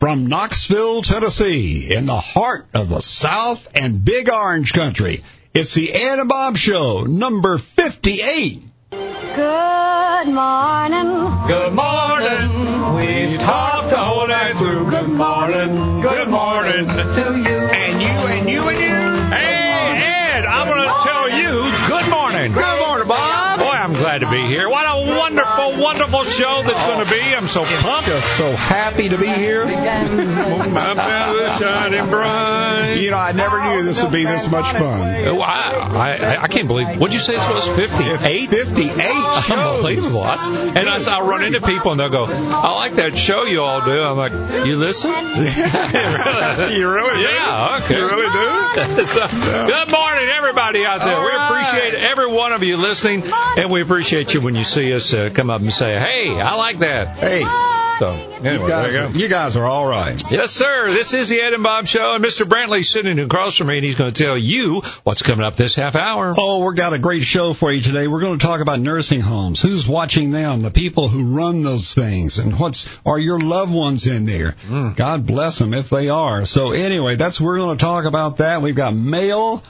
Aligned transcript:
From 0.00 0.28
Knoxville, 0.28 1.02
Tennessee, 1.02 1.92
in 1.92 2.06
the 2.06 2.20
heart 2.20 2.66
of 2.72 2.88
the 2.88 3.00
South 3.00 3.76
and 3.76 4.04
Big 4.04 4.32
Orange 4.32 4.72
Country, 4.72 5.24
it's 5.52 5.74
the 5.74 5.92
Ed 5.92 6.20
and 6.20 6.28
Bob 6.28 6.56
Show, 6.56 7.02
number 7.02 7.58
58. 7.58 8.62
Good 8.92 10.28
morning. 10.28 11.10
Good 11.48 11.72
morning. 11.72 12.94
We've 12.94 13.40
talked 13.40 13.90
the 13.90 13.96
whole 13.96 14.28
night 14.28 14.54
through. 14.56 14.88
Good 14.88 15.08
morning. 15.08 16.00
Good 16.00 16.28
morning 16.28 16.86
to 16.86 17.36
you. 17.36 17.58
And 17.58 18.00
you, 18.00 18.08
and 18.08 18.48
you, 18.48 18.62
and 18.68 18.78
you. 18.78 19.34
Hey, 19.34 20.38
Ed, 20.38 20.44
I'm 20.46 20.68
going 20.68 20.78
to 20.78 20.94
tell 21.02 21.28
you 21.28 21.88
good 21.88 22.08
morning. 22.08 22.52
Good 22.52 22.86
morning, 22.86 23.08
Bob. 23.08 23.58
Boy, 23.58 23.64
I'm 23.64 23.94
glad 23.94 24.20
to 24.20 24.30
be 24.30 24.46
here. 24.46 24.68
What 24.68 24.86
a 24.86 24.97
wonderful, 25.98 26.24
show 26.24 26.62
that's 26.62 26.86
going 26.86 27.04
to 27.04 27.10
be. 27.10 27.20
I'm 27.34 27.46
so 27.46 27.64
pumped. 27.64 28.06
Just 28.06 28.36
so 28.36 28.52
happy 28.52 29.08
to 29.08 29.18
be 29.18 29.26
here. 29.26 29.64
My 29.66 30.94
belly 30.94 31.48
shining 31.58 32.10
bright. 32.10 32.94
You 33.00 33.10
know, 33.10 33.18
I 33.18 33.32
never 33.32 33.62
knew 33.62 33.82
this 33.82 34.02
would 34.02 34.12
be 34.12 34.24
this 34.24 34.50
much 34.50 34.70
fun. 34.72 35.26
Oh, 35.26 35.40
I, 35.40 36.36
I, 36.36 36.42
I 36.42 36.48
can't 36.48 36.68
believe. 36.68 36.98
What'd 36.98 37.14
you 37.14 37.20
say 37.20 37.32
this 37.34 37.48
was? 37.48 37.68
58? 37.70 38.50
58 38.50 38.90
shows. 38.92 39.50
Unbelievable. 39.50 40.24
And 40.24 40.88
I, 40.88 40.98
I'll 41.08 41.26
run 41.26 41.42
into 41.42 41.60
people 41.60 41.90
and 41.90 42.00
they'll 42.00 42.10
go, 42.10 42.26
I 42.26 42.70
like 42.72 42.94
that 42.94 43.16
show 43.18 43.44
you 43.44 43.62
all 43.62 43.84
do. 43.84 44.00
I'm 44.02 44.16
like, 44.16 44.32
you 44.66 44.76
listen? 44.76 45.10
you 45.10 46.88
really 46.88 47.16
do? 47.16 47.22
Yeah, 47.22 47.80
okay. 47.82 47.96
You 47.96 48.06
really 48.06 48.32
do? 48.32 48.64
So, 49.08 49.26
good 49.66 49.90
morning, 49.90 50.28
everybody 50.28 50.84
out 50.84 50.98
there. 50.98 51.16
All 51.16 51.22
we 51.22 51.28
right. 51.28 51.66
appreciate 51.70 51.94
every 51.94 52.30
one 52.30 52.52
of 52.52 52.62
you 52.62 52.76
listening, 52.76 53.22
and 53.24 53.70
we 53.70 53.80
appreciate 53.80 54.34
you 54.34 54.40
when 54.40 54.54
you 54.54 54.64
see 54.64 54.92
us 54.92 55.14
uh, 55.14 55.30
come 55.32 55.50
up 55.50 55.60
and 55.60 55.72
say, 55.72 55.87
"Hey, 55.96 56.38
I 56.40 56.54
like 56.56 56.78
that." 56.78 57.18
Hey, 57.18 57.44
So, 57.98 58.12
anyway, 58.12 58.52
you 58.62 58.68
guys, 58.68 58.92
there 58.92 59.02
are, 59.02 59.06
you 59.08 59.12
go. 59.12 59.18
you 59.18 59.28
guys 59.28 59.56
are 59.56 59.64
all 59.64 59.84
right. 59.84 60.22
Yes, 60.30 60.52
sir. 60.52 60.86
This 60.92 61.12
is 61.14 61.28
the 61.28 61.40
Ed 61.40 61.52
and 61.52 61.64
Bob 61.64 61.88
Show, 61.88 62.14
and 62.14 62.24
Mr. 62.24 62.46
Brantley's 62.46 62.88
sitting 62.88 63.18
across 63.18 63.56
from 63.56 63.66
me, 63.66 63.78
and 63.78 63.84
he's 63.84 63.96
going 63.96 64.12
to 64.12 64.22
tell 64.22 64.38
you 64.38 64.82
what's 65.02 65.22
coming 65.22 65.44
up 65.44 65.56
this 65.56 65.74
half 65.74 65.96
hour. 65.96 66.32
Oh, 66.38 66.64
we've 66.64 66.76
got 66.76 66.92
a 66.92 66.98
great 67.00 67.22
show 67.24 67.54
for 67.54 67.72
you 67.72 67.80
today. 67.82 68.06
We're 68.06 68.20
going 68.20 68.38
to 68.38 68.46
talk 68.46 68.60
about 68.60 68.78
nursing 68.78 69.20
homes. 69.20 69.60
Who's 69.60 69.88
watching 69.88 70.30
them? 70.30 70.62
The 70.62 70.70
people 70.70 71.08
who 71.08 71.34
run 71.34 71.64
those 71.64 71.92
things, 71.92 72.38
and 72.38 72.56
what's 72.56 72.88
are 73.04 73.18
your 73.18 73.40
loved 73.40 73.74
ones 73.74 74.06
in 74.06 74.26
there? 74.26 74.54
Mm. 74.68 74.94
God 74.94 75.26
bless 75.26 75.58
them 75.58 75.74
if 75.74 75.90
they 75.90 76.08
are. 76.08 76.46
So 76.46 76.70
anyway, 76.70 77.16
that's 77.16 77.40
we're 77.40 77.58
going 77.58 77.76
to 77.76 77.84
talk 77.84 78.04
about 78.04 78.36
that. 78.36 78.62
We've 78.62 78.76
got 78.76 78.94
mail. 78.94 79.64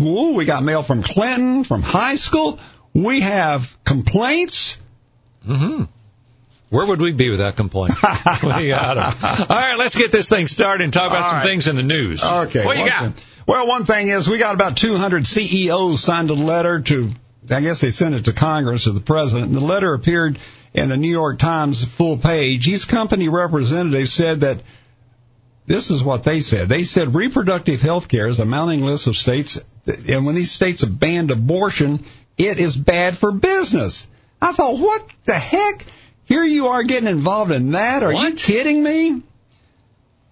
Ooh, 0.00 0.34
we 0.34 0.46
got 0.46 0.64
mail 0.64 0.82
from 0.82 1.04
Clinton, 1.04 1.62
from 1.62 1.84
Heiskell. 1.84 2.58
We 2.92 3.20
have 3.20 3.76
complaints. 3.84 4.78
Mm-hmm. 5.48 5.84
Where 6.70 6.86
would 6.86 7.00
we 7.00 7.12
be 7.12 7.30
without 7.30 7.56
complaint? 7.56 7.94
we 8.42 8.68
got 8.68 8.98
'em. 8.98 9.46
All 9.48 9.56
right, 9.56 9.76
let's 9.78 9.96
get 9.96 10.12
this 10.12 10.28
thing 10.28 10.46
started 10.48 10.84
and 10.84 10.92
talk 10.92 11.08
about 11.10 11.22
All 11.22 11.30
some 11.30 11.38
right. 11.38 11.46
things 11.46 11.66
in 11.66 11.76
the 11.76 11.82
news. 11.82 12.22
Okay. 12.22 12.64
What 12.64 12.76
you 12.76 12.84
got? 12.86 13.14
thing- 13.14 13.44
Well, 13.46 13.66
one 13.66 13.86
thing 13.86 14.08
is 14.08 14.28
we 14.28 14.36
got 14.38 14.54
about 14.54 14.76
200 14.76 15.26
CEOs 15.26 16.02
signed 16.02 16.28
a 16.28 16.34
letter 16.34 16.80
to, 16.80 17.10
I 17.50 17.62
guess 17.62 17.80
they 17.80 17.90
sent 17.90 18.14
it 18.14 18.26
to 18.26 18.34
Congress 18.34 18.86
or 18.86 18.90
the 18.92 19.00
president. 19.00 19.46
And 19.46 19.54
the 19.56 19.60
letter 19.64 19.94
appeared 19.94 20.38
in 20.74 20.90
the 20.90 20.98
New 20.98 21.08
York 21.10 21.38
Times 21.38 21.82
full 21.82 22.18
page. 22.18 22.66
These 22.66 22.84
company 22.84 23.30
representatives 23.30 24.12
said 24.12 24.40
that 24.40 24.62
this 25.66 25.88
is 25.90 26.02
what 26.02 26.24
they 26.24 26.40
said. 26.40 26.68
They 26.68 26.84
said 26.84 27.14
reproductive 27.14 27.80
health 27.80 28.08
care 28.08 28.28
is 28.28 28.40
a 28.40 28.44
mounting 28.44 28.82
list 28.84 29.06
of 29.06 29.16
states, 29.16 29.58
and 30.06 30.26
when 30.26 30.34
these 30.34 30.50
states 30.50 30.82
have 30.82 31.00
banned 31.00 31.30
abortion, 31.30 32.04
it 32.36 32.58
is 32.58 32.76
bad 32.76 33.16
for 33.16 33.32
business. 33.32 34.06
I 34.40 34.52
thought, 34.52 34.78
what 34.78 35.06
the 35.24 35.34
heck? 35.34 35.84
Here 36.26 36.44
you 36.44 36.68
are 36.68 36.82
getting 36.82 37.08
involved 37.08 37.52
in 37.52 37.72
that? 37.72 38.02
Are 38.02 38.12
you 38.12 38.34
kidding 38.34 38.82
me? 38.82 39.22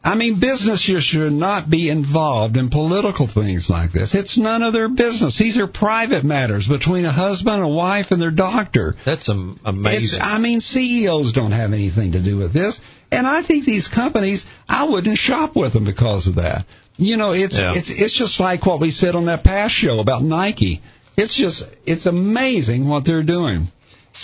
I 0.04 0.14
mean, 0.14 0.34
business 0.36 0.80
should- 0.80 1.32
not 1.32 1.68
be 1.68 1.88
involved 1.88 2.56
in 2.56 2.68
political 2.68 3.26
things 3.26 3.68
like 3.68 3.90
this. 3.92 4.14
It's 4.14 4.38
none 4.38 4.62
of 4.62 4.72
their 4.72 4.88
business. 4.88 5.36
These 5.36 5.58
are 5.58 5.66
private 5.66 6.22
matters 6.22 6.68
between 6.68 7.04
a 7.04 7.10
husband, 7.10 7.60
a 7.62 7.66
wife, 7.66 8.12
and 8.12 8.22
their 8.22 8.30
doctor. 8.30 8.94
That's 9.04 9.28
am- 9.28 9.58
It's, 9.58 9.60
amazing. 9.64 10.20
I 10.22 10.38
mean, 10.38 10.60
CEOs 10.60 11.32
don't 11.32 11.50
have 11.50 11.72
anything 11.72 12.12
to 12.12 12.20
do 12.20 12.36
with 12.36 12.52
this. 12.52 12.80
And 13.10 13.26
I 13.26 13.42
think 13.42 13.64
these 13.64 13.88
companies, 13.88 14.46
I 14.68 14.84
wouldn't 14.84 15.18
shop 15.18 15.56
with 15.56 15.72
them 15.72 15.84
because 15.84 16.28
of 16.28 16.36
that. 16.36 16.66
You 16.98 17.16
know, 17.16 17.32
it's, 17.32 17.58
Yeah. 17.58 17.72
it's, 17.74 17.90
it's 17.90 18.14
just 18.14 18.38
like 18.38 18.64
what 18.64 18.80
we 18.80 18.90
said 18.92 19.16
on 19.16 19.24
that 19.26 19.42
past 19.42 19.74
show 19.74 19.98
about 19.98 20.22
Nike. 20.22 20.82
It's 21.16 21.34
just, 21.34 21.66
it's 21.84 22.06
amazing 22.06 22.86
what 22.86 23.04
they're 23.04 23.22
doing. 23.24 23.72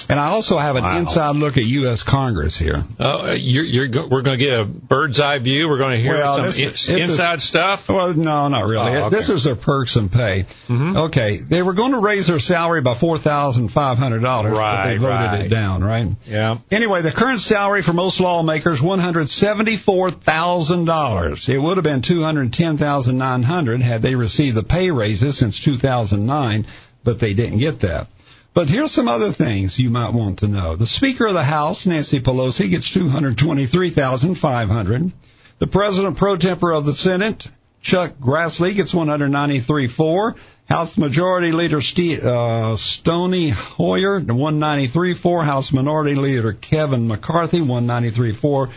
And 0.09 0.19
I 0.19 0.29
also 0.29 0.59
have 0.59 0.77
an 0.77 0.85
Wow. 0.85 0.99
inside 0.99 1.37
look 1.37 1.57
at 1.59 1.65
U.S. 1.65 2.03
Congress 2.03 2.59
here. 2.59 2.85
Uh, 2.99 3.35
you're, 3.39 3.65
you're, 3.65 3.87
go- 3.89 4.07
we're 4.07 4.23
going 4.23 4.39
to 4.39 4.45
get 4.45 4.59
a 4.61 4.65
bird's 4.65 5.21
eye 5.21 5.39
view. 5.39 5.69
We're 5.69 5.79
going 5.79 5.93
to 5.93 6.01
hear 6.01 6.15
Well, 6.15 6.37
some 6.37 6.47
this 6.47 6.61
in- 6.61 6.69
this 6.71 6.89
is- 6.89 7.09
inside 7.11 7.41
stuff. 7.43 7.89
Well, 7.89 8.13
no, 8.15 8.49
not 8.49 8.65
really. 8.65 8.93
Oh, 8.97 9.07
okay. 9.07 9.17
This 9.17 9.29
is 9.29 9.45
their 9.45 9.55
perks 9.55 9.97
and 9.97 10.11
pay. 10.11 10.47
Mhm. 10.69 11.07
Okay, 11.07 11.37
they 11.37 11.63
were 11.63 11.73
going 11.75 11.93
to 11.93 11.99
raise 11.99 12.27
their 12.27 12.41
salary 12.41 12.81
by 12.81 12.95
four 12.95 13.17
thousand 13.19 13.69
five 13.69 13.99
hundred 13.99 14.23
dollars, 14.23 14.55
but 14.55 14.85
they 14.87 14.97
voted 14.97 15.11
right. 15.17 15.41
it 15.47 15.49
down. 15.51 15.85
Right. 15.85 16.09
Yeah. 16.27 16.59
Anyway, 16.71 17.03
the 17.03 17.13
current 17.13 17.41
salary 17.41 17.83
for 17.83 17.93
most 17.93 18.19
lawmakers 18.19 18.81
one 18.83 18.99
hundred 18.99 19.29
seventy-four 19.29 20.11
thousand 20.11 20.87
dollars. 20.87 21.49
It 21.49 21.59
would 21.61 21.77
have 21.77 21.85
been 21.85 22.03
two 22.03 22.23
hundred 22.23 22.53
ten 22.53 22.77
thousand 22.79 23.19
nine 23.19 23.43
hundred 23.43 23.83
had 23.83 24.03
they 24.03 24.15
received 24.15 24.57
the 24.57 24.63
pay 24.65 24.91
raises 24.91 25.39
since 25.39 25.61
two 25.61 25.77
thousand 25.77 26.27
nine, 26.27 26.67
but 27.05 27.19
they 27.21 27.35
didn't 27.35 27.59
get 27.59 27.81
that. 27.81 28.07
But 28.55 28.69
here's 28.69 28.91
some 28.91 29.09
other 29.09 29.33
things 29.33 29.79
you 29.79 29.89
might 29.89 30.13
want 30.13 30.41
to 30.41 30.49
know. 30.49 30.77
The 30.77 30.87
Speaker 30.87 31.27
of 31.27 31.35
the 31.35 31.43
House, 31.43 31.87
Nancy 31.87 32.21
Pelosi, 32.21 32.69
gets 32.69 32.91
two 32.91 33.09
hundred 33.09 33.39
twenty-three 33.39 33.91
thousand 33.91 34.35
five 34.35 34.69
hundred. 34.69 35.11
The 35.59 35.67
President 35.67 36.19
pro 36.19 36.37
tempore 36.37 36.73
of 36.73 36.85
the 36.85 36.93
Senate, 36.93 37.49
Chuck 37.81 38.15
Grassley, 38.21 38.75
gets 38.75 38.93
one 38.93 39.09
hundred 39.09 39.31
ninety-three 39.31 39.87
four. 39.87 40.37
House 40.69 40.99
Majority 40.99 41.53
Leader 41.53 41.81
Ste 41.81 42.23
uh, 42.23 42.77
Stony 42.77 43.49
Hoyer, 43.49 44.21
one 44.21 44.59
ninety-three 44.59 45.15
four. 45.15 45.43
House 45.43 45.73
Minority 45.73 46.15
Leader 46.15 46.53
Kevin 46.53 47.09
McCarthy, 47.09 47.63
one 47.63 47.87
ninety-three 47.87 48.33
four. 48.33 48.69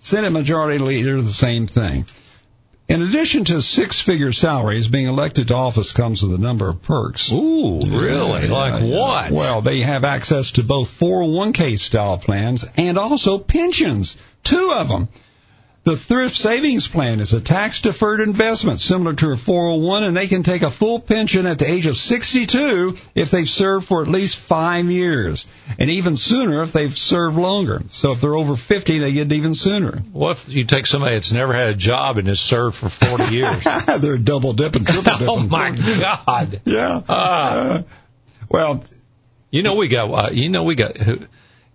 Senate 0.00 0.30
Majority 0.30 0.78
Leader, 0.78 1.22
the 1.22 1.28
same 1.28 1.68
thing. 1.68 2.06
In 2.92 3.00
addition 3.00 3.46
to 3.46 3.62
six-figure 3.62 4.32
salaries, 4.32 4.86
being 4.86 5.06
elected 5.06 5.48
to 5.48 5.54
office 5.54 5.92
comes 5.92 6.22
with 6.22 6.38
a 6.38 6.42
number 6.42 6.68
of 6.68 6.82
perks. 6.82 7.32
Ooh, 7.32 7.80
really? 7.80 8.48
Yeah, 8.48 8.52
like 8.52 8.82
yeah. 8.82 8.98
what? 8.98 9.30
Well, 9.30 9.62
they 9.62 9.80
have 9.80 10.04
access 10.04 10.52
to 10.52 10.62
both 10.62 10.90
401k 11.00 11.78
style 11.78 12.18
plans 12.18 12.66
and 12.76 12.98
also 12.98 13.38
pensions. 13.38 14.18
Two 14.44 14.72
of 14.76 14.88
them. 14.88 15.08
The 15.84 15.96
thrift 15.96 16.36
savings 16.36 16.86
plan 16.86 17.18
is 17.18 17.32
a 17.32 17.40
tax 17.40 17.80
deferred 17.80 18.20
investment 18.20 18.78
similar 18.78 19.14
to 19.14 19.32
a 19.32 19.36
401 19.36 20.04
and 20.04 20.16
they 20.16 20.28
can 20.28 20.44
take 20.44 20.62
a 20.62 20.70
full 20.70 21.00
pension 21.00 21.44
at 21.44 21.58
the 21.58 21.68
age 21.68 21.86
of 21.86 21.96
62 21.96 22.96
if 23.16 23.32
they've 23.32 23.48
served 23.48 23.88
for 23.88 24.00
at 24.00 24.06
least 24.06 24.38
five 24.38 24.84
years 24.84 25.48
and 25.80 25.90
even 25.90 26.16
sooner 26.16 26.62
if 26.62 26.72
they've 26.72 26.96
served 26.96 27.36
longer. 27.36 27.82
So 27.90 28.12
if 28.12 28.20
they're 28.20 28.36
over 28.36 28.54
50, 28.54 28.98
they 29.00 29.12
get 29.12 29.32
it 29.32 29.34
even 29.34 29.56
sooner. 29.56 29.98
What 30.12 30.36
if 30.38 30.48
you 30.50 30.64
take 30.64 30.86
somebody 30.86 31.14
that's 31.14 31.32
never 31.32 31.52
had 31.52 31.70
a 31.70 31.74
job 31.74 32.16
and 32.16 32.28
has 32.28 32.38
served 32.38 32.76
for 32.76 32.88
40 32.88 33.34
years? 33.34 33.64
they're 34.00 34.14
a 34.14 34.20
double 34.20 34.52
dipping, 34.52 34.84
triple 34.84 35.02
dipping. 35.18 35.28
oh, 35.28 35.40
my 35.40 35.70
God. 35.70 36.60
Yeah. 36.64 37.02
Ah. 37.08 37.50
Uh, 37.50 37.82
well, 38.48 38.84
You 39.50 39.64
know 39.64 39.74
we 39.74 39.88
got. 39.88 40.10
Uh, 40.10 40.30
you 40.30 40.48
know 40.48 40.62
we 40.62 40.76
got. 40.76 40.92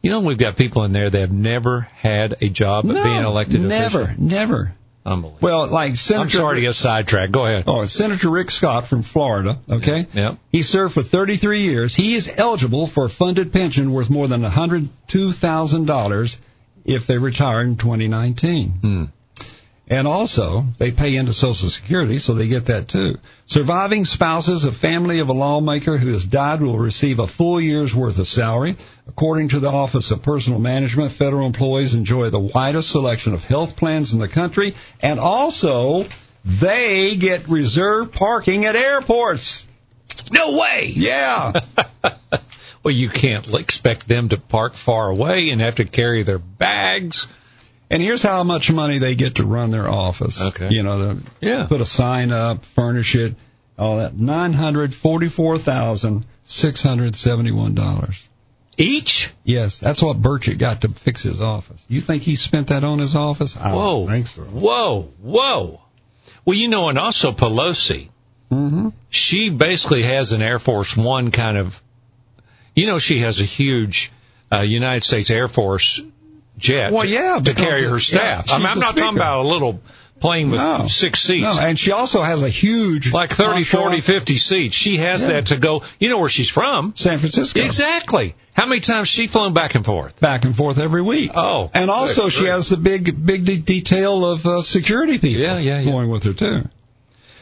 You 0.01 0.11
know 0.11 0.19
we've 0.21 0.37
got 0.37 0.55
people 0.55 0.83
in 0.83 0.93
there 0.93 1.09
that 1.09 1.19
have 1.19 1.31
never 1.31 1.81
had 1.81 2.37
a 2.41 2.49
job 2.49 2.85
no, 2.85 2.93
being 2.93 3.23
elected. 3.23 3.61
never, 3.61 4.03
official. 4.03 4.23
never. 4.23 4.73
Unbelievable. 5.05 5.39
Well, 5.41 5.67
like 5.71 5.95
Senator. 5.95 6.23
I'm 6.23 6.29
sorry 6.29 6.55
to 6.57 6.61
get 6.61 6.73
sidetracked. 6.73 7.31
Go 7.31 7.45
ahead. 7.45 7.63
Oh, 7.65 7.85
Senator 7.85 8.29
Rick 8.29 8.51
Scott 8.51 8.87
from 8.87 9.03
Florida. 9.03 9.57
Okay. 9.69 10.05
Yep. 10.13 10.37
He 10.51 10.63
served 10.63 10.95
for 10.95 11.03
33 11.03 11.61
years. 11.61 11.95
He 11.95 12.13
is 12.13 12.37
eligible 12.37 12.87
for 12.87 13.05
a 13.05 13.09
funded 13.09 13.53
pension 13.53 13.93
worth 13.93 14.09
more 14.09 14.27
than 14.27 14.41
$102,000 14.41 16.37
if 16.83 17.07
they 17.07 17.17
retire 17.17 17.61
in 17.61 17.77
2019. 17.77 18.69
Hmm. 18.69 19.05
And 19.89 20.05
also, 20.05 20.65
they 20.77 20.91
pay 20.91 21.15
into 21.15 21.33
Social 21.33 21.69
Security, 21.69 22.17
so 22.17 22.33
they 22.33 22.49
get 22.49 22.65
that 22.65 22.89
too. 22.89 23.17
Surviving 23.45 24.03
spouses, 24.03 24.65
of 24.65 24.75
family 24.75 25.19
of 25.19 25.29
a 25.29 25.33
lawmaker 25.33 25.97
who 25.97 26.11
has 26.11 26.25
died 26.25 26.61
will 26.61 26.77
receive 26.77 27.19
a 27.19 27.27
full 27.27 27.61
year's 27.61 27.95
worth 27.95 28.19
of 28.19 28.27
salary. 28.27 28.75
According 29.07 29.49
to 29.49 29.59
the 29.59 29.69
Office 29.69 30.11
of 30.11 30.21
Personal 30.21 30.59
Management, 30.59 31.13
federal 31.13 31.47
employees 31.47 31.93
enjoy 31.93 32.29
the 32.29 32.39
widest 32.39 32.91
selection 32.91 33.33
of 33.33 33.45
health 33.45 33.77
plans 33.77 34.11
in 34.11 34.19
the 34.19 34.27
country, 34.27 34.75
and 35.01 35.21
also 35.21 36.05
they 36.43 37.15
get 37.15 37.47
reserved 37.47 38.13
parking 38.13 38.65
at 38.65 38.75
airports. 38.75 39.65
No 40.31 40.57
way. 40.57 40.91
Yeah. 40.93 41.53
Well, 42.83 42.95
you 42.95 43.09
can't 43.09 43.53
expect 43.53 44.07
them 44.07 44.29
to 44.29 44.37
park 44.37 44.73
far 44.73 45.09
away 45.09 45.49
and 45.49 45.59
have 45.59 45.75
to 45.75 45.83
carry 45.83 46.23
their 46.23 46.39
bags. 46.39 47.27
And 47.89 48.01
here's 48.01 48.21
how 48.21 48.43
much 48.43 48.71
money 48.71 48.97
they 48.99 49.15
get 49.15 49.35
to 49.35 49.45
run 49.45 49.71
their 49.71 49.87
office. 49.87 50.41
Okay. 50.41 50.69
You 50.69 50.83
know, 50.83 51.15
to 51.15 51.21
Yeah. 51.41 51.65
put 51.67 51.79
a 51.81 51.85
sign 51.85 52.31
up, 52.31 52.65
furnish 52.65 53.15
it, 53.15 53.35
all 53.77 53.97
that. 53.97 54.17
Nine 54.17 54.53
hundred 54.53 54.93
forty-four 54.93 55.57
thousand 55.57 56.25
six 56.43 56.81
hundred 56.83 57.15
seventy-one 57.15 57.75
dollars. 57.75 58.27
Each? 58.77 59.31
Yes, 59.43 59.79
that's 59.79 60.01
what 60.03 60.21
Burchett 60.21 60.59
got 60.59 60.81
to 60.81 60.89
fix 60.89 61.23
his 61.23 61.41
office. 61.41 61.81
You 61.87 61.99
think 62.01 62.21
he 62.23 62.35
spent 62.35 62.67
that 62.67 62.83
on 62.83 62.99
his 62.99 63.15
office? 63.15 63.57
I 63.57 63.73
Whoa. 63.73 64.23
so. 64.23 64.41
Whoa. 64.43 65.09
Whoa. 65.21 65.81
Well, 66.45 66.55
you 66.55 66.67
know, 66.67 66.89
and 66.89 66.97
also 66.99 67.31
Pelosi, 67.31 68.09
Mm-hmm. 68.51 68.89
she 69.09 69.49
basically 69.49 70.03
has 70.03 70.31
an 70.31 70.41
Air 70.41 70.57
Force 70.59 70.95
One 70.95 71.31
kind 71.31 71.57
of, 71.57 71.81
you 72.75 72.85
know, 72.85 72.97
she 72.99 73.19
has 73.19 73.41
a 73.41 73.43
huge 73.43 74.09
uh, 74.53 74.59
United 74.59 75.03
States 75.03 75.29
Air 75.29 75.49
Force 75.49 76.01
jet 76.57 76.91
Well, 76.91 77.05
yeah, 77.05 77.39
to 77.43 77.53
carry 77.53 77.83
her 77.83 77.99
staff. 77.99 78.45
yeah, 78.47 78.55
I 78.55 78.57
mean, 78.57 78.67
I'm 78.67 78.79
not 78.79 78.97
talking 78.97 79.17
about 79.17 79.45
a 79.45 79.47
little 79.47 79.79
plane 80.19 80.49
with 80.49 80.59
No. 80.59 80.87
six 80.87 81.19
seats. 81.21 81.43
No, 81.43 81.59
and 81.59 81.77
she 81.77 81.91
also 81.91 82.21
has 82.23 82.41
a 82.41 82.49
huge 82.49 83.13
like 83.13 83.31
30, 83.31 83.61
offshore 83.61 83.81
40, 83.89 84.01
50 84.01 84.37
seats. 84.37 84.75
She 84.75 84.97
has 84.97 85.21
Yeah. 85.21 85.27
that 85.27 85.47
to 85.47 85.57
go. 85.57 85.83
You 85.99 86.09
know 86.09 86.17
where 86.17 86.29
she's 86.29 86.49
from? 86.49 86.93
San 86.95 87.19
Francisco. 87.19 87.59
Exactly. 87.63 88.33
How 88.53 88.65
many 88.65 88.81
times 88.81 89.07
she 89.09 89.27
flown 89.27 89.53
back 89.53 89.75
and 89.75 89.85
forth? 89.85 90.19
Back 90.19 90.43
and 90.45 90.55
forth 90.55 90.79
every 90.79 91.03
week. 91.03 91.29
Oh, 91.35 91.69
and 91.73 91.91
also 91.91 92.29
she 92.29 92.45
has 92.45 92.69
the 92.69 92.77
big, 92.77 93.23
big 93.23 93.45
de- 93.45 93.57
detail 93.57 94.25
of 94.25 94.45
uh, 94.47 94.61
security 94.63 95.19
people 95.19 95.41
Yeah, 95.41 95.59
yeah, 95.59 95.79
yeah. 95.81 95.91
going 95.91 96.09
with 96.09 96.23
her 96.23 96.33
too. 96.33 96.67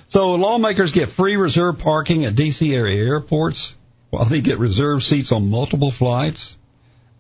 So 0.08 0.36
lawmakers 0.36 0.92
get 0.92 1.08
free 1.10 1.38
reserve 1.38 1.80
parking 1.80 2.26
at 2.26 2.36
D.C. 2.36 2.76
area 2.76 3.04
airports, 3.06 3.76
while 4.10 4.26
they 4.26 4.42
get 4.42 4.60
reserved 4.60 5.04
seats 5.04 5.32
on 5.32 5.50
multiple 5.50 5.92
flights, 5.92 6.58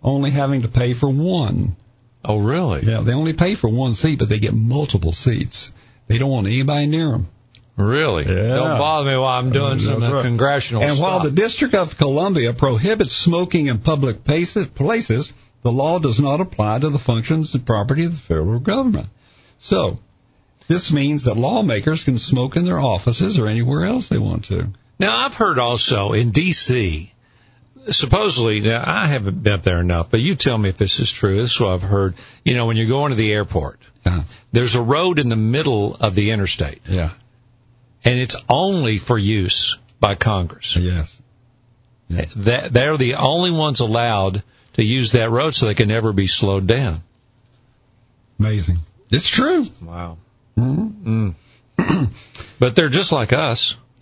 only 0.04 0.32
having 0.32 0.64
to 0.64 0.68
pay 0.68 0.94
for 0.94 1.10
one. 1.10 1.78
Oh, 2.28 2.40
really? 2.40 2.82
Yeah, 2.84 3.02
they 3.02 3.14
only 3.14 3.34
pay 3.34 3.56
for 3.56 3.70
one 3.70 3.94
seat, 3.94 4.20
but 4.20 4.30
they 4.30 4.40
get 4.40 4.54
multiple 4.54 5.14
seats. 5.14 5.72
They 6.08 6.18
don't 6.18 6.30
want 6.30 6.48
anybody 6.48 6.88
near 6.88 7.12
them. 7.12 7.28
Really? 7.78 8.24
Yeah. 8.26 8.56
Don't 8.56 8.78
bother 8.78 9.12
me 9.12 9.18
while 9.18 9.40
I'm 9.40 9.52
doing 9.52 9.80
some 9.80 10.00
That's 10.00 10.12
uh, 10.12 10.16
right. 10.16 10.24
congressional 10.24 10.84
And 10.84 10.98
while 10.98 11.24
the 11.24 11.32
District 11.32 11.74
of 11.76 11.98
Columbia 11.98 12.54
prohibits 12.54 13.14
smoking 13.14 13.68
in 13.68 13.80
public 13.80 14.24
places, 14.24 14.68
places, 14.68 15.34
the 15.62 15.72
law 15.72 16.00
does 16.00 16.20
not 16.20 16.40
apply 16.40 16.80
to 16.80 16.90
the 16.90 17.00
functions 17.00 17.54
and 17.54 17.66
property 17.66 18.06
of 18.06 18.12
the 18.12 18.18
federal 18.18 18.60
government. 18.60 19.08
So, 19.60 20.00
this 20.68 20.94
means 20.94 21.26
that 21.26 21.36
lawmakers 21.38 22.04
can 22.04 22.18
smoke 22.18 22.56
in 22.56 22.66
their 22.66 22.80
offices 22.80 23.38
or 23.40 23.48
anywhere 23.48 23.86
else 23.86 24.08
they 24.08 24.18
want 24.18 24.46
to. 24.46 24.70
Now, 24.98 25.18
I've 25.18 25.34
heard 25.34 25.60
also 25.60 26.14
in 26.14 26.32
D.C., 26.32 27.12
supposedly, 27.92 28.60
now 28.62 28.84
I 28.86 29.08
haven't 29.08 29.42
been 29.44 29.54
up 29.54 29.64
there 29.64 29.80
enough, 29.80 30.10
but 30.10 30.20
you 30.20 30.36
tell 30.36 30.58
me 30.58 30.70
if 30.70 30.78
this 30.78 31.00
is 31.00 31.12
true. 31.12 31.38
This 31.38 31.54
is 31.56 31.60
what 31.60 31.72
I've 31.72 31.82
heard. 31.82 32.14
You 32.44 32.54
know, 32.56 32.66
when 32.66 32.78
you're 32.78 32.88
going 32.88 33.12
to 33.12 33.16
the 33.16 33.32
airport, 33.34 33.80
Yeah. 34.06 34.24
there's 34.52 34.76
a 34.76 34.82
road 34.82 35.20
in 35.20 35.30
the 35.30 35.36
middle 35.36 35.96
of 36.00 36.16
the 36.16 36.32
interstate, 36.32 36.82
Yeah. 36.88 37.12
and 38.04 38.20
it's 38.20 38.36
only 38.50 38.98
for 38.98 39.18
use 39.18 39.78
by 40.00 40.16
Congress. 40.16 40.76
Yes. 40.76 41.22
That 42.10 42.72
they're 42.72 42.98
the 42.98 43.16
only 43.16 43.52
ones 43.52 43.80
allowed 43.80 44.44
to 44.74 44.84
use 44.84 45.14
that 45.14 45.32
road, 45.32 45.56
so 45.56 45.66
they 45.66 45.74
can 45.74 45.88
never 45.88 46.14
be 46.14 46.28
slowed 46.28 46.68
down. 46.68 47.02
Amazing. 48.40 48.78
It's 49.10 49.30
true. 49.30 49.66
Wow. 49.82 50.18
hmm 50.56 51.34
Mm. 51.78 52.10
but 52.60 52.76
they're 52.76 52.90
just 52.90 53.12
like 53.12 53.34
us. 53.34 53.76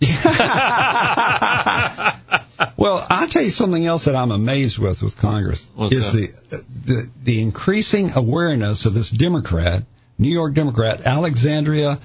Well, 2.76 3.04
I'll 3.08 3.28
tell 3.28 3.42
you 3.42 3.50
something 3.50 3.84
else 3.86 4.06
that 4.06 4.16
I'm 4.16 4.30
amazed 4.30 4.78
with 4.78 5.02
with 5.02 5.16
Congress 5.16 5.66
What's 5.74 5.94
is 5.94 6.12
the, 6.12 6.64
the 6.86 7.10
the 7.22 7.42
increasing 7.42 8.12
awareness 8.16 8.86
of 8.86 8.94
this 8.94 9.10
Democrat, 9.10 9.84
New 10.18 10.30
York 10.30 10.54
Democrat, 10.54 11.06
Alexandria 11.06 12.00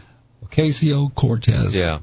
Ocasio 0.46 1.14
Cortez. 1.14 1.76
Yeah. 1.76 2.00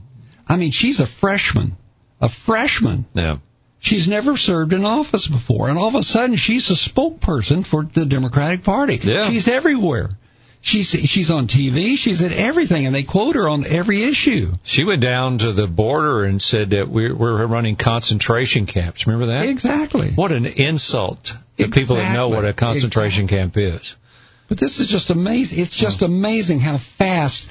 I 0.49 0.57
mean, 0.57 0.71
she's 0.71 1.01
a 1.01 1.07
freshman, 1.07 1.77
a 2.21 2.29
freshman. 2.29 3.05
Yeah. 3.15 3.39
She's 3.79 4.09
never 4.09 4.37
served 4.37 4.73
in 4.73 4.85
office 4.85 5.29
before, 5.29 5.69
and 5.69 5.79
all 5.79 5.89
of 5.89 5.95
a 5.95 6.03
sudden 6.03 6.37
she's 6.37 6.71
a 6.71 6.75
spokesperson 6.75 7.65
for 7.65 7.85
the 7.85 8.07
Democratic 8.07 8.65
Party. 8.65 8.99
Yeah. 9.03 9.29
She's 9.31 9.49
everywhere. 9.49 10.11
She's 10.67 10.89
she's 10.89 11.31
on 11.31 11.47
TV. 11.47 11.97
She's 11.97 12.21
at 12.23 12.33
everything, 12.33 12.87
and 12.87 12.93
they 12.95 13.05
quote 13.05 13.37
her 13.37 13.49
on 13.49 13.65
every 13.65 14.03
issue. 14.03 14.49
She 14.65 14.83
went 14.83 15.01
down 15.01 15.39
to 15.39 15.53
the 15.53 15.69
border 15.69 16.25
and 16.25 16.43
said 16.43 16.71
that 16.71 16.89
we're, 16.89 17.15
we're 17.15 17.47
running 17.47 17.77
concentration 17.77 18.67
camps. 18.67 19.07
Remember 19.07 19.27
that? 19.27 19.47
Exactly. 19.49 20.09
What 20.11 20.33
an 20.33 20.45
insult 20.45 21.37
to 21.59 21.69
people 21.69 21.95
that 21.95 22.13
know 22.13 22.31
what 22.31 22.45
a 22.45 22.49
Exactly. 22.49 22.67
concentration 22.67 23.29
camp 23.29 23.57
is. 23.57 23.95
But 24.49 24.59
this 24.59 24.81
is 24.81 24.89
just 24.89 25.11
amazing. 25.11 25.61
It's 25.61 25.77
just 25.77 26.03
amazing 26.03 26.59
how 26.59 26.79
fast 26.79 27.49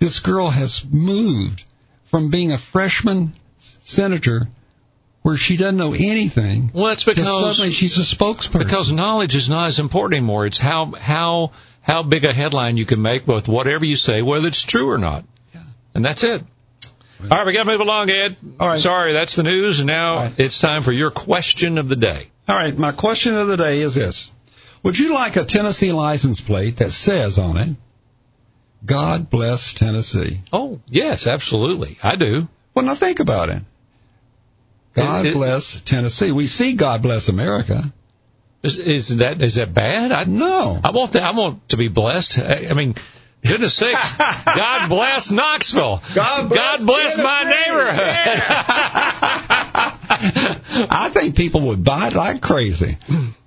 this 0.00 0.18
girl 0.18 0.48
has 0.50 0.84
moved 0.84 1.62
from 2.06 2.30
being 2.30 2.50
a 2.50 2.58
freshman 2.58 3.32
senator 3.58 4.48
where 5.22 5.36
she 5.36 5.56
doesn't 5.56 5.76
know 5.76 5.92
anything 5.92 6.72
Well, 6.74 6.90
it's 6.92 7.04
because 7.04 7.26
suddenly 7.26 7.70
she's 7.70 7.96
a 7.98 8.16
spokesperson. 8.16 8.58
because 8.58 8.90
knowledge 8.90 9.36
is 9.36 9.48
not 9.48 9.68
as 9.68 9.78
important 9.78 10.14
anymore. 10.18 10.46
It's 10.46 10.58
how 10.58 10.86
how 10.98 11.52
how 11.82 12.02
big 12.02 12.24
a 12.24 12.32
headline 12.32 12.76
you 12.76 12.84
can 12.86 13.00
make 13.02 13.26
with 13.26 13.48
whatever 13.48 13.84
you 13.84 13.96
say, 13.96 14.22
whether 14.22 14.48
it's 14.48 14.62
true 14.62 14.90
or 14.90 14.98
not. 14.98 15.24
And 15.94 16.04
that's 16.04 16.22
it. 16.24 16.42
All 17.22 17.28
right, 17.28 17.46
we 17.46 17.52
got 17.52 17.64
to 17.64 17.70
move 17.70 17.80
along, 17.80 18.08
Ed. 18.10 18.36
All 18.58 18.68
right. 18.68 18.80
Sorry, 18.80 19.12
that's 19.12 19.34
the 19.34 19.42
news, 19.42 19.80
and 19.80 19.86
now 19.88 20.12
All 20.12 20.24
right. 20.24 20.38
it's 20.38 20.58
time 20.58 20.82
for 20.82 20.92
your 20.92 21.10
question 21.10 21.76
of 21.78 21.88
the 21.88 21.96
day. 21.96 22.28
All 22.48 22.56
right, 22.56 22.76
my 22.76 22.92
question 22.92 23.36
of 23.36 23.48
the 23.48 23.56
day 23.56 23.80
is 23.80 23.94
this. 23.94 24.30
Would 24.82 24.98
you 24.98 25.12
like 25.12 25.36
a 25.36 25.44
Tennessee 25.44 25.92
license 25.92 26.40
plate 26.40 26.78
that 26.78 26.92
says 26.92 27.38
on 27.38 27.56
it, 27.58 27.76
God 28.84 29.28
bless 29.28 29.74
Tennessee? 29.74 30.40
Oh, 30.52 30.80
yes, 30.88 31.26
absolutely, 31.26 31.98
I 32.02 32.16
do. 32.16 32.48
Well, 32.74 32.86
now 32.86 32.94
think 32.94 33.20
about 33.20 33.50
it. 33.50 33.62
God 34.94 35.26
It- 35.26 35.30
it- 35.30 35.34
bless 35.34 35.80
Tennessee. 35.82 36.32
We 36.32 36.46
see 36.46 36.74
God 36.74 37.02
bless 37.02 37.28
America. 37.28 37.82
Is, 38.62 38.78
is 38.78 39.16
that 39.18 39.40
is 39.40 39.54
that 39.54 39.72
bad? 39.72 40.12
I, 40.12 40.24
No. 40.24 40.78
I 40.84 40.90
want 40.90 41.12
to, 41.14 41.22
I 41.22 41.30
want 41.32 41.66
to 41.70 41.76
be 41.78 41.88
blessed. 41.88 42.38
I, 42.40 42.66
I 42.70 42.74
mean, 42.74 42.94
goodness 43.46 43.74
sakes, 43.74 44.16
God 44.18 44.88
bless 44.88 45.30
Knoxville. 45.30 46.02
God 46.14 46.48
bless 46.48 46.78
God 46.78 46.86
bless 46.86 47.16
my 47.16 47.44
neighborhood. 47.44 48.00
I 50.92 51.10
think 51.12 51.36
people 51.36 51.62
would 51.68 51.84
buy 51.84 52.08
it 52.08 52.14
like 52.14 52.40
crazy. 52.42 52.96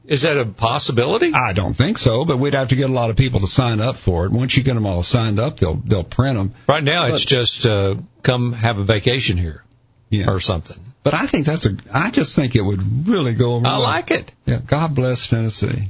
Is 0.05 0.23
that 0.23 0.37
a 0.37 0.45
possibility? 0.45 1.31
I 1.33 1.53
don't 1.53 1.73
think 1.75 1.97
so, 1.97 2.25
but 2.25 2.37
we'd 2.37 2.53
have 2.55 2.69
to 2.69 2.75
get 2.75 2.89
a 2.89 2.93
lot 2.93 3.09
of 3.09 3.15
people 3.15 3.39
to 3.41 3.47
sign 3.47 3.79
up 3.79 3.95
for 3.97 4.25
it. 4.25 4.31
Once 4.31 4.57
you 4.57 4.63
get 4.63 4.73
them 4.73 4.85
all 4.85 5.03
signed 5.03 5.39
up, 5.39 5.57
they'll 5.59 5.75
they'll 5.75 6.03
print 6.03 6.37
them. 6.37 6.53
Right 6.67 6.83
now, 6.83 7.05
it's 7.05 7.23
just 7.23 7.65
uh, 7.65 7.95
come 8.21 8.51
have 8.53 8.79
a 8.79 8.83
vacation 8.83 9.37
here 9.37 9.63
Yeah. 10.09 10.29
or 10.31 10.39
something. 10.39 10.77
But 11.03 11.13
I 11.13 11.27
think 11.27 11.45
that's 11.45 11.65
a. 11.65 11.75
I 11.93 12.09
just 12.11 12.35
think 12.35 12.55
it 12.55 12.61
would 12.61 13.07
really 13.07 13.33
go 13.33 13.55
over. 13.55 13.67
I 13.67 13.71
well. 13.71 13.81
like 13.81 14.11
it. 14.11 14.33
Yeah. 14.45 14.59
God 14.65 14.95
bless 14.95 15.27
Tennessee. 15.27 15.89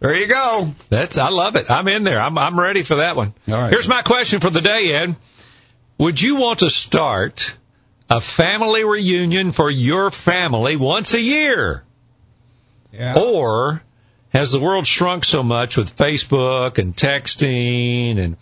There 0.00 0.14
you 0.14 0.28
go. 0.28 0.74
That's 0.90 1.18
I 1.18 1.30
love 1.30 1.56
it. 1.56 1.70
I'm 1.70 1.88
in 1.88 2.04
there. 2.04 2.20
I'm 2.20 2.36
I'm 2.36 2.60
ready 2.60 2.82
for 2.82 2.96
that 2.96 3.16
one. 3.16 3.32
All 3.48 3.54
right. 3.54 3.72
Here's 3.72 3.88
my 3.88 4.02
question 4.02 4.40
for 4.40 4.50
the 4.50 4.60
day, 4.60 4.92
Ed. 4.92 5.16
Would 5.98 6.20
you 6.20 6.36
want 6.36 6.60
to 6.60 6.70
start 6.70 7.56
a 8.08 8.20
family 8.20 8.84
reunion 8.84 9.52
for 9.52 9.70
your 9.70 10.10
family 10.10 10.76
once 10.76 11.14
a 11.14 11.20
year? 11.20 11.82
Yeah. 12.92 13.18
Or 13.18 13.82
has 14.32 14.52
the 14.52 14.60
world 14.60 14.86
shrunk 14.86 15.24
so 15.24 15.42
much 15.42 15.76
with 15.76 15.96
Facebook 15.96 16.78
and 16.78 16.94
texting 16.94 18.18
and 18.18 18.36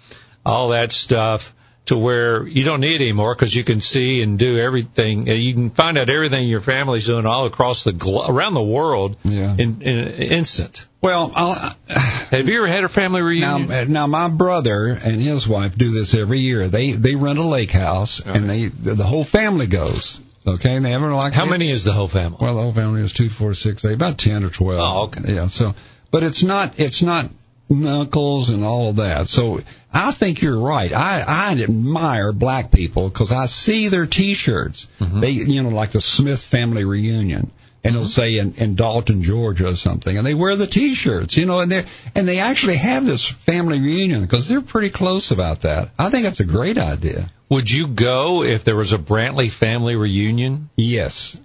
all 0.44 0.70
that 0.70 0.92
stuff 0.92 1.54
to 1.87 1.97
where 1.97 2.47
you 2.47 2.64
don't 2.64 2.81
need 2.81 2.97
anymore 3.00 3.35
because 3.35 3.55
you 3.55 3.64
can 3.64 3.81
see 3.81 4.21
and 4.23 4.38
do 4.38 4.59
everything. 4.59 5.28
uh, 5.28 5.33
You 5.33 5.55
can 5.55 5.71
find 5.71 5.97
out 5.99 6.11
everything 6.11 6.49
your 6.49 6.61
family's 6.61 7.07
doing 7.07 7.26
all 7.26 7.47
across 7.47 7.85
the 7.85 7.93
glo- 7.93 8.26
around 8.28 8.55
the 8.55 8.62
world 8.62 9.16
Yeah. 9.25 9.55
in, 9.57 9.83
in 9.83 9.99
an 9.99 10.12
instant. 10.14 10.87
Well, 11.00 11.31
I'll, 11.35 11.76
Have 11.88 12.49
you 12.49 12.59
ever 12.59 12.66
had 12.66 12.85
a 12.85 12.88
family 12.88 13.23
reunion? 13.23 13.93
now 13.93 14.07
my 14.09 14.28
brother 14.28 14.87
and 14.88 15.21
his 15.21 15.47
wife 15.47 15.76
do 15.76 15.93
this 15.93 16.14
every 16.14 16.40
year. 16.40 16.69
They 16.69 16.90
they 16.93 17.14
rent 17.14 17.38
a 17.38 17.45
lake 17.47 17.71
house 17.71 18.21
and 18.21 18.50
they 18.50 18.66
the 18.69 19.05
whole 19.05 19.25
family 19.25 19.66
goes. 19.69 20.21
Okay, 20.49 20.75
and 20.76 20.85
they 20.85 20.90
have 20.93 21.02
like 21.02 21.33
How 21.33 21.45
many 21.45 21.71
is 21.71 21.85
the 21.85 21.93
whole 21.93 22.09
family? 22.09 22.38
Well, 22.40 22.55
the 22.57 22.62
whole 22.62 22.73
family 22.73 23.02
is 23.02 23.12
two, 23.12 23.28
four, 23.28 23.55
six, 23.55 23.85
eight, 23.85 23.95
about 23.95 24.19
ten 24.19 24.43
or 24.45 24.50
twelve. 24.50 24.81
Oh, 24.81 25.02
okay. 25.21 25.35
Yeah. 25.35 25.47
So, 25.49 25.75
but 26.11 26.23
it's 26.25 26.43
not 26.43 26.78
it's 26.81 27.02
not 27.02 27.31
knuckles 27.68 28.50
and 28.50 28.64
all 28.64 28.90
of 28.90 28.96
that. 28.96 29.28
So 29.28 29.61
I 29.92 30.11
think 30.12 30.42
you're 30.42 30.58
right. 30.61 30.92
I 30.92 31.25
I 31.26 31.62
admire 31.62 32.32
black 32.32 32.70
people 32.70 33.08
because 33.08 33.32
I 33.32 33.46
see 33.46 33.88
their 33.88 34.06
T-shirts. 34.06 34.88
Mm-hmm. 35.00 35.20
They 35.20 35.30
you 35.30 35.62
know 35.62 35.70
like 35.70 35.92
the 35.92 36.00
Smith 36.00 36.42
family 36.42 36.85
reunion. 36.85 37.50
And 37.85 37.94
it'll 37.94 38.08
say 38.08 38.38
in, 38.38 38.54
in 38.54 38.75
Dalton, 38.75 39.23
Georgia, 39.23 39.68
or 39.68 39.76
something, 39.76 40.18
and 40.18 40.26
they 40.26 40.35
wear 40.35 40.56
the 40.56 40.66
T-shirts, 40.66 41.37
you 41.37 41.46
know, 41.46 41.61
and 41.61 41.70
they 41.70 41.85
and 42.16 42.26
they 42.26 42.40
actually 42.40 42.78
have 42.78 43.06
this 43.06 43.25
family 43.25 43.78
reunion 43.80 44.23
because 44.23 44.49
they're 44.49 44.61
pretty 44.61 44.90
close 44.90 45.30
about 45.30 45.61
that. 45.61 45.90
I 45.96 46.11
think 46.11 46.25
that's 46.25 46.40
a 46.40 46.44
great 46.44 46.78
idea. 46.78 47.30
Would 47.49 47.70
you 47.70 47.87
go 47.87 48.42
if 48.42 48.64
there 48.64 48.75
was 48.75 48.92
a 48.92 48.99
Brantley 48.99 49.52
family 49.52 49.94
reunion, 49.94 50.68
Yes, 50.76 51.40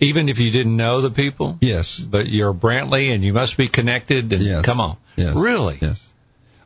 even 0.00 0.30
if 0.30 0.40
you 0.40 0.50
didn't 0.50 0.74
know 0.74 1.02
the 1.02 1.10
people? 1.10 1.58
yes, 1.60 1.98
But 2.00 2.28
you're 2.28 2.54
Brantley 2.54 3.14
and 3.14 3.22
you 3.22 3.34
must 3.34 3.58
be 3.58 3.68
connected. 3.68 4.32
And 4.32 4.42
Yes. 4.42 4.64
come 4.64 4.80
on, 4.80 4.96
yes. 5.16 5.34
really? 5.36 5.78
Yes. 5.80 6.10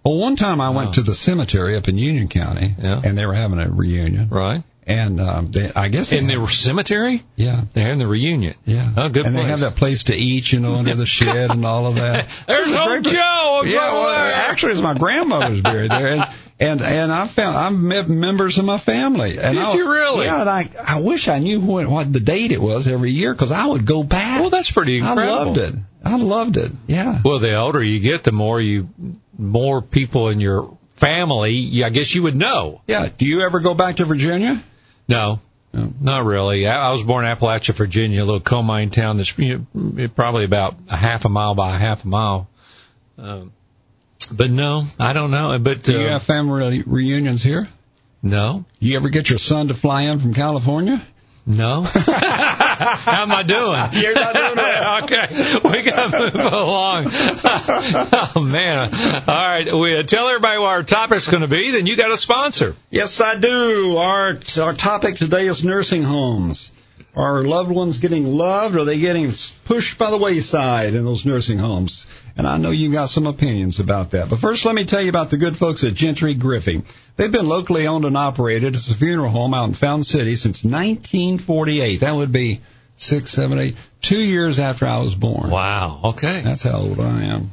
Well, 0.05 0.17
one 0.19 0.37
time 0.37 0.61
I 0.61 0.71
went 0.71 0.95
to 0.95 1.03
the 1.03 1.15
cemetery 1.15 1.77
up 1.77 1.89
in 1.89 1.99
Union 1.99 2.29
County, 2.29 2.75
Yeah. 2.83 3.01
and 3.05 3.19
they 3.19 3.27
were 3.27 3.35
having 3.35 3.59
a 3.59 3.69
reunion, 3.69 4.29
Right? 4.31 4.63
And 4.89 5.21
um, 5.21 5.51
they, 5.53 5.71
I 5.75 5.89
guess 5.89 6.11
In 6.13 6.29
have- 6.29 6.41
the 6.41 6.47
cemetery? 6.49 7.23
yeah, 7.37 7.63
They're 7.75 7.89
in 7.89 7.99
the 7.99 8.07
reunion. 8.07 8.55
yeah. 8.65 8.91
Oh, 8.97 9.09
good 9.09 9.27
And 9.27 9.35
place. 9.35 9.45
they 9.45 9.51
have 9.51 9.61
that 9.61 9.77
place 9.77 10.05
to 10.05 10.15
eat, 10.17 10.51
you 10.53 10.61
know, 10.61 10.75
under 10.75 10.95
the 10.95 11.07
shed 11.19 11.51
and 11.51 11.65
all 11.65 11.87
of 11.87 11.97
that. 11.97 12.29
There's 12.49 12.75
old. 12.75 13.05
Joe. 13.05 13.63
Yeah, 13.67 13.93
well, 13.93 14.09
actually, 14.51 14.73
it's 14.73 14.81
my 14.81 14.95
grandmother's 14.95 15.61
buried 15.61 15.91
there, 15.91 16.09
and 16.09 16.25
and 16.61 16.81
and 16.83 17.13
I 17.13 17.27
found 17.29 17.57
I've 17.57 17.79
met 17.79 18.09
members 18.09 18.59
of 18.59 18.65
my 18.65 18.79
family. 18.79 19.39
And 19.39 19.55
Did 19.57 19.63
I, 19.65 19.75
you 19.75 19.91
really? 19.93 20.25
Yeah, 20.27 20.41
and 20.41 20.51
I 20.51 20.65
I 20.87 21.01
wish 21.01 21.29
I 21.29 21.39
knew 21.39 21.61
what 21.61 21.87
what 21.87 22.13
the 22.13 22.21
date 22.21 22.51
it 22.53 22.61
was 22.61 22.89
every 22.89 23.11
year 23.11 23.33
because 23.33 23.53
I 23.53 23.67
would 23.67 23.85
go 23.87 24.03
back. 24.03 24.41
Well, 24.41 24.51
that's 24.51 24.71
pretty 24.73 25.01
I 25.03 25.15
loved 25.15 25.59
it. 25.59 25.75
I 26.05 26.17
loved 26.17 26.57
it. 26.57 26.73
Yeah. 26.87 27.21
Well, 27.25 27.39
the 27.41 27.57
older 27.57 27.83
you 27.83 28.01
get, 28.01 28.23
the 28.25 28.33
more 28.33 28.61
you, 28.61 28.89
more 29.37 29.83
people 29.83 30.29
in 30.31 30.41
your 30.41 30.77
family, 30.97 31.83
I 31.85 31.91
guess 31.91 32.15
you 32.15 32.23
would 32.25 32.37
know. 32.37 32.83
Yeah. 32.87 33.09
Do 33.17 33.25
you 33.25 33.43
ever 33.43 33.61
go 33.61 33.75
back 33.75 33.97
to 33.97 34.05
Virginia? 34.05 34.61
No, 35.09 35.41
No. 35.73 35.93
not 36.01 36.25
really. 36.25 36.67
I, 36.67 36.89
I 36.89 36.93
was 36.93 37.03
born 37.03 37.25
in 37.25 37.35
Appalachia, 37.37 37.75
Virginia, 37.75 38.23
a 38.23 38.25
little 38.25 38.41
coal 38.41 38.63
mine 38.63 38.91
town 38.91 39.17
that's 39.17 39.37
you 39.39 39.65
know, 39.75 40.09
probably 40.09 40.45
about 40.45 40.75
a 40.89 40.97
half 40.97 41.25
a 41.25 41.29
mile 41.29 41.55
by 41.55 41.75
a 41.75 41.79
half 41.79 42.05
a 42.05 42.09
mile. 42.09 42.49
Um, 43.17 43.53
but 44.31 44.51
no, 44.51 44.85
I 44.99 45.13
don't 45.15 45.31
know. 45.31 45.59
But 45.59 45.83
Do 45.83 45.97
uh, 45.97 46.01
you 46.01 46.09
have 46.09 46.23
family 46.23 46.83
reunions 46.87 47.43
here? 47.43 47.67
no, 48.23 48.65
You 48.81 48.97
ever 48.97 49.09
get 49.09 49.29
your 49.31 49.39
son 49.39 49.69
to 49.69 49.75
fly 49.75 50.03
in 50.03 50.19
from 50.19 50.35
California? 50.35 51.01
no. 51.47 51.87
How 52.79 53.23
am 53.23 53.33
I 53.33 53.43
doing? 53.43 53.89
You're 54.03 54.15
not 54.15 54.35
doing 54.35 54.57
well. 54.57 55.03
okay, 55.05 55.27
we 55.65 55.83
got 55.83 56.11
to 56.11 56.19
move 56.19 56.53
along. 56.53 57.07
oh 57.11 58.45
man! 58.45 58.91
All 59.27 59.49
right, 59.49 59.73
we 59.73 59.97
uh, 59.97 60.03
tell 60.05 60.29
everybody 60.29 60.59
what 60.59 60.69
our 60.69 60.83
topic's 60.83 61.29
going 61.29 61.43
to 61.43 61.49
be. 61.49 61.73
Then 61.73 61.87
you 61.87 61.97
got 61.97 62.11
a 62.11 62.17
sponsor. 62.17 62.75
Yes, 62.91 63.21
I 63.21 63.39
do. 63.39 63.97
Our 63.97 64.39
our 64.61 64.73
topic 64.75 65.17
today 65.17 65.47
is 65.47 65.65
nursing 65.65 66.03
homes. 66.03 66.71
Are 67.17 67.43
loved 67.43 67.71
ones 67.71 67.99
getting 67.99 68.27
loved? 68.27 68.77
Or 68.77 68.81
are 68.81 68.85
they 68.85 68.99
getting 69.01 69.33
pushed 69.65 69.99
by 69.99 70.11
the 70.11 70.19
wayside 70.19 70.95
in 70.95 71.05
those 71.05 71.25
nursing 71.25 71.59
homes? 71.59 72.07
And 72.37 72.47
I 72.47 72.59
know 72.59 72.71
you've 72.71 72.93
got 72.93 73.09
some 73.09 73.27
opinions 73.27 73.81
about 73.81 74.13
that. 74.13 74.31
But 74.31 74.39
first, 74.39 74.65
let 74.65 74.75
me 74.75 74.85
tell 74.85 75.03
you 75.03 75.09
about 75.09 75.31
the 75.31 75.37
good 75.37 75.57
folks 75.57 75.83
at 75.83 75.95
Gentry 75.95 76.35
Griffey. 76.35 76.83
They've 77.17 77.33
been 77.33 77.49
locally 77.49 77.87
owned 77.87 78.05
and 78.05 78.17
operated 78.17 78.77
as 78.77 78.89
a 78.91 78.95
funeral 78.95 79.31
home 79.31 79.53
out 79.53 79.69
in 79.69 79.75
Fountain 79.75 80.05
City 80.05 80.37
since 80.37 80.63
1948. 80.63 82.01
That 82.01 82.15
would 82.15 82.31
be 82.31 82.61
six, 82.97 83.33
seven, 83.33 83.59
eight, 83.59 83.77
two 84.01 84.21
years 84.21 84.59
after 84.59 84.87
I 84.87 84.99
was 84.99 85.15
born. 85.15 85.51
Wow. 85.51 86.01
Okay. 86.05 86.43
That's 86.43 86.63
how 86.63 86.79
old 86.79 87.01
I 87.01 87.25
am. 87.25 87.51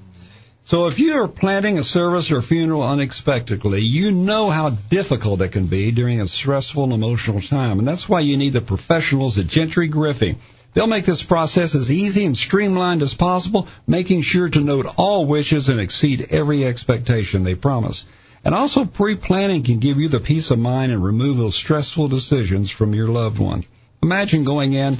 So 0.67 0.87
if 0.87 0.97
you 0.97 1.21
are 1.21 1.27
planning 1.27 1.77
a 1.77 1.83
service 1.83 2.31
or 2.31 2.41
funeral 2.41 2.81
unexpectedly, 2.81 3.81
you 3.81 4.09
know 4.09 4.49
how 4.49 4.71
difficult 4.71 5.39
it 5.41 5.51
can 5.51 5.67
be 5.67 5.91
during 5.91 6.19
a 6.19 6.25
stressful 6.25 6.85
and 6.85 6.91
emotional 6.91 7.39
time. 7.39 7.77
And 7.77 7.87
that's 7.87 8.09
why 8.09 8.21
you 8.21 8.35
need 8.35 8.53
the 8.53 8.61
professionals 8.61 9.37
at 9.37 9.45
Gentry 9.45 9.87
Griffey. 9.87 10.37
They'll 10.73 10.87
make 10.87 11.05
this 11.05 11.21
process 11.21 11.75
as 11.75 11.91
easy 11.91 12.25
and 12.25 12.35
streamlined 12.35 13.03
as 13.03 13.13
possible, 13.13 13.67
making 13.85 14.23
sure 14.23 14.49
to 14.49 14.59
note 14.59 14.87
all 14.97 15.27
wishes 15.27 15.69
and 15.69 15.79
exceed 15.79 16.31
every 16.31 16.65
expectation 16.65 17.43
they 17.43 17.53
promise. 17.53 18.07
And 18.43 18.55
also 18.55 18.85
pre-planning 18.85 19.61
can 19.61 19.77
give 19.77 19.99
you 19.99 20.07
the 20.07 20.19
peace 20.19 20.49
of 20.49 20.57
mind 20.57 20.91
and 20.91 21.03
remove 21.03 21.37
those 21.37 21.53
stressful 21.53 22.07
decisions 22.07 22.71
from 22.71 22.95
your 22.95 23.07
loved 23.07 23.37
one. 23.37 23.65
Imagine 24.01 24.43
going 24.43 24.73
in, 24.73 24.97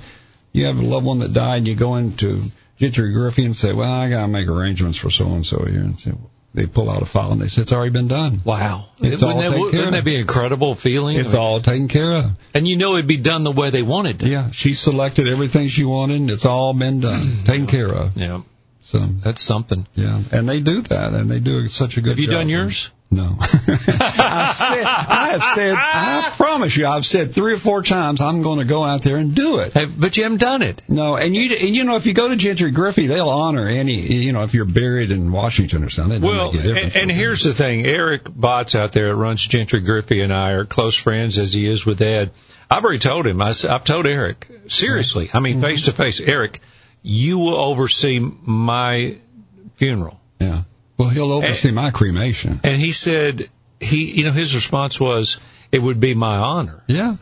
you 0.54 0.66
have 0.66 0.78
a 0.78 0.84
loved 0.84 1.08
one 1.08 1.20
that 1.20 1.34
died, 1.34 1.58
and 1.58 1.68
you 1.68 1.74
go 1.74 1.96
into 1.96 2.40
Gentry 2.79 3.13
Griffey 3.13 3.46
and 3.46 3.55
say, 3.55 3.74
well, 3.74 3.91
I 3.91 4.10
got 4.10 4.24
to 4.24 4.27
make 4.27 4.48
arrangements 4.48 4.98
for 4.98 5.10
so-and-so 5.10 5.65
here. 5.65 5.79
And 5.79 6.00
say, 6.00 6.12
they 6.53 6.65
pull 6.67 6.89
out 6.89 7.01
a 7.01 7.05
file 7.05 7.32
and 7.34 7.41
they 7.41 7.48
say, 7.48 7.62
it's 7.62 7.72
already 7.72 7.91
been 7.91 8.08
done. 8.08 8.41
Wow. 8.46 8.86
It's 9.00 9.22
wouldn't 9.22 9.24
all 9.24 9.38
that, 9.41 9.50
taken 9.50 9.62
wouldn't 9.62 9.88
of. 9.88 9.94
that 9.94 10.05
be 10.05 10.15
an 10.15 10.22
incredible 10.22 10.75
feeling? 10.75 11.17
It's 11.17 11.29
I 11.29 11.34
mean, 11.34 11.41
all 11.41 11.62
taken 11.62 11.88
care 11.88 12.13
of. 12.13 12.25
and 12.53 12.67
you 12.67 12.77
know 12.77 12.94
it'd 12.96 13.08
be 13.08 13.17
done 13.17 13.44
the 13.44 13.51
way 13.51 13.70
they 13.72 13.82
wanted. 13.82 14.20
to. 14.20 14.27
Yeah, 14.27 14.51
she 14.51 14.74
selected 14.74 15.27
everything 15.27 15.67
she 15.67 15.84
wanted, 15.84 16.22
and 16.22 16.32
it's 16.32 16.46
all 16.46 16.74
been 16.74 17.01
done, 17.01 17.39
taken 17.46 17.67
care 17.67 17.89
of. 17.94 18.15
Yeah. 18.15 18.41
So, 18.86 19.00
That's 19.00 19.42
something. 19.42 19.88
yeah, 19.96 20.22
and 20.32 20.48
they 20.48 20.62
do 20.62 20.82
that, 20.82 21.13
and 21.13 21.27
they 21.30 21.39
do 21.39 21.68
such 21.68 21.98
a 21.98 22.01
good 22.01 22.12
Have 22.12 22.20
you 22.20 22.27
job. 22.27 22.36
done 22.36 22.50
yours? 22.50 22.92
No. 23.10 23.36
I've 23.42 24.56
said, 24.56 24.86
I 24.86 25.30
have 25.32 25.44
said, 25.56 25.75
I 25.75 26.34
promise 26.38 26.77
you, 26.77 26.86
I've 26.86 27.06
said 27.06 27.34
three 27.34 27.54
or 27.54 27.58
four 27.58 27.82
times, 27.82 28.22
I'm 28.22 28.44
going 28.44 28.60
to 28.60 28.65
go 28.65 28.84
out 28.84 29.01
there 29.01 29.18
and 29.18 29.34
do 29.34 29.58
it. 29.58 29.74
Have, 29.74 30.00
but 30.00 30.15
you 30.18 30.24
haven't 30.24 30.38
done 30.38 30.62
it. 30.62 30.84
No, 30.88 31.15
and 31.15 31.36
you 31.36 31.56
and 31.60 31.75
you 31.75 31.84
know 31.84 31.96
if 31.96 32.06
you 32.06 32.13
go 32.13 32.27
to 32.27 32.36
Gentry 32.36 32.70
Griffey, 32.70 33.08
they'll 33.08 33.27
honor 33.27 33.68
any 33.68 34.01
you 34.01 34.34
know 34.34 34.44
if 34.44 34.54
you're 34.54 34.65
buried 34.65 35.12
in 35.12 35.32
Washington 35.32 35.84
or 35.84 35.89
something. 35.89 36.22
Well, 36.22 36.51
and, 36.56 36.96
and 36.96 37.12
here's 37.12 37.44
the 37.44 37.56
thing: 37.56 37.88
Eric 37.88 38.25
Botts 38.25 38.75
out 38.75 38.94
there 38.94 39.08
that 39.08 39.15
runs 39.15 39.48
Gentry 39.48 39.80
Griffey 39.80 40.22
and 40.22 40.32
I 40.32 40.51
are 40.51 40.65
close 40.65 40.96
friends 40.96 41.39
as 41.39 41.54
he 41.54 41.68
is 41.68 41.88
with 41.88 42.00
Ed. 42.04 42.32
I've 42.70 42.84
already 42.84 43.00
told 43.00 43.25
him. 43.25 43.42
I, 43.42 43.54
have 43.54 43.84
told 43.84 44.06
Eric 44.06 44.48
seriously. 44.68 45.32
I 45.34 45.39
mean, 45.39 45.56
mm-hmm. 45.56 45.65
face 45.65 45.86
to 45.86 45.92
face, 45.92 46.20
Eric, 46.20 46.60
you 47.08 47.38
will 47.38 47.56
oversee 47.56 48.20
my 48.20 49.18
funeral. 49.76 50.20
yeah. 50.40 50.64
Well, 50.98 51.10
he'll 51.10 51.32
oversee 51.34 51.72
my 51.72 51.92
cremation. 51.92 52.60
And 52.64 52.82
he 52.82 52.92
said 52.92 53.48
he, 53.80 54.06
you 54.06 54.24
know, 54.26 54.32
his 54.32 54.56
response 54.56 55.00
was, 55.00 55.38
"It 55.72 55.80
would 55.80 56.00
be 56.00 56.14
my 56.16 56.38
honor," 56.38 56.82
Yeah. 56.88 57.18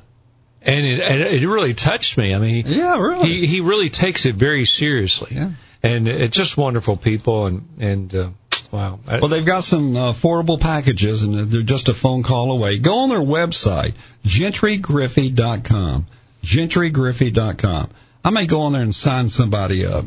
and 0.61 0.85
it, 0.85 1.01
and 1.01 1.21
it 1.21 1.47
really 1.47 1.73
touched 1.73 2.17
me. 2.17 2.33
I 2.33 2.37
mean, 2.39 2.65
he, 2.65 2.75
Yeah, 2.75 2.97
really. 3.01 3.27
he 3.27 3.47
he 3.47 3.59
really 3.61 3.89
takes 3.89 4.25
it 4.25 4.35
very 4.35 4.65
seriously. 4.65 5.31
Yeah. 5.33 5.51
And 5.81 6.07
it's 6.07 6.37
just 6.37 6.55
wonderful 6.55 6.95
people, 6.95 7.47
and 7.47 7.67
and 7.79 8.15
uh, 8.15 8.29
wow. 8.71 8.99
Well, 9.05 9.27
they've 9.27 9.45
got 9.45 9.63
some 9.65 9.97
uh, 9.97 10.13
affordable 10.13 10.59
packages, 10.61 11.23
and 11.23 11.33
they're 11.51 11.61
just 11.63 11.89
a 11.89 11.93
phone 11.93 12.23
call 12.23 12.51
away. 12.53 12.77
Go 12.79 12.99
on 12.99 13.09
their 13.09 13.19
website, 13.19 13.95
gentrygriffey.com. 14.25 16.05
Gentrygriffey.com. 16.43 17.89
I 18.23 18.29
may 18.29 18.47
go 18.47 18.61
on 18.61 18.73
there 18.73 18.81
and 18.81 18.95
sign 18.95 19.27
somebody 19.27 19.85
up. 19.85 20.05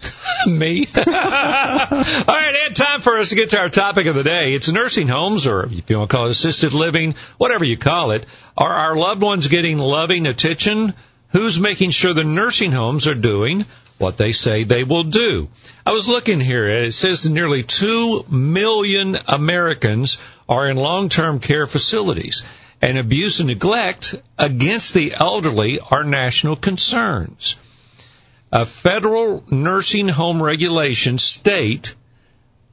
Me. 0.46 0.86
All 0.96 1.02
right, 1.04 2.54
Ed, 2.66 2.76
time 2.76 3.00
for 3.00 3.18
us 3.18 3.30
to 3.30 3.36
get 3.36 3.50
to 3.50 3.58
our 3.58 3.70
topic 3.70 4.06
of 4.06 4.14
the 4.14 4.22
day. 4.22 4.52
It's 4.52 4.70
nursing 4.70 5.08
homes, 5.08 5.46
or 5.46 5.64
if 5.64 5.88
you 5.88 5.98
want 5.98 6.10
to 6.10 6.16
call 6.16 6.26
it 6.26 6.32
assisted 6.32 6.74
living, 6.74 7.14
whatever 7.38 7.64
you 7.64 7.78
call 7.78 8.10
it. 8.10 8.26
Are 8.56 8.72
our 8.72 8.96
loved 8.96 9.22
ones 9.22 9.48
getting 9.48 9.78
loving 9.78 10.26
attention? 10.26 10.92
Who's 11.30 11.58
making 11.58 11.90
sure 11.90 12.12
the 12.12 12.22
nursing 12.22 12.70
homes 12.70 13.08
are 13.08 13.14
doing 13.14 13.64
what 13.98 14.18
they 14.18 14.32
say 14.32 14.64
they 14.64 14.84
will 14.84 15.04
do? 15.04 15.48
I 15.86 15.92
was 15.92 16.06
looking 16.06 16.40
here. 16.40 16.68
It 16.68 16.92
says 16.92 17.28
nearly 17.28 17.62
2 17.62 18.26
million 18.30 19.16
Americans 19.26 20.18
are 20.48 20.68
in 20.68 20.76
long-term 20.76 21.40
care 21.40 21.66
facilities, 21.66 22.42
and 22.84 22.98
abuse 22.98 23.40
and 23.40 23.48
neglect 23.48 24.14
against 24.38 24.94
the 24.94 25.14
elderly 25.14 25.80
are 25.80 26.04
national 26.04 26.56
concerns 26.56 27.56
a 28.54 28.64
federal 28.64 29.42
nursing 29.50 30.06
home 30.06 30.40
regulation 30.40 31.18
state, 31.18 31.96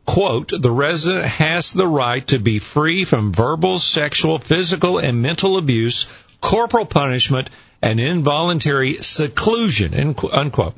quote, 0.05 0.53
the 0.55 0.71
resident 0.71 1.25
has 1.25 1.73
the 1.73 1.87
right 1.87 2.25
to 2.27 2.37
be 2.37 2.59
free 2.59 3.03
from 3.03 3.33
verbal, 3.33 3.79
sexual, 3.79 4.37
physical, 4.37 4.99
and 4.99 5.23
mental 5.23 5.57
abuse, 5.57 6.07
corporal 6.39 6.85
punishment, 6.85 7.49
and 7.81 7.99
involuntary 7.99 8.93
seclusion, 8.93 10.15
unquote. 10.31 10.75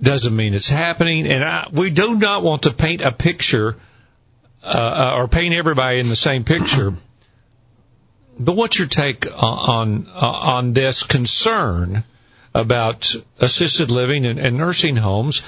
Doesn't 0.00 0.36
mean 0.36 0.54
it's 0.54 0.68
happening, 0.68 1.26
and 1.26 1.42
I, 1.42 1.68
we 1.72 1.90
do 1.90 2.14
not 2.14 2.44
want 2.44 2.62
to 2.62 2.72
paint 2.72 3.00
a 3.02 3.10
picture 3.10 3.74
uh, 4.62 5.16
or 5.16 5.26
paint 5.26 5.54
everybody 5.54 5.98
in 5.98 6.08
the 6.08 6.14
same 6.14 6.44
picture. 6.44 6.94
But 8.38 8.54
what's 8.56 8.78
your 8.78 8.88
take 8.88 9.26
on 9.26 10.06
on, 10.06 10.06
on 10.08 10.72
this 10.72 11.02
concern 11.02 12.04
about 12.54 13.14
assisted 13.38 13.90
living 13.90 14.26
and, 14.26 14.38
and 14.38 14.56
nursing 14.56 14.96
homes? 14.96 15.42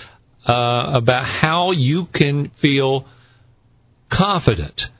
Uh, 0.46 0.92
about 0.94 1.24
how 1.24 1.72
you 1.72 2.06
can 2.06 2.48
feel 2.48 3.04
confident 4.08 4.90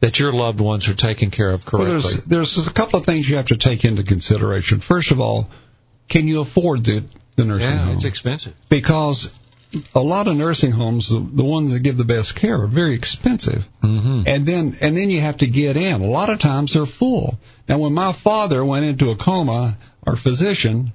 that 0.00 0.18
your 0.18 0.32
loved 0.32 0.60
ones 0.60 0.88
are 0.88 0.94
taken 0.94 1.30
care 1.30 1.50
of 1.50 1.62
Well, 1.72 1.82
correctly. 1.84 2.10
there's 2.26 2.56
there's 2.56 2.66
a 2.66 2.72
couple 2.72 2.98
of 2.98 3.06
things 3.06 3.28
you 3.28 3.36
have 3.36 3.46
to 3.46 3.56
take 3.56 3.84
into 3.84 4.02
consideration. 4.02 4.80
First 4.80 5.12
of 5.12 5.20
all, 5.20 5.48
can 6.08 6.26
you 6.26 6.40
afford 6.40 6.84
the 6.84 7.04
the 7.36 7.44
nursing 7.44 7.70
yeah, 7.70 7.84
home? 7.84 7.94
it's 7.94 8.04
expensive. 8.04 8.54
because 8.68 9.32
a 9.94 10.00
lot 10.02 10.26
of 10.26 10.36
nursing 10.36 10.72
homes, 10.72 11.10
the, 11.10 11.20
the 11.20 11.44
ones 11.44 11.72
that 11.72 11.80
give 11.80 11.96
the 11.96 12.04
best 12.04 12.34
care, 12.34 12.62
are 12.62 12.66
very 12.66 12.94
expensive. 12.94 13.66
Mm-hmm. 13.82 14.22
And 14.26 14.46
then 14.46 14.76
and 14.80 14.96
then 14.96 15.10
you 15.10 15.20
have 15.20 15.38
to 15.38 15.46
get 15.46 15.76
in. 15.76 16.00
A 16.00 16.06
lot 16.06 16.30
of 16.30 16.38
times 16.38 16.72
they're 16.74 16.86
full. 16.86 17.38
Now, 17.68 17.78
when 17.78 17.92
my 17.94 18.12
father 18.12 18.64
went 18.64 18.84
into 18.84 19.10
a 19.10 19.16
coma, 19.16 19.76
our 20.06 20.16
physician, 20.16 20.92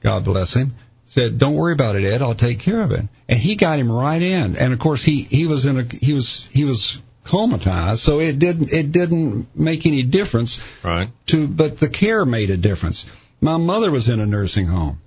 God 0.00 0.24
bless 0.24 0.54
him, 0.54 0.74
said, 1.04 1.38
"Don't 1.38 1.54
worry 1.56 1.74
about 1.74 1.96
it, 1.96 2.04
Ed. 2.04 2.22
I'll 2.22 2.34
take 2.34 2.60
care 2.60 2.80
of 2.82 2.92
it." 2.92 3.06
And 3.28 3.38
he 3.38 3.56
got 3.56 3.78
him 3.78 3.90
right 3.92 4.22
in. 4.22 4.56
And 4.56 4.72
of 4.72 4.78
course, 4.78 5.04
he 5.04 5.22
he 5.22 5.46
was 5.46 5.66
in 5.66 5.78
a 5.78 5.82
he 5.82 6.12
was 6.14 6.44
he 6.52 6.64
was 6.64 7.00
comatized, 7.24 8.00
so 8.00 8.20
it 8.20 8.38
didn't 8.38 8.72
it 8.72 8.92
didn't 8.92 9.54
make 9.54 9.84
any 9.84 10.02
difference 10.04 10.60
Right. 10.82 11.08
to 11.26 11.46
but 11.48 11.78
the 11.78 11.88
care 11.88 12.24
made 12.24 12.50
a 12.50 12.56
difference. 12.56 13.06
My 13.40 13.56
mother 13.58 13.90
was 13.90 14.08
in 14.08 14.20
a 14.20 14.26
nursing 14.26 14.66
home. 14.66 15.00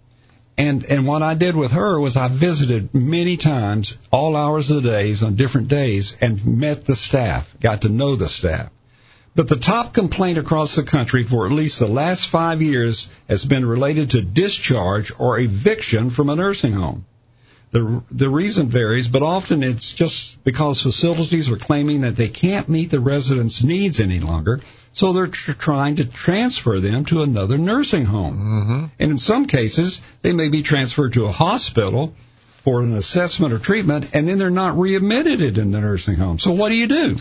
And 0.60 0.86
and 0.88 1.08
what 1.08 1.22
I 1.22 1.36
did 1.36 1.56
with 1.56 1.72
her 1.72 2.02
was 2.02 2.18
I 2.18 2.28
visited 2.28 2.94
many 2.94 3.38
times, 3.38 3.98
all 4.12 4.36
hours 4.36 4.70
of 4.70 4.84
the 4.84 4.90
days 4.90 5.24
on 5.24 5.36
different 5.36 5.70
days 5.70 6.18
and 6.20 6.46
met 6.46 6.84
the 6.84 6.98
staff, 6.98 7.56
got 7.62 7.84
to 7.84 7.90
know 7.90 8.18
the 8.18 8.28
staff. 8.28 8.70
But 9.36 9.48
the 9.48 9.56
top 9.56 9.94
complaint 9.94 10.38
across 10.38 10.76
the 10.76 10.84
country 10.84 11.24
for 11.24 11.46
at 11.46 11.54
least 11.54 11.80
the 11.80 11.88
last 11.88 12.28
five 12.28 12.62
years 12.62 13.08
has 13.30 13.46
been 13.46 13.66
related 13.66 14.10
to 14.10 14.22
discharge 14.22 15.14
or 15.18 15.40
eviction 15.40 16.10
from 16.10 16.30
a 16.30 16.36
nursing 16.36 16.74
home. 16.74 17.06
The, 17.72 18.04
the 18.12 18.30
reason 18.30 18.68
varies, 18.68 19.08
but 19.08 19.24
often 19.24 19.64
it's 19.64 19.94
just 19.94 20.44
because 20.44 20.82
facilities 20.82 21.50
are 21.50 21.56
claiming 21.56 22.02
that 22.02 22.18
they 22.18 22.28
can't 22.28 22.68
meet 22.68 22.90
the 22.90 23.00
residents' 23.00 23.64
needs 23.64 24.02
any 24.02 24.20
longer, 24.20 24.60
so 24.94 25.14
they're 25.14 25.28
tr- 25.28 25.54
trying 25.54 25.98
to 25.98 26.10
transfer 26.10 26.80
them 26.80 27.06
to 27.06 27.22
another 27.22 27.58
nursing 27.58 28.06
home. 28.06 28.38
Mm-hmm. 28.38 28.86
And 29.00 29.12
in 29.12 29.18
some 29.18 29.46
cases, 29.46 30.02
they 30.22 30.34
may 30.34 30.50
be 30.50 30.62
transferred 30.62 31.14
to 31.14 31.26
a 31.26 31.32
hospital 31.32 32.14
for 32.64 32.82
an 32.82 32.94
assessment 32.94 33.54
or 33.54 33.60
treatment, 33.60 34.14
and 34.14 34.28
then 34.28 34.38
they're 34.38 34.50
not 34.50 34.78
readmitted 34.78 35.58
in 35.58 35.72
the 35.72 35.80
nursing 35.80 36.16
home. 36.16 36.40
So 36.40 36.52
what 36.52 36.70
do 36.70 36.76
you 36.76 36.88
do? 36.88 37.16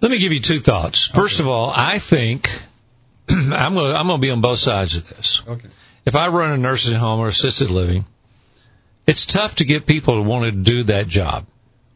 Let 0.00 0.10
me 0.10 0.18
give 0.18 0.32
you 0.32 0.40
two 0.40 0.60
thoughts. 0.60 1.08
First 1.08 1.40
of 1.40 1.48
all, 1.48 1.70
I 1.74 1.98
think 1.98 2.48
I'm 3.28 3.74
going 3.74 3.92
to, 3.92 3.98
I'm 3.98 4.06
going 4.06 4.20
to 4.20 4.26
be 4.26 4.30
on 4.30 4.40
both 4.40 4.58
sides 4.58 4.96
of 4.96 5.08
this. 5.08 5.42
Okay. 5.46 5.68
If 6.06 6.16
I 6.16 6.28
run 6.28 6.52
a 6.52 6.56
nursing 6.56 6.96
home 6.96 7.20
or 7.20 7.28
assisted 7.28 7.70
living, 7.70 8.06
it's 9.06 9.26
tough 9.26 9.56
to 9.56 9.64
get 9.64 9.86
people 9.86 10.14
to 10.14 10.28
want 10.28 10.44
to 10.46 10.52
do 10.52 10.84
that 10.84 11.08
job. 11.08 11.46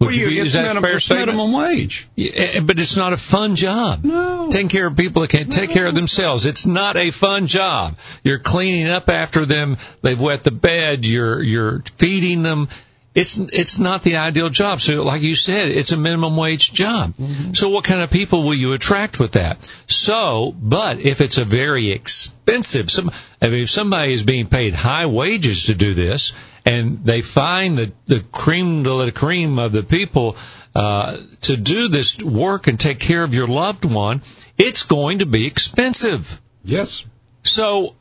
Would 0.06 0.16
Well, 0.16 0.30
you, 0.30 0.42
is 0.44 0.52
that 0.54 0.76
a 0.76 0.80
fair 0.80 1.00
statement? 1.00 1.28
minimum 1.36 1.52
wage. 1.52 2.08
Yeah, 2.16 2.32
eh, 2.34 2.50
eh, 2.54 2.60
but 2.60 2.78
it's 2.78 2.96
not 2.96 3.12
a 3.12 3.16
fun 3.16 3.56
job. 3.56 4.04
No. 4.04 4.48
Taking 4.50 4.68
care 4.68 4.86
of 4.86 4.96
people 4.96 5.22
that 5.22 5.30
can't 5.30 5.50
take 5.52 5.70
care 5.70 5.86
of 5.86 5.94
themselves. 5.94 6.46
It's 6.46 6.66
not 6.66 6.96
a 6.96 7.10
fun 7.10 7.46
job. 7.46 7.96
You're 8.22 8.38
cleaning 8.38 8.88
up 8.88 9.08
after 9.08 9.46
them. 9.46 9.76
They've 10.02 10.20
wet 10.20 10.44
the 10.44 10.50
bed. 10.50 11.04
You're 11.04 11.42
you're 11.42 11.82
feeding 11.98 12.42
them. 12.42 12.68
It's 13.14 13.38
it's 13.38 13.78
not 13.78 14.02
the 14.02 14.16
ideal 14.16 14.50
job. 14.50 14.80
So, 14.80 15.04
like 15.04 15.22
you 15.22 15.36
said, 15.36 15.70
it's 15.70 15.92
a 15.92 15.96
minimum 15.96 16.36
wage 16.36 16.72
job. 16.72 17.14
Mm-hmm. 17.14 17.52
So, 17.52 17.68
what 17.68 17.84
kind 17.84 18.00
of 18.00 18.10
people 18.10 18.42
will 18.42 18.54
you 18.54 18.72
attract 18.72 19.20
with 19.20 19.32
that? 19.32 19.58
So, 19.86 20.52
but 20.58 20.98
if 20.98 21.20
it's 21.20 21.38
a 21.38 21.44
very 21.44 21.92
expensive, 21.92 22.90
some 22.90 23.12
I 23.40 23.48
mean, 23.50 23.62
if 23.62 23.70
somebody 23.70 24.12
is 24.14 24.24
being 24.24 24.48
paid 24.48 24.74
high 24.74 25.06
wages 25.06 25.66
to 25.66 25.76
do 25.76 25.94
this, 25.94 26.32
and 26.64 27.04
they 27.04 27.20
find 27.20 27.76
the 27.78 27.92
the 28.06 28.20
cream 28.32 28.82
de 28.82 28.92
la 28.92 29.10
cream 29.10 29.58
of 29.58 29.72
the 29.72 29.82
people 29.82 30.36
uh, 30.74 31.18
to 31.42 31.56
do 31.56 31.88
this 31.88 32.18
work 32.18 32.66
and 32.66 32.80
take 32.80 32.98
care 32.98 33.22
of 33.22 33.34
your 33.34 33.46
loved 33.46 33.84
one, 33.84 34.22
it's 34.58 34.84
going 34.84 35.18
to 35.18 35.26
be 35.26 35.46
expensive. 35.46 36.40
Yes. 36.64 37.04
So, 37.42 37.94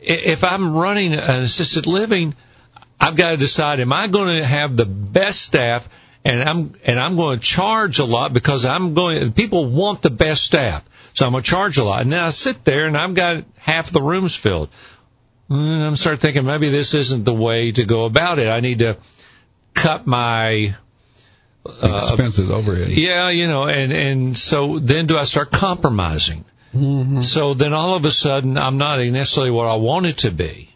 if 0.00 0.42
I'm 0.42 0.74
running 0.74 1.12
an 1.14 1.42
assisted 1.42 1.86
living, 1.86 2.34
I've 2.98 3.16
got 3.16 3.30
to 3.30 3.36
decide: 3.36 3.80
Am 3.80 3.92
I 3.92 4.08
going 4.08 4.38
to 4.38 4.44
have 4.44 4.76
the 4.76 4.86
best 4.86 5.42
staff, 5.42 5.88
and 6.24 6.42
I'm 6.42 6.74
and 6.84 6.98
I'm 6.98 7.16
going 7.16 7.38
to 7.38 7.44
charge 7.44 7.98
a 7.98 8.04
lot 8.04 8.32
because 8.32 8.64
I'm 8.64 8.94
going. 8.94 9.32
People 9.32 9.66
want 9.66 10.02
the 10.02 10.10
best 10.10 10.42
staff, 10.42 10.84
so 11.14 11.26
I'm 11.26 11.32
going 11.32 11.44
to 11.44 11.50
charge 11.50 11.78
a 11.78 11.84
lot. 11.84 12.02
And 12.02 12.12
then 12.12 12.24
I 12.24 12.30
sit 12.30 12.64
there, 12.64 12.86
and 12.86 12.96
I've 12.96 13.14
got 13.14 13.44
half 13.56 13.90
the 13.90 14.02
rooms 14.02 14.34
filled. 14.34 14.70
And 15.50 15.82
I'm 15.82 15.96
start 15.96 16.20
thinking 16.20 16.44
maybe 16.44 16.68
this 16.68 16.94
isn't 16.94 17.24
the 17.24 17.34
way 17.34 17.72
to 17.72 17.84
go 17.84 18.04
about 18.04 18.38
it. 18.38 18.48
I 18.48 18.60
need 18.60 18.78
to 18.78 18.98
cut 19.74 20.06
my 20.06 20.76
uh, 21.66 22.08
Expenses 22.08 22.50
overhead. 22.50 22.88
yeah, 22.88 23.28
you 23.30 23.48
know, 23.48 23.66
and 23.66 23.92
and 23.92 24.38
so 24.38 24.78
then 24.78 25.06
do 25.06 25.18
I 25.18 25.24
start 25.24 25.50
compromising? 25.50 26.44
Mm-hmm. 26.74 27.20
So 27.20 27.54
then 27.54 27.72
all 27.72 27.94
of 27.94 28.04
a 28.04 28.12
sudden 28.12 28.56
I'm 28.56 28.78
not 28.78 29.00
necessarily 29.00 29.50
what 29.50 29.66
I 29.66 29.74
want 29.74 30.06
it 30.06 30.18
to 30.18 30.30
be. 30.30 30.70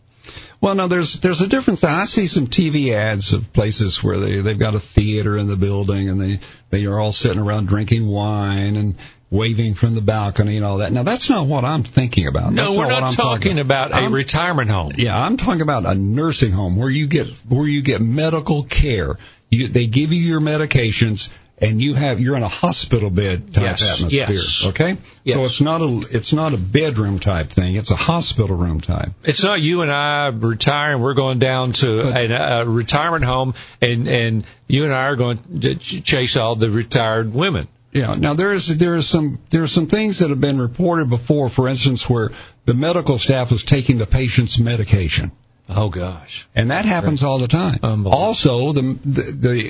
Well, 0.60 0.74
no, 0.74 0.88
there's 0.88 1.20
there's 1.20 1.40
a 1.40 1.46
difference. 1.46 1.84
I 1.84 2.04
see 2.04 2.26
some 2.26 2.46
TV 2.46 2.92
ads 2.92 3.32
of 3.32 3.52
places 3.52 4.02
where 4.02 4.18
they 4.18 4.40
they've 4.40 4.58
got 4.58 4.74
a 4.74 4.80
theater 4.80 5.36
in 5.36 5.46
the 5.46 5.56
building 5.56 6.08
and 6.08 6.20
they 6.20 6.40
they 6.70 6.86
are 6.86 6.98
all 6.98 7.12
sitting 7.12 7.38
around 7.38 7.68
drinking 7.68 8.06
wine 8.08 8.76
and 8.76 8.96
waving 9.34 9.74
from 9.74 9.94
the 9.94 10.00
balcony 10.00 10.56
and 10.56 10.64
all 10.64 10.78
that. 10.78 10.92
Now 10.92 11.02
that's 11.02 11.28
not 11.28 11.46
what 11.46 11.64
I'm 11.64 11.82
thinking 11.82 12.26
about. 12.26 12.52
No, 12.52 12.62
That's 12.64 12.70
we're 12.76 12.84
what 12.86 12.88
not 12.90 13.02
I'm 13.02 13.12
talking 13.14 13.58
about 13.58 13.90
a 13.90 13.96
I'm- 13.96 14.12
retirement 14.14 14.70
home. 14.70 14.92
Yeah, 14.96 15.18
I'm 15.20 15.36
talking 15.36 15.62
about 15.62 15.84
a 15.86 15.94
nursing 15.94 16.52
home 16.52 16.76
where 16.76 16.90
you 16.90 17.06
get 17.06 17.26
where 17.48 17.66
you 17.68 17.82
get 17.82 18.00
medical 18.00 18.62
care. 18.62 19.16
You, 19.50 19.68
they 19.68 19.86
give 19.86 20.12
you 20.12 20.20
your 20.20 20.40
medications, 20.40 21.30
and 21.58 21.80
you 21.80 21.94
have 21.94 22.18
you're 22.20 22.36
in 22.36 22.42
a 22.42 22.48
hospital 22.48 23.10
bed 23.10 23.52
type 23.54 23.62
Yes, 23.64 23.82
atmosphere. 24.00 24.26
yes. 24.30 24.64
Okay, 24.66 24.96
Yes. 25.22 25.36
so 25.38 25.44
it's 25.44 25.60
not 25.60 25.80
a 25.80 26.06
it's 26.16 26.32
not 26.32 26.52
a 26.54 26.56
bedroom 26.56 27.18
type 27.18 27.48
thing. 27.50 27.74
It's 27.76 27.90
a 27.90 27.96
hospital 27.96 28.56
room 28.56 28.80
type. 28.80 29.10
It's 29.22 29.42
not 29.44 29.60
you 29.60 29.82
and 29.82 29.90
I 29.92 30.28
retiring. 30.28 31.02
We're 31.02 31.14
going 31.14 31.38
down 31.38 31.72
to 31.74 32.02
But- 32.04 32.30
a, 32.30 32.60
a 32.62 32.64
retirement 32.68 33.24
home, 33.24 33.54
and 33.80 34.08
and 34.08 34.44
you 34.68 34.84
and 34.84 34.92
I 34.92 35.04
are 35.06 35.16
going 35.16 35.38
to 35.60 35.74
ch- 35.76 36.02
chase 36.04 36.36
all 36.36 36.56
the 36.56 36.70
retired 36.70 37.32
women. 37.34 37.68
Yeah. 37.94 38.16
Now 38.16 38.34
there 38.34 38.52
is 38.52 38.76
there 38.76 38.96
is 38.96 39.08
some 39.08 39.38
there 39.50 39.62
are 39.62 39.68
some 39.68 39.86
things 39.86 40.18
that 40.18 40.30
have 40.30 40.40
been 40.40 40.60
reported 40.60 41.08
before. 41.08 41.48
For 41.48 41.68
instance, 41.68 42.10
where 42.10 42.30
the 42.64 42.74
medical 42.74 43.18
staff 43.18 43.52
was 43.52 43.62
taking 43.62 43.98
the 43.98 44.06
patient's 44.06 44.58
medication. 44.58 45.30
Oh 45.68 45.88
gosh. 45.88 46.46
And 46.54 46.70
that 46.72 46.84
happens 46.84 47.22
all 47.22 47.38
the 47.38 47.48
time. 47.48 47.78
Also, 48.06 48.72
the 48.72 48.82
the 48.82 49.22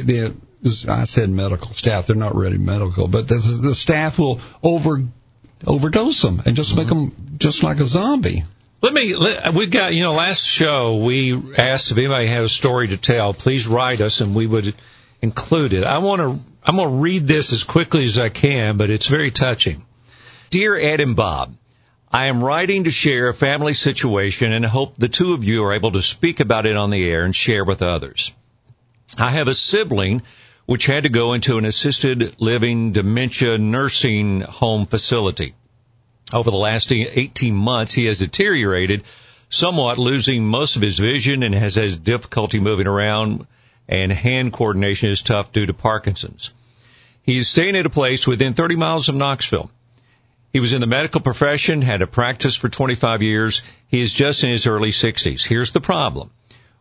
the, 0.03 0.35
the 0.63 0.93
I 0.93 1.05
said 1.05 1.29
medical 1.29 1.75
staff. 1.75 2.07
They're 2.07 2.17
not 2.17 2.35
really 2.35 2.59
medical, 2.59 3.07
but 3.09 3.29
the, 3.29 3.37
the 3.63 3.75
staff 3.75 4.19
will 4.19 4.41
over 4.63 5.05
overdose 5.67 6.23
them 6.23 6.43
and 6.47 6.57
just 6.57 6.77
make 6.77 6.91
'em 6.91 7.05
make 7.07 7.17
them 7.17 7.37
just 7.39 7.63
like 7.63 7.79
a 7.79 7.87
zombie. 7.87 8.43
Let 8.81 8.93
me. 8.93 9.15
Let, 9.15 9.55
we 9.55 9.67
got 9.67 9.95
you 9.95 10.03
know 10.03 10.13
last 10.13 10.47
show 10.47 10.97
we 11.05 11.35
asked 11.57 11.91
if 11.91 11.99
anybody 11.99 12.27
had 12.27 12.45
a 12.45 12.49
story 12.49 12.89
to 12.89 12.97
tell. 12.97 13.35
Please 13.35 13.67
write 13.67 14.01
us 14.01 14.21
and 14.21 14.35
we 14.35 14.47
would 14.47 14.75
include 15.21 15.75
it. 15.75 15.85
I 15.85 15.99
want 15.99 16.21
to. 16.21 16.39
I'm 16.65 16.77
going 16.77 16.89
to 16.89 16.97
read 16.97 17.27
this 17.27 17.53
as 17.53 17.63
quickly 17.63 18.07
as 18.07 18.19
I 18.19 18.31
can, 18.31 18.79
but 18.79 18.89
it's 18.89 19.09
very 19.09 19.31
touching. 19.31 19.85
Dear 20.49 20.77
Ed 20.77 21.01
and 21.01 21.15
Bob, 21.15 21.57
I 22.11 22.29
am 22.29 22.43
writing 22.43 22.85
to 22.85 22.91
share 22.91 23.29
a 23.29 23.35
family 23.35 23.75
situation 23.75 24.53
and 24.53 24.65
hope 24.65 24.97
the 24.97 25.09
two 25.09 25.35
of 25.35 25.45
you 25.45 25.65
are 25.65 25.75
able 25.75 25.93
to 25.93 26.01
speak 26.01 26.41
about 26.41 26.65
it 26.65 26.77
on 26.77 26.91
the 26.91 27.11
air 27.11 27.25
and 27.25 27.37
share 27.37 27.65
with 27.65 27.83
others. 27.83 28.33
I 29.19 29.31
have 29.31 29.49
a 29.49 29.55
sibling 29.55 30.23
which 30.65 30.87
had 30.87 31.03
to 31.03 31.11
go 31.11 31.35
into 31.35 31.59
an 31.59 31.67
assisted 31.67 32.41
living 32.41 32.93
dementia 32.93 33.59
nursing 33.59 34.41
home 34.41 34.87
facility. 34.87 35.55
Over 36.33 36.51
the 36.51 36.57
last 36.57 36.91
18 36.91 37.55
months, 37.55 37.93
he 37.93 38.07
has 38.07 38.19
deteriorated 38.19 39.03
somewhat, 39.51 39.99
losing 39.99 40.47
most 40.47 40.77
of 40.77 40.83
his 40.83 40.99
vision 40.99 41.43
and 41.43 41.55
has 41.55 41.75
had 41.75 42.03
difficulty 42.03 42.59
moving 42.59 42.87
around, 42.87 43.47
and 43.89 44.13
hand 44.13 44.53
coordination 44.53 45.11
is 45.11 45.23
tough 45.23 45.53
due 45.53 45.67
to 45.67 45.75
Parkinson's. 45.75 46.51
He 47.23 47.39
is 47.39 47.49
staying 47.49 47.77
at 47.77 47.87
a 47.87 47.91
place 47.91 48.27
within 48.27 48.55
30 48.55 48.77
miles 48.77 49.09
of 49.09 49.15
Knoxville. 49.15 49.71
He 50.53 50.61
was 50.61 50.73
in 50.73 50.81
the 50.81 50.87
medical 50.87 51.21
profession, 51.21 51.83
had 51.83 52.03
a 52.03 52.07
practice 52.07 52.55
for 52.55 52.69
25 52.69 53.23
years. 53.23 53.63
He 53.89 54.01
is 54.01 54.15
just 54.15 54.45
in 54.45 54.51
his 54.51 54.67
early 54.67 54.91
60s. 54.91 55.43
Here's 55.43 55.73
the 55.73 55.81
problem. 55.81 56.31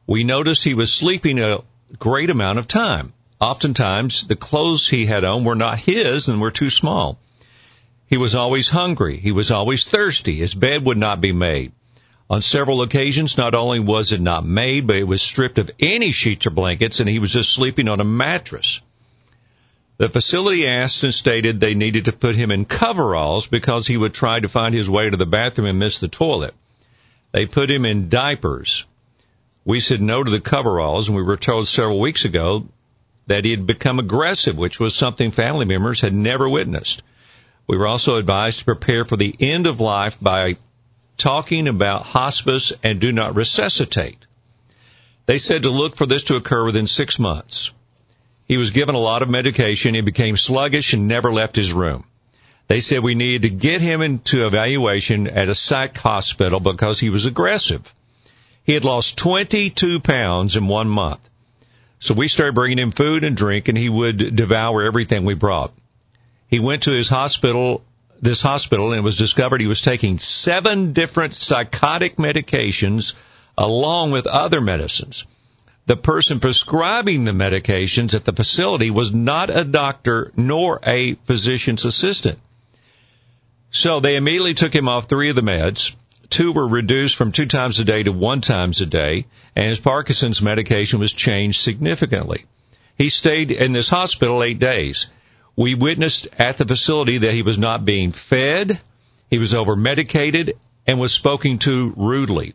We 0.05 0.23
noticed 0.23 0.63
he 0.63 0.73
was 0.73 0.93
sleeping 0.93 1.39
a 1.39 1.63
great 1.97 2.29
amount 2.29 2.59
of 2.59 2.67
time. 2.67 3.13
Oftentimes, 3.39 4.27
the 4.27 4.35
clothes 4.35 4.87
he 4.87 5.05
had 5.05 5.23
on 5.23 5.43
were 5.43 5.55
not 5.55 5.79
his 5.79 6.27
and 6.27 6.39
were 6.39 6.51
too 6.51 6.69
small. 6.69 7.19
He 8.07 8.17
was 8.17 8.35
always 8.35 8.69
hungry. 8.69 9.17
He 9.17 9.31
was 9.31 9.49
always 9.49 9.85
thirsty. 9.85 10.35
His 10.35 10.53
bed 10.53 10.85
would 10.85 10.97
not 10.97 11.19
be 11.19 11.31
made. 11.31 11.71
On 12.33 12.41
several 12.41 12.81
occasions, 12.81 13.37
not 13.37 13.53
only 13.53 13.79
was 13.79 14.11
it 14.11 14.19
not 14.19 14.43
made, 14.43 14.87
but 14.87 14.95
it 14.95 15.07
was 15.07 15.21
stripped 15.21 15.59
of 15.59 15.69
any 15.79 16.11
sheets 16.11 16.47
or 16.47 16.49
blankets 16.49 16.99
and 16.99 17.07
he 17.07 17.19
was 17.19 17.31
just 17.31 17.53
sleeping 17.53 17.87
on 17.87 17.99
a 17.99 18.03
mattress. 18.03 18.81
The 19.99 20.09
facility 20.09 20.65
asked 20.65 21.03
and 21.03 21.13
stated 21.13 21.59
they 21.59 21.75
needed 21.75 22.05
to 22.05 22.11
put 22.11 22.33
him 22.33 22.49
in 22.49 22.65
coveralls 22.65 23.45
because 23.45 23.85
he 23.85 23.97
would 23.97 24.15
try 24.15 24.39
to 24.39 24.49
find 24.49 24.73
his 24.73 24.89
way 24.89 25.11
to 25.11 25.15
the 25.15 25.27
bathroom 25.27 25.67
and 25.67 25.77
miss 25.77 25.99
the 25.99 26.07
toilet. 26.07 26.55
They 27.33 27.45
put 27.45 27.69
him 27.69 27.85
in 27.85 28.09
diapers. 28.09 28.83
We 29.63 29.79
said 29.79 30.01
no 30.01 30.23
to 30.23 30.31
the 30.31 30.41
coveralls 30.41 31.09
and 31.09 31.15
we 31.15 31.21
were 31.21 31.37
told 31.37 31.67
several 31.67 31.99
weeks 31.99 32.25
ago 32.25 32.67
that 33.27 33.45
he 33.45 33.51
had 33.51 33.67
become 33.67 33.99
aggressive, 33.99 34.57
which 34.57 34.79
was 34.79 34.95
something 34.95 35.29
family 35.29 35.65
members 35.65 36.01
had 36.01 36.15
never 36.15 36.49
witnessed. 36.49 37.03
We 37.67 37.77
were 37.77 37.85
also 37.85 38.15
advised 38.15 38.57
to 38.57 38.65
prepare 38.65 39.05
for 39.05 39.17
the 39.17 39.35
end 39.39 39.67
of 39.67 39.79
life 39.79 40.19
by 40.19 40.57
talking 41.23 41.69
about 41.69 42.03
hospice 42.03 42.73
and 42.83 42.99
do 42.99 43.13
not 43.13 43.35
resuscitate. 43.35 44.17
They 45.25 45.37
said 45.37 45.63
to 45.63 45.69
look 45.69 45.95
for 45.95 46.05
this 46.05 46.23
to 46.23 46.35
occur 46.35 46.65
within 46.65 46.85
six 46.85 47.17
months. 47.17 47.71
He 48.45 48.57
was 48.57 48.71
given 48.71 48.93
a 48.93 48.99
lot 48.99 49.21
of 49.21 49.29
medication. 49.29 49.95
He 49.95 50.01
became 50.01 50.35
sluggish 50.35 50.91
and 50.91 51.07
never 51.07 51.31
left 51.31 51.55
his 51.55 51.71
room. 51.71 52.03
They 52.67 52.81
said 52.81 53.03
we 53.03 53.15
needed 53.15 53.43
to 53.43 53.55
get 53.55 53.79
him 53.79 54.01
into 54.01 54.45
evaluation 54.45 55.27
at 55.27 55.47
a 55.47 55.55
psych 55.55 55.95
hospital 55.97 56.59
because 56.59 56.99
he 56.99 57.09
was 57.09 57.25
aggressive. 57.25 57.81
He 58.65 58.73
had 58.73 58.83
lost 58.83 59.17
22 59.17 60.01
pounds 60.01 60.57
in 60.57 60.67
one 60.67 60.89
month. 60.89 61.29
So 61.99 62.13
we 62.13 62.27
started 62.27 62.53
bringing 62.53 62.79
him 62.79 62.91
food 62.91 63.23
and 63.23 63.37
drink 63.37 63.69
and 63.69 63.77
he 63.77 63.87
would 63.87 64.35
devour 64.35 64.83
everything 64.83 65.23
we 65.23 65.35
brought. 65.35 65.71
He 66.49 66.59
went 66.59 66.83
to 66.83 66.91
his 66.91 67.07
hospital, 67.07 67.81
this 68.23 68.41
hospital, 68.41 68.91
and 68.91 68.99
it 68.99 69.03
was 69.03 69.17
discovered 69.17 69.61
he 69.61 69.67
was 69.67 69.81
taking 69.81 70.17
seven 70.17 70.93
different 70.93 71.33
psychotic 71.33 72.15
medications 72.15 73.13
along 73.57 74.11
with 74.11 74.27
other 74.27 74.61
medicines. 74.61 75.25
The 75.85 75.97
person 75.97 76.39
prescribing 76.39 77.25
the 77.25 77.31
medications 77.31 78.15
at 78.15 78.23
the 78.23 78.31
facility 78.31 78.89
was 78.89 79.13
not 79.13 79.49
a 79.49 79.65
doctor 79.65 80.31
nor 80.37 80.79
a 80.85 81.15
physician's 81.25 81.83
assistant. 81.83 82.39
So 83.71 83.99
they 83.99 84.15
immediately 84.15 84.53
took 84.53 84.73
him 84.73 84.87
off 84.87 85.09
three 85.09 85.29
of 85.29 85.35
the 85.35 85.41
meds. 85.41 85.93
Two 86.29 86.53
were 86.53 86.67
reduced 86.67 87.15
from 87.15 87.31
two 87.31 87.45
times 87.45 87.79
a 87.79 87.83
day 87.83 88.03
to 88.03 88.11
one 88.11 88.39
times 88.39 88.79
a 88.79 88.85
day, 88.85 89.25
and 89.55 89.67
his 89.67 89.79
Parkinson's 89.79 90.41
medication 90.41 90.99
was 90.99 91.11
changed 91.11 91.59
significantly. 91.59 92.45
He 92.97 93.09
stayed 93.09 93.51
in 93.51 93.73
this 93.73 93.89
hospital 93.89 94.41
eight 94.41 94.59
days. 94.59 95.07
We 95.55 95.75
witnessed 95.75 96.27
at 96.39 96.57
the 96.57 96.65
facility 96.65 97.19
that 97.19 97.33
he 97.33 97.43
was 97.43 97.57
not 97.57 97.85
being 97.85 98.11
fed, 98.11 98.79
he 99.29 99.37
was 99.37 99.53
over 99.53 99.75
medicated, 99.75 100.57
and 100.87 100.99
was 100.99 101.13
spoken 101.13 101.59
to 101.59 101.93
rudely. 101.95 102.53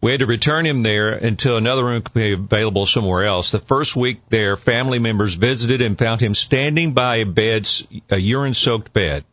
We 0.00 0.10
had 0.10 0.20
to 0.20 0.26
return 0.26 0.66
him 0.66 0.82
there 0.82 1.12
until 1.12 1.56
another 1.56 1.84
room 1.84 2.02
could 2.02 2.14
be 2.14 2.32
available 2.32 2.86
somewhere 2.86 3.24
else. 3.24 3.52
The 3.52 3.60
first 3.60 3.94
week 3.94 4.20
there, 4.30 4.56
family 4.56 4.98
members 4.98 5.34
visited 5.34 5.80
and 5.80 5.96
found 5.96 6.20
him 6.20 6.34
standing 6.34 6.92
by 6.92 7.16
a 7.16 7.26
bed, 7.26 7.68
a 8.10 8.18
urine 8.18 8.54
soaked 8.54 8.92
bed. 8.92 9.24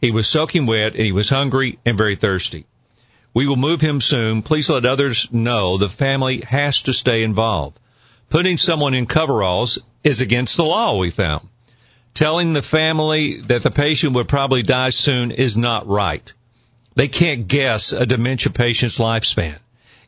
He 0.00 0.12
was 0.12 0.28
soaking 0.28 0.66
wet 0.66 0.94
and 0.94 1.04
he 1.04 1.12
was 1.12 1.28
hungry 1.28 1.78
and 1.84 1.98
very 1.98 2.14
thirsty. 2.14 2.66
We 3.34 3.48
will 3.48 3.56
move 3.56 3.80
him 3.80 4.00
soon. 4.00 4.42
Please 4.42 4.70
let 4.70 4.86
others 4.86 5.28
know 5.32 5.76
the 5.76 5.88
family 5.88 6.42
has 6.42 6.82
to 6.82 6.92
stay 6.92 7.24
involved. 7.24 7.78
Putting 8.30 8.58
someone 8.58 8.94
in 8.94 9.06
coveralls 9.06 9.78
is 10.04 10.20
against 10.20 10.56
the 10.56 10.64
law, 10.64 10.98
we 10.98 11.10
found. 11.10 11.48
Telling 12.16 12.54
the 12.54 12.62
family 12.62 13.42
that 13.42 13.62
the 13.62 13.70
patient 13.70 14.14
would 14.14 14.26
probably 14.26 14.62
die 14.62 14.88
soon 14.88 15.32
is 15.32 15.58
not 15.58 15.86
right. 15.86 16.32
They 16.94 17.08
can't 17.08 17.46
guess 17.46 17.92
a 17.92 18.06
dementia 18.06 18.50
patient's 18.52 18.96
lifespan. 18.96 19.58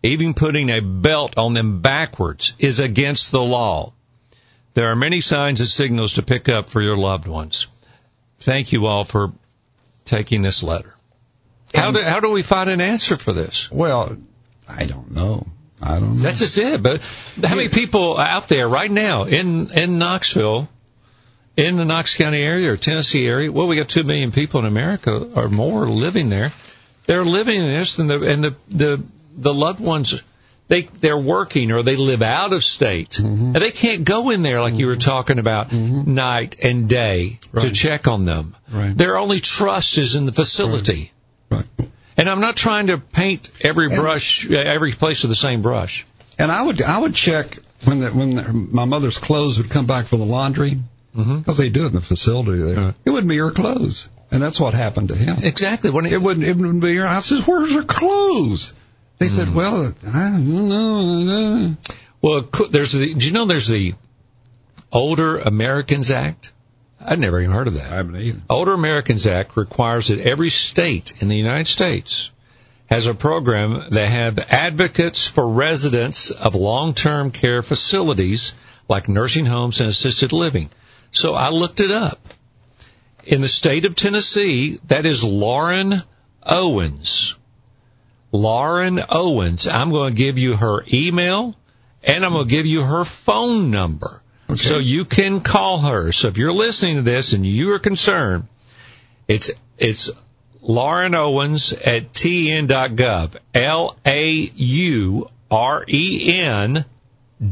Even 0.03 0.33
putting 0.33 0.71
a 0.71 0.81
belt 0.81 1.35
on 1.37 1.53
them 1.53 1.83
backwards 1.83 2.55
is 2.59 2.81
against 2.81 3.31
the 3.31 3.43
law. 3.43 3.93
There 4.73 4.91
are 4.91 4.97
many 4.97 5.21
signs 5.21 5.61
and 5.61 5.69
signals 5.69 6.15
to 6.15 6.23
pick 6.23 6.49
up 6.49 6.71
for 6.71 6.81
your 6.81 6.97
loved 6.97 7.29
ones. 7.29 7.67
Thank 8.41 8.73
you 8.73 8.87
all 8.87 9.05
for 9.05 9.35
taking 10.07 10.41
this 10.41 10.63
letter. 10.63 10.95
How 11.75 11.93
do, 11.93 12.01
how 12.01 12.21
do 12.21 12.31
we 12.31 12.43
find 12.43 12.71
an 12.71 12.81
answer 12.81 13.19
for 13.19 13.35
this? 13.35 13.71
Well, 13.71 14.17
I 14.67 14.87
don't 14.87 15.11
know. 15.11 15.47
I 15.83 16.01
don't 16.01 16.17
know. 16.17 16.23
That's 16.23 16.39
just 16.39 16.57
it. 16.57 16.83
But 16.83 17.03
how 17.45 17.55
many 17.55 17.69
people 17.69 18.17
out 18.17 18.49
there 18.49 18.67
right 18.67 18.91
now 18.91 19.25
in 19.25 19.71
in 19.77 19.99
Knoxville, 19.99 20.71
in 21.59 21.77
the 21.77 21.85
Knox 21.85 22.15
County 22.15 22.41
area 22.41 22.73
or 22.73 22.77
Tennessee 22.77 23.27
area? 23.27 23.51
Well, 23.51 23.67
we 23.67 23.77
got 23.77 23.89
two 23.89 24.05
million 24.05 24.31
people 24.31 24.61
in 24.61 24.67
America 24.67 25.29
or 25.35 25.49
more 25.49 25.87
living 25.87 26.31
there. 26.31 26.51
They're 27.07 27.25
living 27.25 27.57
in 27.57 27.67
this, 27.67 27.99
and 27.99 28.09
the 28.09 28.23
and 28.23 28.45
the 28.45 28.57
the 28.69 29.05
the 29.37 29.53
loved 29.53 29.81
ones 29.81 30.23
they 30.69 30.83
they're 30.83 31.19
working 31.19 31.73
or 31.73 31.83
they 31.83 31.97
live 31.97 32.23
out 32.23 32.53
of 32.53 32.63
state 32.63 33.11
Mm-hmm. 33.11 33.55
and 33.55 33.57
they 33.57 33.71
can't 33.71 34.05
go 34.05 34.31
in 34.31 34.43
there 34.43 34.61
like 34.61 34.75
you 34.75 34.87
were 34.87 34.97
talking 34.97 35.39
about 35.39 35.73
night 35.73 36.57
and 36.63 36.89
day 36.89 37.41
to 37.59 37.71
check 37.71 38.07
on 38.07 38.25
them. 38.25 38.55
Right. 38.73 38.97
Their 38.97 39.17
only 39.17 39.41
trust 39.41 39.99
is 39.99 40.15
in 40.15 40.27
the 40.27 40.33
facility. 40.33 41.13
Right. 41.51 41.65
And 42.17 42.29
I'm 42.29 42.41
not 42.41 42.57
trying 42.57 42.89
to 42.89 42.99
paint 42.99 43.49
every 43.63 43.89
brush, 43.89 44.49
every 44.51 44.93
place 44.93 45.23
with 45.23 45.31
the 45.31 45.37
same 45.37 45.63
brush. 45.63 46.07
And 46.39 46.53
I 46.53 46.63
would 46.63 46.83
I 46.83 46.99
would 46.99 47.15
check 47.15 47.59
when 47.85 48.01
the, 48.01 48.11
when 48.11 48.35
the, 48.35 48.53
my 48.53 48.85
mother's 48.85 49.19
clothes 49.19 49.57
would 49.59 49.71
come 49.71 49.87
back 49.87 50.07
for 50.07 50.19
the 50.19 50.27
laundry 50.27 50.79
Mm-hmm. 51.17 51.39
because 51.39 51.57
they 51.57 51.71
do 51.71 51.85
it 51.85 51.89
in 51.89 51.95
the 51.95 52.01
facility 52.01 52.61
there. 52.61 52.95
It 53.05 53.11
wouldn't 53.11 53.29
be 53.29 53.35
your 53.35 53.51
clothes, 53.51 54.09
and 54.31 54.43
that's 54.43 54.61
what 54.61 54.75
happened 54.75 55.09
to 55.09 55.15
him. 55.15 55.39
Exactly. 55.43 55.91
When 55.91 56.07
It 56.07 56.21
wouldn't 56.21 56.47
it 56.47 56.57
wouldn't 56.57 56.83
be 56.83 56.93
your. 56.93 57.07
I 57.07 57.21
said, 57.21 57.43
"Where's 57.47 57.73
your 57.73 57.85
clothes?" 57.85 58.75
They 59.19 59.29
said, 59.29 59.49
mm. 59.49 59.55
"Well, 59.55 59.95
I 60.07 60.31
don't 60.31 60.69
know." 60.69 61.77
Well, 62.21 62.49
there's 62.71 62.93
the. 62.93 63.15
Do 63.15 63.27
you 63.27 63.33
know 63.33 63.47
there's 63.47 63.69
the 63.69 63.95
Older 64.93 65.39
Americans 65.39 66.11
Act? 66.11 66.53
I'd 67.01 67.19
never 67.19 67.41
even 67.41 67.53
heard 67.53 67.69
of 67.69 67.75
that. 67.75 67.91
I 67.91 67.97
haven't 67.97 68.17
either. 68.17 68.41
Older 68.51 68.73
Americans 68.75 69.27
Act 69.27 69.57
requires 69.57 70.09
that 70.09 70.21
every 70.21 70.51
state 70.51 71.15
in 71.21 71.29
the 71.29 71.37
United 71.37 71.69
States 71.69 72.31
has 72.87 73.07
a 73.07 73.15
program 73.15 73.91
that 73.91 74.09
have 74.09 74.39
advocates 74.39 75.27
for 75.27 75.49
residents 75.49 76.31
of 76.31 76.55
long-term 76.55 77.31
care 77.31 77.63
facilities 77.63 78.53
like 78.89 79.09
nursing 79.09 79.47
homes 79.47 79.81
and 79.81 79.89
assisted 79.89 80.33
living. 80.33 80.71
So 81.13 81.35
I 81.35 81.51
looked 81.51 81.81
it 81.81 81.91
up. 81.91 82.21
In 83.25 83.41
the 83.41 83.49
state 83.49 83.85
of 83.85 83.95
Tennessee, 83.95 84.79
that 84.87 85.05
is 85.05 85.23
Lauren 85.23 86.03
Owens. 86.43 87.35
Lauren 88.33 89.01
Owens. 89.09 89.67
I'm 89.67 89.91
going 89.91 90.13
to 90.13 90.17
give 90.17 90.39
you 90.39 90.57
her 90.57 90.85
email 90.93 91.55
and 92.03 92.25
I'm 92.25 92.33
going 92.33 92.47
to 92.47 92.51
give 92.51 92.67
you 92.67 92.83
her 92.83 93.05
phone 93.05 93.71
number. 93.71 94.23
Okay. 94.51 94.57
So 94.57 94.79
you 94.79 95.05
can 95.05 95.41
call 95.41 95.81
her. 95.81 96.13
So 96.13 96.29
if 96.29 96.39
you're 96.39 96.53
listening 96.53 96.97
to 96.97 97.03
this 97.03 97.33
and 97.33 97.47
you 97.47 97.73
are 97.75 97.79
concerned, 97.79 98.49
it's 99.27 99.51
it's 99.77 100.11
Lauren 100.63 101.15
Owens 101.15 101.73
at 101.73 102.13
tn.gov. 102.15 103.37
L 103.55 103.97
A 104.07 104.31
U 104.31 105.29
R 105.51 105.85
E 105.87 106.41
N 106.41 106.85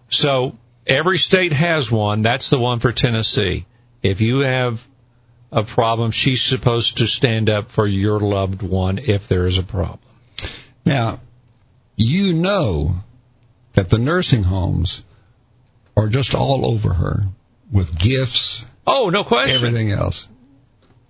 So 0.08 0.56
every 0.86 1.18
state 1.18 1.52
has 1.52 1.90
one. 1.90 2.22
That's 2.22 2.48
the 2.48 2.58
one 2.58 2.80
for 2.80 2.92
Tennessee. 2.92 3.66
If 4.02 4.22
you 4.22 4.38
have 4.38 4.82
a 5.52 5.64
problem, 5.64 6.10
she's 6.10 6.42
supposed 6.42 6.98
to 6.98 7.06
stand 7.06 7.50
up 7.50 7.70
for 7.70 7.86
your 7.86 8.20
loved 8.20 8.62
one 8.62 8.98
if 8.98 9.28
there 9.28 9.46
is 9.46 9.58
a 9.58 9.62
problem. 9.62 10.00
Now, 10.84 11.18
you 11.96 12.32
know 12.32 12.96
that 13.74 13.90
the 13.90 13.98
nursing 13.98 14.42
homes 14.42 15.04
are 15.96 16.08
just 16.08 16.34
all 16.34 16.64
over 16.64 16.94
her 16.94 17.24
with 17.72 17.98
gifts, 17.98 18.64
Oh, 18.86 19.10
no 19.10 19.24
question. 19.24 19.54
everything 19.54 19.90
else. 19.90 20.26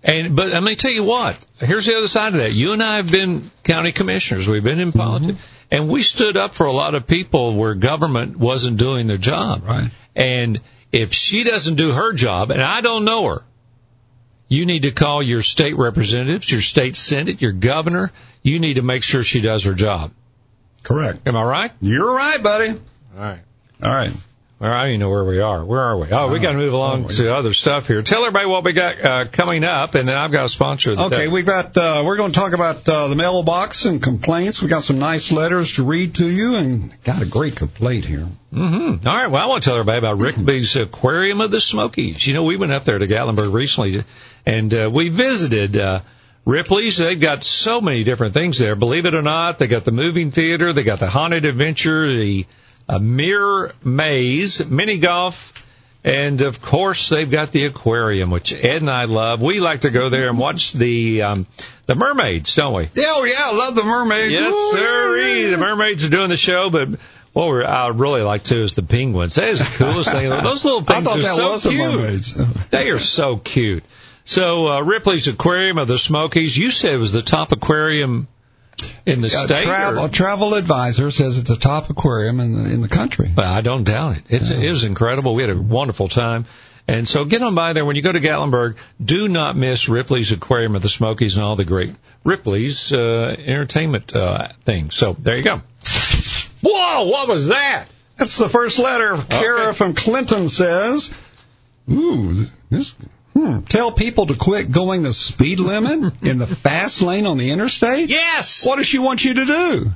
And 0.02 0.34
but 0.34 0.50
let 0.50 0.62
me 0.62 0.76
tell 0.76 0.90
you 0.90 1.04
what. 1.04 1.42
Here's 1.58 1.86
the 1.86 1.96
other 1.96 2.08
side 2.08 2.28
of 2.28 2.40
that. 2.40 2.52
You 2.52 2.72
and 2.72 2.82
I 2.82 2.96
have 2.96 3.08
been 3.08 3.50
county 3.64 3.92
commissioners. 3.92 4.48
We've 4.48 4.64
been 4.64 4.80
in 4.80 4.88
mm-hmm. 4.88 4.98
politics, 4.98 5.38
and 5.70 5.88
we 5.88 6.02
stood 6.02 6.36
up 6.36 6.54
for 6.54 6.66
a 6.66 6.72
lot 6.72 6.94
of 6.94 7.06
people 7.06 7.54
where 7.54 7.74
government 7.74 8.36
wasn't 8.36 8.78
doing 8.78 9.06
their 9.06 9.18
job. 9.18 9.62
Right. 9.64 9.88
And 10.16 10.60
if 10.90 11.12
she 11.12 11.44
doesn't 11.44 11.76
do 11.76 11.92
her 11.92 12.12
job, 12.14 12.50
and 12.50 12.62
I 12.62 12.80
don't 12.80 13.04
know 13.04 13.28
her, 13.28 13.42
you 14.50 14.66
need 14.66 14.82
to 14.82 14.90
call 14.90 15.22
your 15.22 15.42
state 15.42 15.78
representatives, 15.78 16.50
your 16.50 16.60
state 16.60 16.96
senate, 16.96 17.40
your 17.40 17.52
governor. 17.52 18.10
You 18.42 18.58
need 18.58 18.74
to 18.74 18.82
make 18.82 19.04
sure 19.04 19.22
she 19.22 19.40
does 19.40 19.64
her 19.64 19.74
job. 19.74 20.10
Correct. 20.82 21.20
Am 21.26 21.36
I 21.36 21.44
right? 21.44 21.72
You're 21.80 22.12
right, 22.12 22.42
buddy. 22.42 22.70
All 22.70 23.22
right. 23.22 23.40
All 23.82 23.92
right. 23.92 24.12
Well, 24.58 24.70
I 24.70 24.82
don't 24.82 24.88
even 24.88 25.00
know 25.00 25.08
where 25.08 25.24
we 25.24 25.40
are. 25.40 25.64
Where 25.64 25.80
are 25.80 25.96
we? 25.96 26.08
Oh, 26.10 26.30
we 26.30 26.38
got 26.38 26.52
to 26.52 26.58
move 26.58 26.74
along 26.74 27.08
to 27.08 27.34
other 27.34 27.54
stuff 27.54 27.86
here. 27.86 28.02
Tell 28.02 28.22
everybody 28.26 28.44
what 28.44 28.62
we 28.62 28.74
got 28.74 29.02
uh, 29.02 29.24
coming 29.24 29.64
up, 29.64 29.94
and 29.94 30.06
then 30.06 30.18
I've 30.18 30.32
got 30.32 30.44
a 30.44 30.48
sponsor. 30.50 30.90
Okay, 30.90 31.28
we've 31.28 31.46
got 31.46 31.74
uh, 31.78 32.02
we're 32.04 32.18
going 32.18 32.32
to 32.32 32.38
talk 32.38 32.52
about 32.52 32.86
uh, 32.86 33.08
the 33.08 33.16
mailbox 33.16 33.86
and 33.86 34.02
complaints. 34.02 34.60
We 34.60 34.68
got 34.68 34.82
some 34.82 34.98
nice 34.98 35.32
letters 35.32 35.74
to 35.74 35.84
read 35.84 36.16
to 36.16 36.26
you, 36.26 36.56
and 36.56 36.92
got 37.04 37.22
a 37.22 37.26
great 37.26 37.56
complaint 37.56 38.04
here. 38.04 38.26
Mm-hmm. 38.52 39.08
All 39.08 39.14
right. 39.14 39.28
Well, 39.28 39.42
I 39.42 39.46
want 39.46 39.62
to 39.62 39.70
tell 39.70 39.78
everybody 39.78 39.98
about 39.98 40.18
Ripley's 40.18 40.76
Aquarium 40.76 41.40
of 41.40 41.50
the 41.50 41.60
Smokies. 41.60 42.26
You 42.26 42.34
know, 42.34 42.44
we 42.44 42.58
went 42.58 42.72
up 42.72 42.84
there 42.84 42.98
to 42.98 43.06
Gatlinburg 43.06 43.54
recently, 43.54 44.04
and 44.46 44.72
uh, 44.72 44.90
we 44.92 45.08
visited 45.08 45.76
uh, 45.76 46.00
Ripley's. 46.44 46.96
They've 46.98 47.20
got 47.20 47.44
so 47.44 47.80
many 47.80 48.04
different 48.04 48.34
things 48.34 48.58
there. 48.58 48.76
Believe 48.76 49.06
it 49.06 49.14
or 49.14 49.22
not, 49.22 49.58
they 49.58 49.66
got 49.66 49.84
the 49.84 49.92
moving 49.92 50.30
theater, 50.30 50.72
they 50.72 50.84
got 50.84 51.00
the 51.00 51.08
haunted 51.08 51.44
adventure, 51.44 52.08
the 52.08 52.46
uh, 52.88 52.98
mirror 52.98 53.72
maze, 53.84 54.64
mini 54.66 54.98
golf. 54.98 55.52
And 56.02 56.40
of 56.40 56.62
course, 56.62 57.10
they've 57.10 57.30
got 57.30 57.52
the 57.52 57.66
aquarium, 57.66 58.30
which 58.30 58.54
Ed 58.54 58.80
and 58.80 58.88
I 58.88 59.04
love. 59.04 59.42
We 59.42 59.60
like 59.60 59.82
to 59.82 59.90
go 59.90 60.08
there 60.08 60.30
and 60.30 60.38
watch 60.38 60.72
the 60.72 61.20
um, 61.22 61.46
the 61.86 61.94
mermaids, 61.94 62.54
don't 62.54 62.72
we? 62.72 62.84
Yeah, 62.94 63.04
oh 63.08 63.24
yeah, 63.24 63.36
I 63.40 63.54
love 63.54 63.74
the 63.74 63.84
mermaids. 63.84 64.32
Yes, 64.32 64.54
sir. 64.72 65.50
The 65.50 65.58
mermaids 65.58 66.04
are 66.04 66.08
doing 66.08 66.30
the 66.30 66.38
show, 66.38 66.70
but 66.70 66.88
what 67.32 67.48
we're, 67.48 67.64
I 67.64 67.88
really 67.88 68.22
like 68.22 68.44
too 68.44 68.62
is 68.64 68.74
the 68.74 68.82
penguins. 68.82 69.34
That 69.34 69.48
is 69.48 69.58
the 69.58 69.76
coolest 69.76 70.10
thing. 70.10 70.30
Those 70.30 70.64
little 70.64 70.80
I 70.88 70.94
things 70.94 71.06
thought 71.06 71.18
are 71.18 71.22
that 71.22 71.36
so 71.36 71.50
was 71.50 71.62
the 71.64 71.68
cute. 71.70 71.80
mermaids. 71.80 72.68
They 72.70 72.90
are 72.90 72.98
so 72.98 73.36
cute. 73.36 73.84
So 74.30 74.68
uh, 74.68 74.80
Ripley's 74.82 75.26
Aquarium 75.26 75.76
of 75.78 75.88
the 75.88 75.98
Smokies. 75.98 76.56
You 76.56 76.70
said 76.70 76.94
it 76.94 76.98
was 76.98 77.10
the 77.10 77.20
top 77.20 77.50
aquarium 77.50 78.28
in 79.04 79.20
the 79.22 79.26
A 79.26 79.30
state. 79.30 79.64
travel, 79.64 80.08
travel 80.08 80.54
advisor 80.54 81.10
says 81.10 81.36
it's 81.36 81.50
the 81.50 81.56
top 81.56 81.90
aquarium 81.90 82.38
in 82.38 82.52
the 82.52 82.72
in 82.72 82.80
the 82.80 82.88
country. 82.88 83.28
Well, 83.36 83.52
I 83.52 83.60
don't 83.60 83.82
doubt 83.82 84.18
it. 84.18 84.22
It's, 84.28 84.50
It 84.50 84.70
was 84.70 84.84
incredible. 84.84 85.34
We 85.34 85.42
had 85.42 85.50
a 85.50 85.60
wonderful 85.60 86.06
time. 86.08 86.44
And 86.86 87.08
so 87.08 87.24
get 87.24 87.42
on 87.42 87.56
by 87.56 87.72
there. 87.72 87.84
When 87.84 87.96
you 87.96 88.02
go 88.02 88.12
to 88.12 88.20
Gatlinburg, 88.20 88.76
do 89.04 89.26
not 89.26 89.56
miss 89.56 89.88
Ripley's 89.88 90.30
Aquarium 90.30 90.76
of 90.76 90.82
the 90.82 90.88
Smokies 90.88 91.34
and 91.36 91.44
all 91.44 91.56
the 91.56 91.64
great 91.64 91.92
Ripley's 92.22 92.92
uh, 92.92 93.34
entertainment 93.36 94.14
uh, 94.14 94.46
things. 94.64 94.94
So 94.94 95.12
there 95.18 95.36
you 95.36 95.42
go. 95.42 95.56
Whoa, 96.62 97.08
what 97.08 97.26
was 97.26 97.48
that? 97.48 97.86
That's 98.16 98.36
the 98.38 98.48
first 98.48 98.78
letter. 98.78 99.16
Kara 99.28 99.68
Okay. 99.68 99.76
from 99.76 99.94
Clinton 99.94 100.48
says, 100.48 101.12
"Ooh, 101.90 102.44
this." 102.70 102.94
Hmm. 103.40 103.60
Tell 103.62 103.92
people 103.92 104.26
to 104.26 104.34
quit 104.34 104.70
going 104.70 105.02
the 105.02 105.12
speed 105.12 105.60
limit 105.60 106.14
in 106.22 106.38
the 106.38 106.46
fast 106.46 107.00
lane 107.00 107.26
on 107.26 107.38
the 107.38 107.50
interstate. 107.50 108.10
Yes. 108.10 108.66
What 108.66 108.76
does 108.76 108.86
she 108.86 108.98
want 108.98 109.24
you 109.24 109.34
to 109.34 109.44
do? 109.46 109.86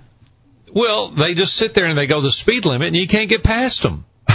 Well, 0.72 1.08
they 1.10 1.34
just 1.34 1.54
sit 1.54 1.74
there 1.74 1.84
and 1.84 1.96
they 1.98 2.06
go 2.06 2.20
the 2.20 2.30
speed 2.30 2.64
limit, 2.64 2.88
and 2.88 2.96
you 2.96 3.06
can't 3.06 3.28
get 3.28 3.44
past 3.44 3.82
them. 3.82 4.04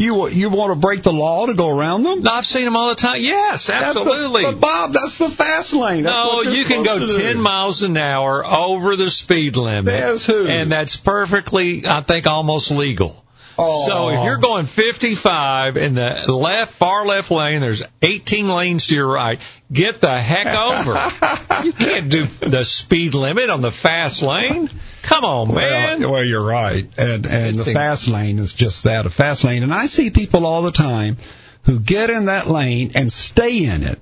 You 0.00 0.28
you 0.28 0.48
want 0.48 0.72
to 0.72 0.78
break 0.78 1.02
the 1.02 1.12
law 1.12 1.46
to 1.46 1.54
go 1.54 1.76
around 1.76 2.04
them? 2.04 2.20
No, 2.20 2.30
I've 2.30 2.46
seen 2.46 2.64
them 2.64 2.76
all 2.76 2.90
the 2.90 2.94
time. 2.94 3.16
Yes, 3.18 3.66
That's 3.66 3.94
the- 3.94 4.00
absolutely. 4.00 4.44
but 4.44 4.60
Bob, 4.60 4.92
that's 4.92 5.18
the 5.18 5.28
fast 5.28 5.72
lane. 5.72 6.04
That's 6.04 6.32
no, 6.32 6.42
you're 6.42 6.64
can 6.66 6.84
go 6.84 7.00
to 7.00 7.06
do. 7.08 7.18
10 7.18 7.40
miles 7.40 7.82
an 7.82 7.96
hour 7.96 8.46
over 8.46 8.94
the 8.94 9.10
speed 9.10 9.56
limit. 9.56 9.92
Says 9.92 10.24
who? 10.24 10.46
And 10.46 10.70
that's 10.70 10.94
perfectly, 10.94 11.82
I 11.84 12.02
think, 12.02 12.28
almost 12.28 12.70
legal. 12.70 13.24
Oh. 13.58 13.86
So 13.86 14.08
if 14.10 14.24
you're 14.24 14.38
going 14.38 14.66
55 14.66 15.76
in 15.76 15.94
the 15.94 16.32
left, 16.32 16.74
far 16.74 17.04
left 17.04 17.30
lane, 17.30 17.60
there's 17.60 17.82
18 18.02 18.48
lanes 18.48 18.86
to 18.86 18.94
your 18.94 19.08
right. 19.08 19.40
Get 19.72 20.00
the 20.00 20.20
heck 20.20 20.46
over. 20.46 21.64
you 21.64 21.72
can't 21.72 22.10
do 22.10 22.24
the 22.24 22.64
speed 22.64 23.14
limit 23.14 23.50
on 23.50 23.60
the 23.60 23.72
fast 23.72 24.22
lane. 24.22 24.70
Come 25.02 25.24
on, 25.24 25.54
man. 25.54 26.00
Well, 26.00 26.12
well, 26.12 26.24
you're 26.24 26.44
right, 26.44 26.86
and 26.98 27.26
and 27.26 27.56
the 27.56 27.64
fast 27.72 28.08
lane 28.08 28.38
is 28.38 28.52
just 28.52 28.84
that 28.84 29.06
a 29.06 29.10
fast 29.10 29.42
lane, 29.44 29.62
and 29.62 29.72
I 29.72 29.86
see 29.86 30.10
people 30.10 30.46
all 30.46 30.62
the 30.62 30.72
time 30.72 31.16
who 31.64 31.80
get 31.80 32.10
in 32.10 32.26
that 32.26 32.46
lane 32.46 32.92
and 32.94 33.10
stay 33.10 33.64
in 33.64 33.82
it. 33.82 33.98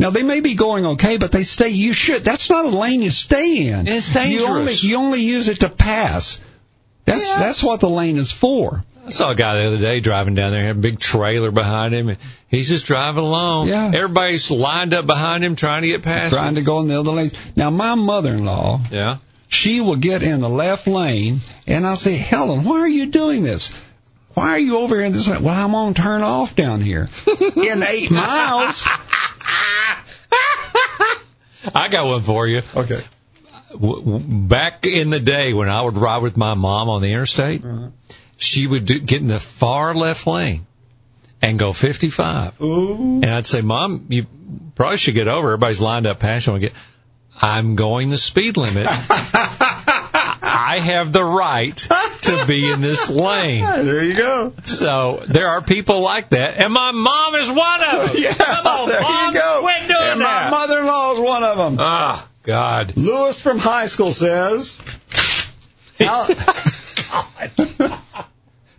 Now 0.00 0.10
they 0.10 0.22
may 0.22 0.40
be 0.40 0.54
going 0.54 0.84
okay, 0.86 1.16
but 1.16 1.32
they 1.32 1.42
stay. 1.42 1.68
You 1.70 1.92
should. 1.92 2.22
That's 2.24 2.50
not 2.50 2.66
a 2.66 2.68
lane 2.70 3.02
you 3.02 3.10
stay 3.10 3.68
in. 3.68 3.88
It's 3.88 4.14
You 4.14 4.20
only 4.20 4.30
dangerous. 4.38 4.84
you 4.84 4.96
only 4.96 5.20
use 5.20 5.48
it 5.48 5.60
to 5.60 5.68
pass. 5.68 6.40
That's 7.04 7.26
Yes. 7.26 7.38
that's 7.38 7.62
what 7.64 7.80
the 7.80 7.88
lane 7.88 8.16
is 8.18 8.30
for. 8.30 8.84
I 9.08 9.10
saw 9.10 9.30
a 9.30 9.34
guy 9.34 9.54
the 9.56 9.66
other 9.68 9.78
day 9.78 10.00
driving 10.00 10.34
down 10.34 10.52
there, 10.52 10.62
had 10.66 10.76
a 10.76 10.78
big 10.78 10.98
trailer 11.00 11.50
behind 11.50 11.94
him, 11.94 12.10
and 12.10 12.18
he's 12.48 12.68
just 12.68 12.84
driving 12.84 13.24
along. 13.24 13.68
Yeah. 13.68 13.90
Everybody's 13.94 14.50
lined 14.50 14.92
up 14.92 15.06
behind 15.06 15.42
him 15.42 15.56
trying 15.56 15.80
to 15.82 15.88
get 15.88 16.02
past 16.02 16.34
Trying 16.34 16.50
him. 16.50 16.54
to 16.56 16.62
go 16.62 16.80
in 16.80 16.88
the 16.88 17.00
other 17.00 17.12
lanes. 17.12 17.32
Now 17.56 17.70
my 17.70 17.94
mother-in-law, 17.94 18.80
Yeah. 18.90 19.16
she 19.48 19.80
will 19.80 19.96
get 19.96 20.22
in 20.22 20.40
the 20.42 20.48
left 20.50 20.86
lane, 20.86 21.38
and 21.66 21.86
I'll 21.86 21.96
say, 21.96 22.16
Helen, 22.16 22.64
why 22.64 22.80
are 22.80 22.88
you 22.88 23.06
doing 23.06 23.42
this? 23.44 23.72
Why 24.34 24.50
are 24.50 24.58
you 24.58 24.76
over 24.76 24.96
here 24.96 25.06
in 25.06 25.12
this 25.14 25.26
lane? 25.26 25.42
Well, 25.42 25.54
I'm 25.54 25.74
on 25.74 25.94
turn 25.94 26.20
off 26.22 26.54
down 26.54 26.82
here. 26.82 27.08
in 27.26 27.82
eight 27.82 28.10
miles. 28.10 28.86
I 31.74 31.88
got 31.90 32.06
one 32.06 32.22
for 32.22 32.46
you. 32.46 32.60
Okay. 32.76 33.00
Back 33.74 34.86
in 34.86 35.10
the 35.10 35.20
day 35.20 35.52
when 35.54 35.68
I 35.68 35.82
would 35.82 35.96
ride 35.96 36.22
with 36.22 36.36
my 36.36 36.52
mom 36.54 36.88
on 36.88 37.02
the 37.02 37.12
interstate, 37.12 37.64
uh-huh. 37.64 37.88
She 38.38 38.66
would 38.66 38.86
do, 38.86 38.98
get 39.00 39.20
in 39.20 39.26
the 39.26 39.40
far 39.40 39.92
left 39.94 40.26
lane 40.26 40.64
and 41.42 41.58
go 41.58 41.72
55. 41.72 42.60
Ooh. 42.62 42.94
And 43.22 43.26
I'd 43.26 43.46
say, 43.46 43.60
Mom, 43.60 44.06
you 44.08 44.26
probably 44.74 44.96
should 44.96 45.14
get 45.14 45.28
over. 45.28 45.48
Everybody's 45.48 45.80
lined 45.80 46.06
up. 46.06 46.22
I 46.24 46.38
get, 46.58 46.72
I'm 47.40 47.76
going 47.76 48.10
the 48.10 48.16
speed 48.18 48.56
limit. 48.56 48.86
I 48.90 50.80
have 50.82 51.12
the 51.12 51.24
right 51.24 51.76
to 51.76 52.44
be 52.46 52.70
in 52.70 52.80
this 52.80 53.08
lane. 53.08 53.64
There 53.84 54.02
you 54.04 54.16
go. 54.16 54.52
So 54.64 55.22
there 55.28 55.48
are 55.48 55.60
people 55.62 56.00
like 56.00 56.30
that, 56.30 56.58
and 56.58 56.72
my 56.72 56.90
mom 56.92 57.34
is 57.36 57.48
one 57.50 57.80
of 57.82 58.12
them. 58.12 58.16
Yeah, 58.22 58.34
Come 58.34 58.66
on, 58.66 58.88
there 58.88 59.00
mom, 59.02 59.34
you 59.34 59.40
go. 59.40 59.60
quit 59.62 59.88
doing 59.88 60.00
and 60.00 60.20
that. 60.20 60.50
my 60.50 60.58
mother-in-law 60.58 61.12
is 61.14 61.20
one 61.20 61.44
of 61.44 61.56
them. 61.58 61.76
Ah, 61.80 62.28
God. 62.42 62.96
Lewis 62.96 63.40
from 63.40 63.58
Heiskell 63.58 64.12
says, 64.12 64.80
how, 65.98 66.26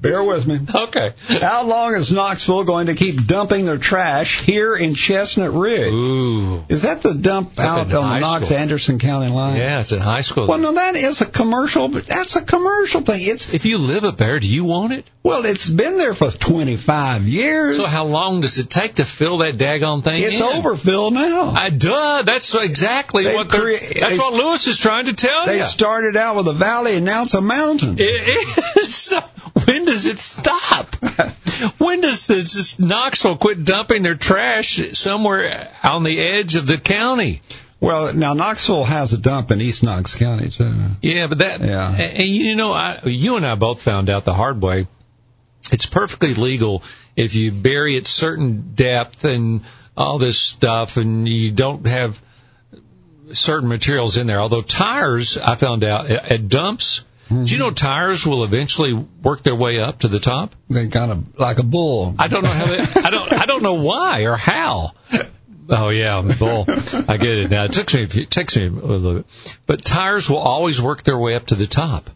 bear 0.01 0.23
with 0.23 0.47
me. 0.47 0.59
Okay. 0.73 1.11
How 1.41 1.63
long 1.63 1.93
is 1.95 2.11
Knoxville 2.11 2.63
going 2.63 2.87
to 2.87 2.95
keep 2.95 3.25
dumping 3.25 3.65
their 3.65 3.77
trash 3.77 4.41
here 4.41 4.75
in 4.75 4.95
Chestnut 4.95 5.53
Ridge? 5.53 5.91
Ooh. 5.93 6.63
Is 6.69 6.83
that 6.83 7.01
the 7.01 7.13
dump 7.13 7.53
up 7.59 7.65
out 7.65 7.93
on 7.93 8.09
the 8.15 8.19
Knox. 8.19 8.51
Anderson 8.51 8.99
County 8.99 9.29
line? 9.31 9.57
Yeah, 9.57 9.81
it's 9.81 9.91
in 9.91 9.99
Heiskell. 9.99 10.47
Well, 10.47 10.57
no, 10.57 10.73
that 10.73 10.95
is 10.95 11.21
a 11.21 11.25
commercial. 11.25 11.87
That's 11.89 12.35
a 12.35 12.43
commercial 12.43 13.01
thing. 13.01 13.19
It's 13.21 13.53
if 13.53 13.65
you 13.65 13.77
live 13.77 14.03
up 14.03 14.17
there, 14.17 14.39
do 14.39 14.47
you 14.47 14.63
want 14.63 14.93
it? 14.93 15.09
well, 15.21 15.45
it's 15.45 15.69
been 15.69 15.97
there 15.97 16.13
for 16.15 16.31
25 16.31 17.23
years. 17.23 17.75
So 17.77 17.85
how 17.85 18.05
long 18.05 18.41
does 18.41 18.57
it 18.57 18.69
take 18.69 18.95
to 18.95 19.05
fill 19.05 19.39
that 19.39 19.57
daggone 19.57 20.03
thing 20.03 20.23
it's 20.23 20.33
in? 20.35 20.41
overfilled 20.41 21.13
now. 21.13 21.49
I 21.51 21.69
duh. 21.69 22.23
That's 22.25 22.55
exactly 22.55 23.25
They 23.25 23.35
what 23.35 23.51
they're, 23.51 23.61
crea- 23.61 23.77
that's 23.99 24.11
they- 24.13 24.17
what 24.17 24.33
Lewis 24.33 24.65
is 24.67 24.77
trying 24.79 25.05
to 25.05 25.13
tell 25.13 25.45
they 25.45 25.57
you. 25.57 25.59
They 25.63 25.65
started 25.67 26.15
out 26.17 26.37
with 26.37 26.47
a 26.47 26.53
valley, 26.53 26.95
and 26.95 27.05
now 27.05 27.23
it's 27.23 27.33
a 27.35 27.41
mountain. 27.41 27.97
It 27.99 28.77
is. 28.77 29.13
When 29.65 29.85
does 29.85 30.05
it 30.05 30.19
stop? 30.19 30.95
when 31.77 32.01
does 32.01 32.27
this, 32.27 32.53
this 32.53 32.79
Knoxville 32.79 33.37
quit 33.37 33.65
dumping 33.65 34.03
their 34.03 34.15
trash 34.15 34.79
somewhere 34.93 35.69
on 35.83 36.03
the 36.03 36.19
edge 36.19 36.55
of 36.55 36.67
the 36.67 36.77
county? 36.77 37.41
well, 37.81 38.13
now 38.13 38.33
Knoxville 38.33 38.83
has 38.83 39.13
a 39.13 39.17
dump 39.17 39.51
in 39.51 39.61
East 39.61 39.83
Knox 39.83 40.15
County 40.15 40.49
too. 40.49 40.71
Yeah, 41.01 41.27
but 41.27 41.37
that. 41.37 41.61
Yeah. 41.61 41.91
And, 41.95 42.27
you 42.27 42.55
know, 42.55 42.73
I, 42.73 43.01
you 43.05 43.37
and 43.37 43.45
I 43.45 43.55
both 43.55 43.81
found 43.81 44.09
out 44.09 44.25
the 44.25 44.33
hard 44.33 44.61
way. 44.61 44.87
It's 45.71 45.85
perfectly 45.85 46.33
legal 46.33 46.83
if 47.15 47.35
you 47.35 47.51
bury 47.51 47.97
at 47.97 48.07
certain 48.07 48.73
depth 48.75 49.23
and 49.23 49.61
all 49.95 50.17
this 50.17 50.39
stuff, 50.39 50.97
and 50.97 51.27
you 51.27 51.51
don't 51.51 51.85
have 51.85 52.21
certain 53.33 53.67
materials 53.69 54.17
in 54.17 54.27
there. 54.27 54.39
Although 54.39 54.61
tires, 54.61 55.37
I 55.37 55.55
found 55.55 55.83
out 55.83 56.09
at, 56.09 56.31
at 56.31 56.47
dumps. 57.29 57.49
Do 57.49 57.55
you 57.55 57.59
know 57.59 57.71
tires 57.71 58.25
will 58.25 58.43
eventually 58.43 58.93
work 58.93 59.43
their 59.43 59.55
way 59.55 59.79
up 59.79 59.99
to 59.99 60.07
the 60.07 60.19
top? 60.19 60.55
They 60.69 60.87
kind 60.87 61.11
of 61.11 61.39
like 61.39 61.59
a 61.59 61.63
bull. 61.63 62.15
I 62.19 62.27
don't 62.27 62.43
know 62.43 62.49
how 62.49 62.65
they, 62.65 63.01
I 63.01 63.09
don't 63.09 63.31
I 63.33 63.45
don't 63.45 63.63
know 63.63 63.75
why 63.75 64.23
or 64.23 64.35
how. 64.35 64.91
Oh 65.69 65.89
yeah, 65.89 66.21
bull. 66.21 66.65
I 66.67 67.17
get 67.17 67.29
it 67.29 67.51
now. 67.51 67.65
It 67.65 67.73
took 67.73 67.93
me 67.93 68.03
it 68.03 68.31
takes 68.31 68.55
me 68.57 68.65
a 68.65 68.69
little 68.69 69.15
bit, 69.15 69.25
but 69.65 69.85
tires 69.85 70.29
will 70.29 70.37
always 70.37 70.81
work 70.81 71.03
their 71.03 71.17
way 71.17 71.35
up 71.35 71.47
to 71.47 71.55
the 71.55 71.67
top. 71.67 72.09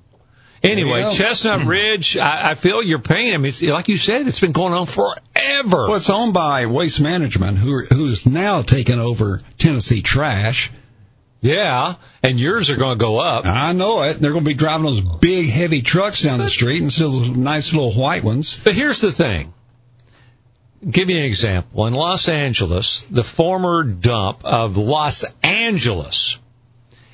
Anyway. 0.63 1.11
Chestnut 1.11 1.65
Ridge, 1.65 2.17
I, 2.17 2.51
I 2.51 2.55
feel 2.55 2.81
your 2.81 2.99
pain. 2.99 3.33
I 3.33 3.37
mean, 3.37 3.49
it's, 3.49 3.61
like 3.61 3.89
you 3.89 3.97
said, 3.97 4.29
it's 4.29 4.39
been 4.39 4.53
going 4.53 4.71
on 4.71 4.85
forever. 4.85 5.87
Well, 5.87 5.95
it's 5.95 6.09
owned 6.09 6.33
by 6.33 6.67
Waste 6.67 7.01
Management, 7.01 7.57
who 7.57 7.83
who's 7.83 8.25
now 8.25 8.61
taken 8.61 8.97
over 8.99 9.41
Tennessee 9.57 10.01
Trash. 10.01 10.71
Yeah, 11.43 11.95
and 12.23 12.39
yours 12.39 12.69
are 12.69 12.77
going 12.77 12.97
to 12.97 12.99
go 12.99 13.17
up. 13.17 13.45
I 13.45 13.73
know 13.73 14.01
it. 14.03 14.13
They're 14.13 14.31
going 14.31 14.45
to 14.45 14.49
be 14.49 14.53
driving 14.53 14.85
those 14.85 15.01
big, 15.01 15.49
heavy 15.49 15.81
trucks 15.81 16.21
down 16.21 16.39
the 16.39 16.49
street 16.49 16.81
instead 16.81 17.05
of 17.05 17.11
those 17.11 17.29
nice 17.35 17.73
little 17.73 17.91
white 17.91 18.23
ones. 18.23 18.59
But 18.63 18.75
here's 18.75 19.01
the 19.01 19.11
thing. 19.11 19.53
Give 20.89 21.09
you 21.09 21.17
an 21.17 21.25
example. 21.25 21.85
In 21.85 21.93
Los 21.93 22.29
Angeles, 22.29 23.05
the 23.11 23.25
former 23.25 23.83
dump 23.83 24.45
of 24.45 24.77
Los 24.77 25.25
Angeles 25.43 26.39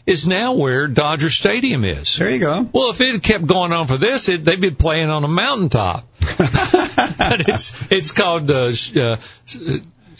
is 0.05 0.27
now 0.27 0.53
where 0.53 0.87
Dodger 0.87 1.31
Stadium 1.31 1.83
is. 1.83 2.15
There 2.17 2.29
you 2.29 2.39
go. 2.39 2.69
Well, 2.71 2.91
if 2.91 3.01
it 3.01 3.13
had 3.13 3.23
kept 3.23 3.47
going 3.47 3.73
on 3.73 3.87
for 3.87 3.97
this, 3.97 4.29
it, 4.29 4.45
they'd 4.45 4.61
be 4.61 4.71
playing 4.71 5.09
on 5.09 5.23
a 5.23 5.27
mountaintop. 5.27 6.07
but 6.37 7.47
it's 7.47 7.73
it's 7.91 8.11
called 8.11 8.51
uh, 8.51 8.71
uh, 8.95 9.17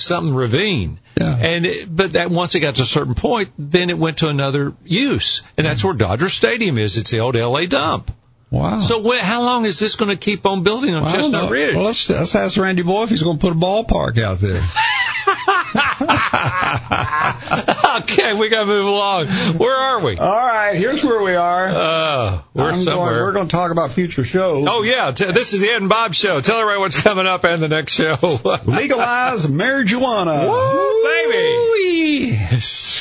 something 0.02 0.34
ravine. 0.34 1.00
Yeah. 1.20 1.36
And 1.36 1.66
it, 1.66 1.88
but 1.90 2.14
that 2.14 2.32
once 2.32 2.56
it 2.56 2.62
got 2.62 2.76
to 2.76 2.84
a 2.84 2.86
certain 2.86 3.16
point, 3.16 3.50
then 3.58 3.90
it 3.90 3.98
went 3.98 4.20
to 4.20 4.30
another 4.30 4.74
use, 4.86 5.44
and 5.58 5.66
that's 5.66 5.80
mm-hmm. 5.80 5.90
where 5.90 5.98
Dodger 5.98 6.30
Stadium 6.30 6.78
is. 6.78 6.98
It's 6.98 7.12
the 7.12 7.20
old 7.20 7.36
LA 7.36 7.66
dump. 7.66 8.12
Wow. 8.52 8.80
So 8.82 9.04
wh- 9.04 9.20
how 9.20 9.44
long 9.44 9.66
is 9.66 9.80
this 9.80 9.96
going 9.96 10.10
to 10.10 10.18
keep 10.18 10.46
on 10.46 10.64
building 10.64 10.94
on 10.96 11.04
Well, 11.04 11.12
I 11.12 11.16
don't 11.18 11.32
Chestnut. 11.32 11.52
Ridge? 11.52 11.76
Well, 11.76 11.86
let's, 11.86 12.10
let's 12.10 12.36
ask 12.36 12.58
Randy 12.58 12.82
Boyd 12.82 13.04
if 13.04 13.10
he's 13.12 13.22
going 13.24 13.38
to 13.38 13.42
put 13.42 13.54
a 13.54 13.60
ballpark 13.60 14.20
out 14.22 14.40
there. 14.40 14.60
okay, 18.02 18.34
we 18.40 18.50
got 18.50 18.62
to 18.62 18.66
move 18.66 18.86
along. 18.86 19.28
Where 19.58 19.76
are 19.76 20.04
we? 20.04 20.18
All 20.18 20.36
right, 20.36 20.76
here's 20.76 21.04
where 21.04 21.22
we 21.24 21.36
are. 21.36 21.68
Uh, 21.68 22.42
we're 22.54 22.64
I'm 22.64 22.72
going, 22.72 22.84
somewhere. 22.86 23.24
we're 23.24 23.34
going 23.34 23.48
to 23.48 23.52
talk 23.52 23.72
about 23.72 23.92
future 23.92 24.24
shows. 24.24 24.66
Oh 24.70 24.82
yeah, 24.84 25.12
t- 25.12 25.32
this 25.32 25.54
is 25.54 25.62
the 25.62 25.70
Ed 25.70 25.78
and 25.82 25.90
Bob 25.90 26.14
show. 26.16 26.42
Tell 26.42 26.58
everybody 26.58 26.80
what's 26.80 27.02
coming 27.02 27.28
up 27.28 27.44
and 27.44 27.62
the 27.62 27.68
next 27.68 27.94
show. 27.94 28.18
Legalize 28.66 29.46
marijuana. 29.46 30.50
Woo, 30.50 31.04
baby. 31.04 31.69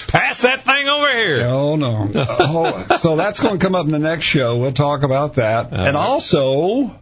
Pass 0.09 0.43
that 0.43 0.65
thing 0.65 0.89
over 0.89 1.13
here. 1.13 1.43
Oh 1.45 1.77
no. 1.77 2.09
Oh, 2.15 2.73
so 2.99 3.17
that's 3.17 3.41
going 3.41 3.59
to 3.59 3.65
come 3.65 3.75
up 3.75 3.87
in 3.87 3.93
the 3.93 3.99
next 3.99 4.25
show. 4.25 4.59
We'll 4.59 4.73
talk 4.73 5.03
about 5.03 5.35
that. 5.35 5.73
Uh-huh. 5.73 5.85
and 5.85 5.97
also, 5.97 6.99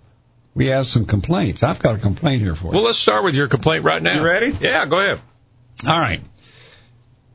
we 0.54 0.66
have 0.66 0.86
some 0.86 1.04
complaints. 1.04 1.62
I've 1.62 1.78
got 1.78 1.96
a 1.96 1.98
complaint 1.98 2.42
here 2.42 2.54
for 2.54 2.68
you. 2.68 2.72
Well, 2.72 2.82
let's 2.82 2.98
start 2.98 3.24
with 3.24 3.34
your 3.34 3.48
complaint 3.48 3.84
right 3.84 4.02
now. 4.02 4.14
You 4.14 4.24
ready? 4.24 4.52
Yeah, 4.60 4.86
go 4.86 5.00
ahead. 5.00 5.20
All 5.86 6.00
right. 6.00 6.20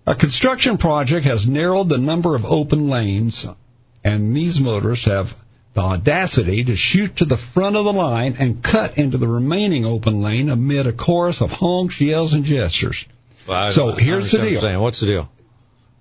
A 0.08 0.16
construction 0.16 0.78
project 0.78 1.26
has 1.26 1.46
narrowed 1.46 1.90
the 1.90 2.00
number 2.00 2.36
of 2.36 2.46
open 2.46 2.90
lanes, 2.90 3.46
and 4.04 4.36
these 4.36 4.60
motorists 4.60 5.06
have 5.06 5.36
the 5.74 5.82
audacity 5.82 6.64
to 6.66 6.76
shoot 6.76 7.18
to 7.18 7.26
the 7.26 7.38
front 7.38 7.76
of 7.76 7.86
the 7.86 7.94
line 7.94 8.36
and 8.40 8.64
cut 8.64 8.98
into 8.98 9.18
the 9.18 9.28
remaining 9.28 9.86
open 9.86 10.22
lane 10.22 10.50
amid 10.50 10.88
a 10.88 10.92
chorus 10.92 11.42
of 11.42 11.52
honks, 11.52 12.02
yells, 12.02 12.34
and 12.34 12.44
gestures. 12.44 13.06
Well, 13.48 13.72
So 13.72 13.92
here's 13.94 14.32
the 14.32 14.40
deal. 14.40 14.82
What's 14.82 15.00
the 15.00 15.08
deal? 15.08 15.30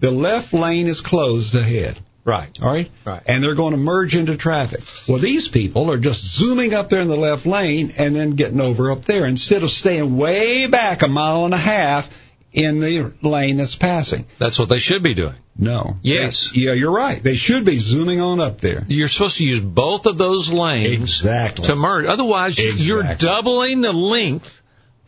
The 0.01 0.11
left 0.11 0.53
lane 0.53 0.87
is 0.87 1.01
closed 1.01 1.55
ahead. 1.55 1.99
Right. 2.25 2.57
All 2.63 2.71
right? 2.73 2.91
Right. 3.05 3.23
And 3.27 3.43
they're 3.43 3.55
going 3.55 3.73
to 3.73 3.79
merge 3.79 4.15
into 4.15 4.37
traffic. 4.37 4.81
Well, 5.09 5.19
these 5.19 5.49
people 5.49 5.91
are 5.91 5.99
just 5.99 6.23
zooming 6.37 6.75
up 6.75 6.91
there 6.91 7.01
in 7.01 7.09
the 7.09 7.17
left 7.17 7.47
lane 7.47 7.93
and 7.99 8.15
then 8.15 8.33
getting 8.33 8.61
over 8.61 8.91
up 8.93 9.05
there 9.05 9.27
instead 9.27 9.63
of 9.63 9.71
staying 9.71 10.17
way 10.17 10.67
back 10.67 11.03
a 11.03 11.09
mile 11.09 11.45
and 11.47 11.55
a 11.55 11.59
half 11.59 12.11
in 12.53 12.81
the 12.81 13.13
lane 13.23 13.57
that's 13.57 13.77
passing. 13.77 14.27
That's 14.39 14.59
what 14.59 14.69
they 14.69 14.79
should 14.79 15.03
be 15.03 15.15
doing. 15.15 15.35
No. 15.57 15.97
Yes. 16.03 16.51
They- 16.55 16.63
yeah, 16.63 16.73
you're 16.73 16.93
right. 16.93 17.23
They 17.23 17.37
should 17.37 17.65
be 17.65 17.77
zooming 17.79 18.21
on 18.21 18.39
up 18.41 18.61
there. 18.61 18.85
You're 18.89 19.09
supposed 19.09 19.39
to 19.39 19.45
use 19.45 19.61
both 19.61 20.07
of 20.07 20.19
those 20.19 20.51
lanes 20.53 20.93
Exactly. 20.95 21.65
to 21.67 21.75
merge. 21.75 22.07
Otherwise, 22.07 22.59
you're 22.59 23.03
doubling 23.19 23.81
the 23.81 23.93
length 23.93 24.60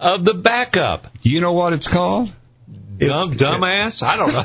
of 0.02 0.24
the 0.24 0.34
backup. 0.34 1.06
Do 1.22 1.30
you 1.30 1.40
know 1.40 1.52
what 1.52 1.72
it's 1.72 1.88
called? 1.88 2.30
Dumb, 2.98 3.32
dumbass? 3.32 4.02
I 4.02 4.16
don't 4.16 4.32
know. 4.32 4.42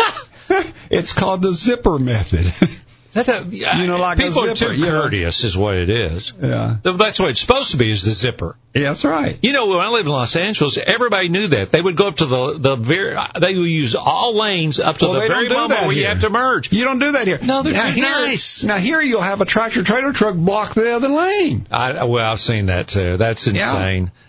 It's 0.88 1.12
called 1.12 1.42
the 1.42 1.52
zipper 1.52 1.98
method. 1.98 2.46
That, 3.16 3.28
uh, 3.30 3.44
You 3.50 3.86
know, 3.86 3.96
like 3.96 4.18
a 4.18 4.22
people 4.22 4.44
are 4.44 4.54
too 4.54 4.74
you 4.74 4.86
know. 4.86 5.02
courteous, 5.02 5.42
is 5.42 5.56
what 5.56 5.74
it 5.76 5.88
is. 5.88 6.32
yeah. 6.40 6.76
That's 6.82 7.18
what 7.18 7.30
it's 7.30 7.40
supposed 7.40 7.70
to 7.70 7.78
be, 7.78 7.90
is 7.90 8.04
the 8.04 8.10
zipper. 8.10 8.56
Yeah, 8.74 8.90
that's 8.90 9.04
right. 9.06 9.38
You 9.40 9.52
know, 9.52 9.68
when 9.68 9.78
I 9.78 9.88
lived 9.88 10.04
in 10.06 10.12
Los 10.12 10.36
Angeles, 10.36 10.76
everybody 10.76 11.30
knew 11.30 11.48
that. 11.48 11.70
They 11.72 11.80
would 11.80 11.96
go 11.96 12.08
up 12.08 12.16
to 12.16 12.26
the 12.26 12.58
the 12.58 12.76
very. 12.76 13.16
They 13.40 13.56
would 13.56 13.70
use 13.70 13.94
all 13.94 14.36
lanes 14.36 14.78
up 14.78 14.98
to 14.98 15.06
Well, 15.06 15.14
the 15.14 15.28
very 15.28 15.48
do 15.48 15.54
moment 15.54 15.86
where 15.86 15.96
you 15.96 16.04
have 16.04 16.20
to 16.20 16.28
merge. 16.28 16.70
You 16.72 16.84
don't 16.84 16.98
do 16.98 17.12
that 17.12 17.26
here. 17.26 17.38
No, 17.42 17.62
they're 17.62 17.72
now, 17.72 17.86
here, 17.90 18.04
nice. 18.04 18.64
Now 18.64 18.76
here 18.76 19.00
you'll 19.00 19.22
have 19.22 19.40
a 19.40 19.46
tractor 19.46 19.82
trailer 19.82 20.12
truck 20.12 20.36
block 20.36 20.74
the 20.74 20.94
other 20.94 21.08
lane. 21.08 21.66
I, 21.70 22.04
well, 22.04 22.30
I've 22.30 22.40
seen 22.40 22.66
that 22.66 22.88
too. 22.88 23.16
That's 23.16 23.46
Yeah. 23.46 23.72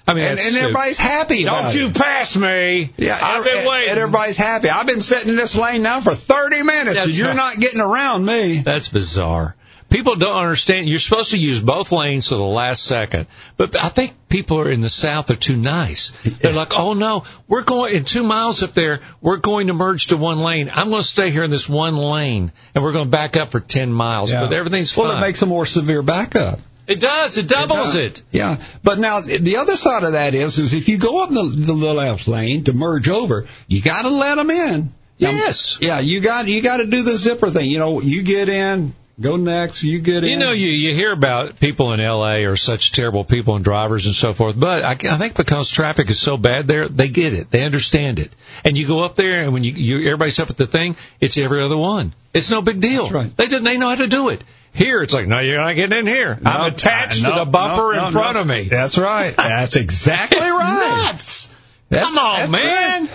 I 0.08 0.13
mean, 0.13 0.26
and, 0.26 0.39
and 0.39 0.56
everybody's 0.56 0.98
happy 0.98 1.43
Don't 1.43 1.76
you 1.76 1.88
it. 1.88 1.96
pass 1.96 2.36
me? 2.38 2.93
Yeah, 2.98 3.17
I've 3.22 3.46
and- 3.46 3.46
been 3.46 3.67
waiting. 3.70 3.89
And 3.89 4.00
everybody's 4.00 4.38
happy. 4.38 4.70
I've 4.70 4.88
been 4.88 5.02
sitting 5.02 5.30
in 5.30 5.36
this 5.36 5.56
lane 5.56 5.82
now 5.84 6.00
for 6.02 6.15
30 6.15 6.63
minutes, 6.63 6.96
That's 6.96 7.08
and 7.08 7.13
you're 7.15 7.28
right. 7.28 7.36
not 7.36 7.58
getting 7.58 7.82
around 7.82 8.26
me. 8.26 8.60
That's 8.60 8.88
bizarre. 8.88 9.56
People 9.89 10.17
don't 10.17 10.36
understand. 10.36 10.89
You're 10.89 11.00
supposed 11.00 11.32
to 11.32 11.38
use 11.38 11.62
both 11.62 11.93
lanes 11.93 12.28
to 12.28 12.36
the 12.36 12.43
last 12.43 12.84
second. 12.84 13.28
But 13.56 13.82
I 13.82 13.88
think 13.88 14.13
people 14.28 14.60
are 14.60 14.70
in 14.70 14.82
the 14.82 14.89
South 14.89 15.30
are 15.30 15.36
too 15.36 15.56
nice. 15.56 16.12
They're 16.39 16.52
like, 16.52 16.74
oh 16.78 16.93
no, 16.93 17.24
we're 17.48 17.63
going 17.63 17.96
in 17.96 18.04
two 18.04 18.24
miles 18.24 18.63
up 18.63 18.74
there. 18.74 19.00
We're 19.22 19.38
going 19.38 19.67
to 19.67 19.74
merge 19.74 20.08
to 20.08 20.17
one 20.17 20.39
lane. 20.39 20.70
I'm 20.74 20.89
going 20.89 21.04
to 21.04 21.08
stay 21.08 21.30
here 21.32 21.43
in 21.43 21.52
this 21.52 21.70
one 21.70 21.96
lane, 21.96 22.52
and 22.76 22.84
we're 22.84 22.91
going 22.91 23.06
to 23.06 23.12
back 23.12 23.38
up 23.38 23.52
for 23.52 23.62
ten 23.62 23.91
miles. 23.93 24.30
Yeah. 24.30 24.41
But 24.46 24.54
everything's 24.54 24.96
well, 24.96 25.08
fine. 25.10 25.20
it 25.20 25.26
makes 25.26 25.41
a 25.41 25.46
more 25.46 25.65
severe 25.65 26.02
backup. 26.02 26.60
It 26.88 27.00
does. 27.00 27.38
It 27.38 27.47
doubles 27.47 27.93
does. 27.93 27.95
it. 27.95 28.21
Yeah, 28.32 28.58
but 28.84 29.00
now 29.00 29.19
the 29.21 29.58
other 29.58 29.76
side 29.76 30.04
of 30.04 30.13
that 30.13 30.34
is, 30.34 30.58
is 30.58 30.73
if 30.73 30.88
you 30.89 30.97
go 30.97 31.23
up 31.23 31.30
the, 31.30 31.43
the 31.43 31.73
little 31.73 31.95
left 31.95 32.28
lane 32.28 32.63
to 32.65 32.73
merge 32.73 33.10
over, 33.10 33.47
you 33.67 33.82
got 33.82 34.04
to 34.04 34.10
let 34.10 34.36
them 34.36 34.50
in. 34.50 34.91
Now, 35.19 35.32
Yes. 35.32 35.78
Yeah, 35.82 36.00
you 36.00 36.21
got 36.21 36.47
you 36.47 36.62
got 36.62 36.78
to 36.78 36.86
do 36.86 37.04
the 37.04 37.17
zipper 37.17 37.50
thing. 37.50 37.69
You 37.69 37.80
know, 37.80 38.02
you 38.02 38.21
get 38.21 38.50
in, 38.50 38.93
go 39.19 39.36
next, 39.36 39.84
you 39.84 40.00
get 40.00 40.23
in. 40.23 40.30
You 40.30 40.38
know, 40.38 40.52
you, 40.52 40.67
you 40.67 40.93
hear 40.93 41.12
about 41.12 41.60
people 41.60 41.93
in 41.93 42.00
LA 42.00 42.45
are 42.47 42.56
such 42.56 42.91
terrible 42.91 43.23
people 43.23 43.56
and 43.56 43.65
drivers 43.65 44.06
and 44.06 44.15
so 44.15 44.34
forth, 44.34 44.60
but 44.60 44.84
I, 44.84 44.91
I 44.91 45.17
think 45.17 45.36
because 45.36 45.71
traffic 45.71 46.10
is 46.10 46.19
so 46.19 46.38
bad 46.38 46.67
there, 46.67 46.88
they 46.88 47.10
get 47.10 47.34
it. 47.34 47.50
They 47.50 47.63
understand 47.63 48.19
it. 48.19 48.32
And 48.63 48.78
you 48.78 48.88
go 48.88 49.04
up 49.04 49.15
there 49.15 49.41
and 49.41 49.54
when 49.54 49.63
you, 49.63 49.71
you 49.71 50.08
everybody's 50.08 50.39
up 50.39 50.50
at 50.50 50.58
the 50.58 50.67
thing, 50.67 50.95
it's 51.19 51.38
every 51.38 51.62
other 51.62 51.78
one. 51.78 52.13
It's 52.34 52.52
no 52.52 52.62
big 52.62 52.80
deal. 52.80 53.04
That's 53.04 53.13
right. 53.13 53.36
They 53.36 53.47
did, 53.47 53.63
they 53.63 53.78
know 53.78 53.89
how 53.89 53.95
to 53.95 54.08
do 54.08 54.30
it. 54.30 54.43
Here, 54.78 55.02
it's 55.02 55.13
like, 55.13 55.28
no, 55.28 55.40
you're 55.40 55.58
not 55.58 55.76
getting 55.76 55.98
in 55.98 56.06
here. 56.06 56.40
I'm 56.46 56.72
attached 56.72 57.24
no, 57.24 57.32
to 57.32 57.40
the 57.40 57.46
bumper 57.46 57.96
no, 57.96 58.06
in 58.08 58.12
front 58.12 58.38
of 58.38 58.46
me. 58.46 58.68
That's 58.70 58.96
right. 58.98 59.36
That's 59.36 59.76
exactly 59.76 60.40
right. 60.40 61.12
nuts. 61.12 61.54
That's- 61.90 62.08
Come 62.08 62.18
on, 62.18 62.52
man. 62.52 63.10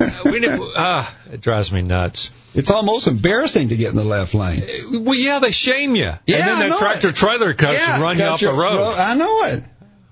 right. 0.00 0.24
we 0.24 0.48
uh, 0.48 1.08
it 1.32 1.40
drives 1.40 1.72
me 1.72 1.82
nuts. 1.82 2.30
It's 2.54 2.70
almost 2.70 3.06
embarrassing 3.06 3.68
to 3.68 3.76
get 3.76 3.90
in 3.90 3.96
the 3.96 4.02
left 4.02 4.34
lane. 4.34 4.62
Well, 4.90 5.14
yeah, 5.14 5.38
they 5.38 5.52
shame 5.52 5.94
you. 5.94 6.10
Yeah, 6.26 6.36
and 6.36 6.60
then 6.60 6.62
I 6.62 6.68
that 6.70 6.78
tractor 6.78 7.08
it. 7.10 7.16
trailer 7.16 7.54
comes 7.54 7.78
and 7.78 8.02
run 8.02 8.18
you 8.18 8.24
off 8.24 8.40
the 8.40 8.48
road. 8.48 8.94
I 8.98 9.14
know 9.14 9.44
it. 9.44 9.62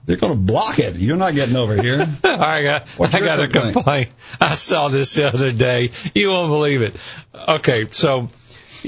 They're 0.05 0.17
going 0.17 0.35
to 0.35 0.39
block 0.39 0.79
it. 0.79 0.95
You're 0.95 1.17
not 1.17 1.35
getting 1.35 1.57
over 1.57 1.81
here. 1.81 2.07
I 2.25 2.63
got, 2.63 2.89
What's 2.91 3.15
I 3.15 3.21
got 3.21 3.41
a 3.41 3.49
complaint? 3.49 3.73
complaint. 3.73 4.09
I 4.41 4.55
saw 4.55 4.87
this 4.87 5.15
the 5.17 5.27
other 5.27 5.51
day. 5.51 5.91
You 6.15 6.29
won't 6.29 6.51
believe 6.51 6.83
it. 6.83 6.95
Okay, 7.35 7.89
so 7.91 8.29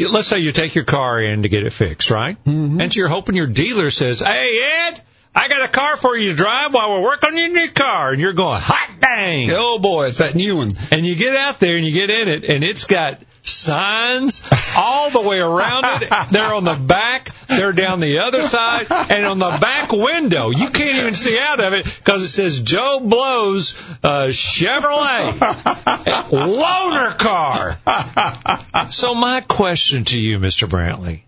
let's 0.07 0.29
say 0.29 0.39
you 0.39 0.53
take 0.53 0.75
your 0.75 0.85
car 0.85 1.21
in 1.21 1.43
to 1.43 1.49
get 1.49 1.65
it 1.65 1.73
fixed, 1.73 2.11
right? 2.11 2.43
Mm-hmm. 2.45 2.81
And 2.81 2.95
you're 2.95 3.09
hoping 3.09 3.35
your 3.35 3.47
dealer 3.47 3.91
says, 3.91 4.21
"Hey 4.21 4.61
Ed, 4.63 5.01
I 5.35 5.49
got 5.49 5.69
a 5.69 5.73
car 5.73 5.97
for 5.97 6.17
you 6.17 6.31
to 6.31 6.37
drive 6.37 6.73
while 6.73 6.93
we're 6.93 7.03
working 7.03 7.31
on 7.31 7.37
your 7.37 7.49
new 7.49 7.69
car," 7.69 8.13
and 8.13 8.21
you're 8.21 8.33
going, 8.33 8.61
"Hot 8.61 9.01
dang!" 9.01 9.51
oh 9.53 9.79
boy, 9.79 10.07
it's 10.07 10.19
that 10.19 10.35
new 10.35 10.57
one. 10.57 10.71
And 10.91 11.05
you 11.05 11.17
get 11.17 11.37
out 11.37 11.61
there 11.61 11.77
and 11.77 11.87
you 11.87 11.93
get 11.93 12.11
in 12.11 12.29
it, 12.29 12.45
and 12.45 12.63
it's 12.63 12.85
got 12.85 13.23
signs 13.49 14.43
all 14.77 15.11
the 15.11 15.21
way 15.23 15.39
around 15.39 15.85
it. 16.03 16.13
They're 16.31 16.55
on 16.55 16.65
the 16.65 16.75
back, 16.77 17.31
they're 17.49 17.73
down 17.73 18.01
the 18.01 18.19
other 18.21 18.43
side, 18.43 18.87
and 18.91 19.25
on 19.27 19.39
the 19.39 19.59
back 19.61 19.93
window, 19.93 20.51
you 20.51 20.71
can't 20.71 20.97
even 20.99 21.15
see 21.15 21.39
out 21.39 21.61
of 21.61 21.73
it 21.73 21.85
because 21.85 22.23
it 22.23 22.29
says 22.29 22.61
Joe 22.61 23.01
Blows 23.03 23.75
uh, 24.03 24.27
Chevrolet 24.29 25.33
loaner 26.31 27.17
car. 27.19 27.79
So 28.91 29.15
my 29.15 29.41
question 29.41 30.05
to 30.07 30.21
you, 30.21 30.39
Mr. 30.39 30.69
Brantley, 30.69 31.23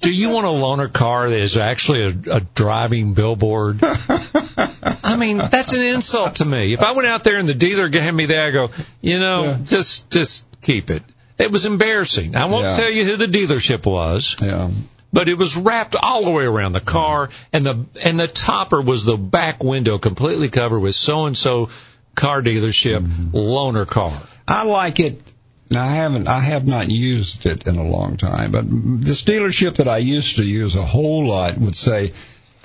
do 0.00 0.12
you 0.12 0.30
want 0.30 0.46
a 0.46 0.50
loaner 0.50 0.92
car 0.92 1.28
that 1.28 1.38
is 1.40 1.56
actually 1.56 2.02
a, 2.02 2.36
a 2.36 2.40
driving 2.40 3.14
billboard? 3.14 3.80
I 3.82 5.16
mean, 5.16 5.38
that's 5.38 5.72
an 5.72 5.80
insult 5.80 6.36
to 6.36 6.44
me. 6.44 6.72
If 6.74 6.82
I 6.82 6.92
went 6.92 7.06
out 7.08 7.24
there 7.24 7.38
and 7.38 7.48
the 7.48 7.54
dealer 7.54 7.88
gave 7.88 8.12
me 8.12 8.26
that, 8.26 8.44
I 8.46 8.50
go, 8.50 8.68
you 9.00 9.18
know, 9.18 9.44
Yeah. 9.44 9.58
just 9.64 10.10
just 10.10 10.44
keep 10.60 10.90
it. 10.90 11.02
It 11.38 11.52
was 11.52 11.64
embarrassing. 11.64 12.34
I 12.36 12.46
won't 12.46 12.64
Yeah. 12.64 12.76
tell 12.76 12.90
you 12.90 13.04
who 13.04 13.16
the 13.16 13.26
dealership 13.26 13.86
was, 13.86 14.36
Yeah. 14.42 14.70
but 15.12 15.28
it 15.28 15.38
was 15.38 15.56
wrapped 15.56 15.94
all 15.94 16.24
the 16.24 16.30
way 16.30 16.44
around 16.44 16.72
the 16.72 16.80
car, 16.80 17.30
and 17.52 17.64
the 17.64 17.86
and 18.04 18.18
the 18.18 18.26
topper 18.28 18.80
was 18.80 19.04
the 19.04 19.16
back 19.16 19.62
window 19.62 19.98
completely 19.98 20.48
covered 20.48 20.80
with 20.80 20.94
so 20.96 21.26
and 21.26 21.36
so 21.36 21.68
car 22.14 22.42
dealership 22.42 23.06
loaner 23.32 23.86
car. 23.86 24.12
I 24.46 24.64
like 24.64 24.98
it. 25.00 25.22
Now, 25.70 25.84
I 25.84 25.94
haven't, 25.94 26.26
I 26.28 26.40
have 26.40 26.66
not 26.66 26.90
used 26.90 27.44
it 27.44 27.66
in 27.66 27.76
a 27.76 27.86
long 27.86 28.16
time, 28.16 28.52
but 28.52 28.64
this 28.68 29.22
dealership 29.22 29.76
that 29.76 29.86
I 29.86 29.98
used 29.98 30.36
to 30.36 30.42
use 30.42 30.74
a 30.74 30.84
whole 30.84 31.26
lot 31.26 31.58
would 31.58 31.76
say, 31.76 32.12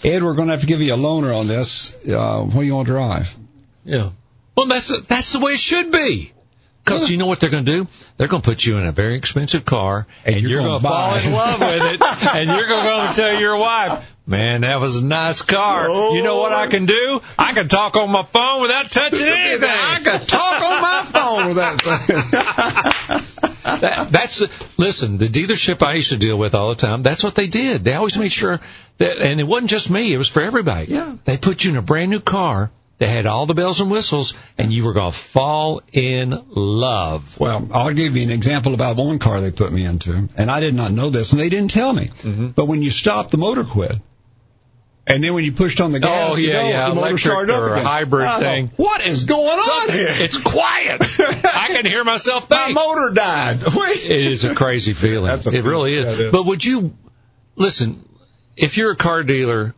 Ed, 0.05 0.23
we're 0.23 0.35
going 0.35 0.47
to 0.47 0.53
have 0.53 0.61
to 0.61 0.67
give 0.67 0.81
you 0.81 0.93
a 0.93 0.97
loaner 0.97 1.37
on 1.37 1.47
this. 1.47 1.93
Uh, 2.07 2.43
what 2.43 2.61
do 2.61 2.65
you 2.65 2.73
want 2.75 2.87
to 2.87 2.93
drive? 2.93 3.35
Yeah. 3.85 4.09
Well, 4.55 4.67
that's 4.67 4.87
that's 5.07 5.33
the 5.33 5.39
way 5.39 5.51
it 5.53 5.59
should 5.59 5.91
be. 5.91 6.31
Because 6.83 7.09
you 7.09 7.17
know 7.17 7.27
what 7.27 7.39
they're 7.39 7.49
going 7.49 7.65
to 7.65 7.71
do? 7.83 7.87
They're 8.17 8.27
going 8.27 8.41
to 8.41 8.47
put 8.47 8.65
you 8.65 8.77
in 8.77 8.85
a 8.85 8.91
very 8.91 9.15
expensive 9.15 9.63
car, 9.63 10.05
and, 10.25 10.35
And 10.35 10.43
you're, 10.43 10.61
you're 10.61 10.61
going 10.61 10.81
to 10.81 10.87
fall 10.87 11.15
in 11.15 11.31
love 11.31 11.59
with 11.59 11.93
it, 11.93 12.01
and 12.35 12.49
you're 12.49 12.67
going 12.67 12.83
to 12.83 12.89
go 12.89 12.99
and 12.99 13.15
tell 13.15 13.39
your 13.39 13.57
wife, 13.57 14.05
"Man, 14.27 14.61
that 14.61 14.81
was 14.81 14.97
a 14.97 15.05
nice 15.05 15.41
car. 15.41 15.87
You 16.13 16.23
know 16.23 16.37
what 16.39 16.51
I 16.51 16.67
can 16.67 16.85
do? 16.85 17.21
I 17.39 17.53
can 17.53 17.69
talk 17.69 17.95
on 17.95 18.09
my 18.11 18.23
phone 18.23 18.61
without 18.61 18.91
touching 18.91 19.25
anything. 19.27 19.69
I 19.69 20.01
can 20.03 20.19
talk 20.25 20.63
on 20.63 20.81
my 20.81 21.05
phone 21.05 21.47
without." 21.49 23.29
That, 23.63 24.11
that's 24.11 24.43
listen. 24.77 25.17
The 25.17 25.27
dealership 25.27 25.81
I 25.81 25.93
used 25.93 26.09
to 26.09 26.17
deal 26.17 26.37
with 26.37 26.53
all 26.53 26.69
the 26.69 26.75
time. 26.75 27.01
That's 27.01 27.23
what 27.23 27.35
they 27.35 27.47
did. 27.47 27.83
They 27.83 27.93
always 27.93 28.17
made 28.17 28.31
sure 28.31 28.59
that, 28.97 29.17
and 29.19 29.39
it 29.39 29.45
wasn't 29.45 29.69
just 29.69 29.89
me. 29.89 30.13
It 30.13 30.17
was 30.17 30.27
for 30.27 30.41
everybody. 30.41 30.91
Yeah. 30.91 31.15
They 31.23 31.37
put 31.37 31.63
you 31.63 31.71
in 31.71 31.77
a 31.77 31.81
brand 31.81 32.11
new 32.11 32.19
car 32.19 32.71
that 33.03 33.09
had 33.09 33.25
all 33.25 33.45
the 33.45 33.53
bells 33.53 33.81
and 33.81 33.91
whistles, 33.91 34.33
and 34.57 34.71
you 34.71 34.85
were 34.85 34.93
going 34.93 35.11
to 35.11 35.17
fall 35.17 35.81
in 35.91 36.33
love. 36.49 37.37
Well, 37.37 37.67
I'll 37.73 37.93
give 37.93 38.15
you 38.15 38.23
an 38.23 38.31
example 38.31 38.73
about 38.73 38.95
one 38.95 39.19
car 39.19 39.41
they 39.41 39.51
put 39.51 39.73
me 39.73 39.83
into, 39.83 40.29
and 40.37 40.49
I 40.49 40.61
did 40.61 40.73
not 40.73 40.91
know 40.93 41.09
this, 41.09 41.33
and 41.33 41.41
they 41.41 41.49
didn't 41.49 41.71
tell 41.71 41.91
me. 41.93 42.05
Mm-hmm. 42.07 42.47
But 42.49 42.65
when 42.65 42.81
you 42.81 42.89
stop, 42.91 43.29
the 43.29 43.37
motor 43.37 43.65
quit. 43.65 43.91
And 45.05 45.21
then 45.21 45.33
when 45.33 45.43
you 45.43 45.51
pushed 45.51 45.81
on 45.81 45.91
the 45.91 45.99
gas, 45.99 46.31
Oh, 46.31 46.37
you 46.37 46.47
yeah, 46.47 46.61
go, 46.61 46.69
yeah, 46.69 46.89
the 46.89 46.95
motor 46.95 47.07
electric 47.09 47.19
started 47.19 47.53
up 47.53 47.71
again. 47.73 47.85
hybrid 47.85 48.23
thought, 48.23 48.39
thing. 48.41 48.71
what 48.77 49.05
is 49.05 49.25
going 49.25 49.59
on 49.59 49.89
here? 49.89 50.07
It's 50.09 50.37
quiet. 50.37 51.01
I 51.19 51.67
can 51.73 51.85
hear 51.85 52.05
myself 52.05 52.49
My 52.49 52.71
motor 52.71 53.13
died. 53.13 53.57
It 53.65 54.11
is 54.31 54.45
a 54.45 54.55
crazy 54.55 54.93
feeling. 54.93 55.29
A 55.29 55.35
it 55.35 55.65
really 55.65 55.95
feeling, 55.95 56.19
is. 56.21 56.31
But 56.31 56.45
would 56.45 56.63
you 56.63 56.93
listen? 57.57 57.99
If 58.55 58.77
you're 58.77 58.91
a 58.91 58.95
car 58.95 59.23
dealer, 59.23 59.75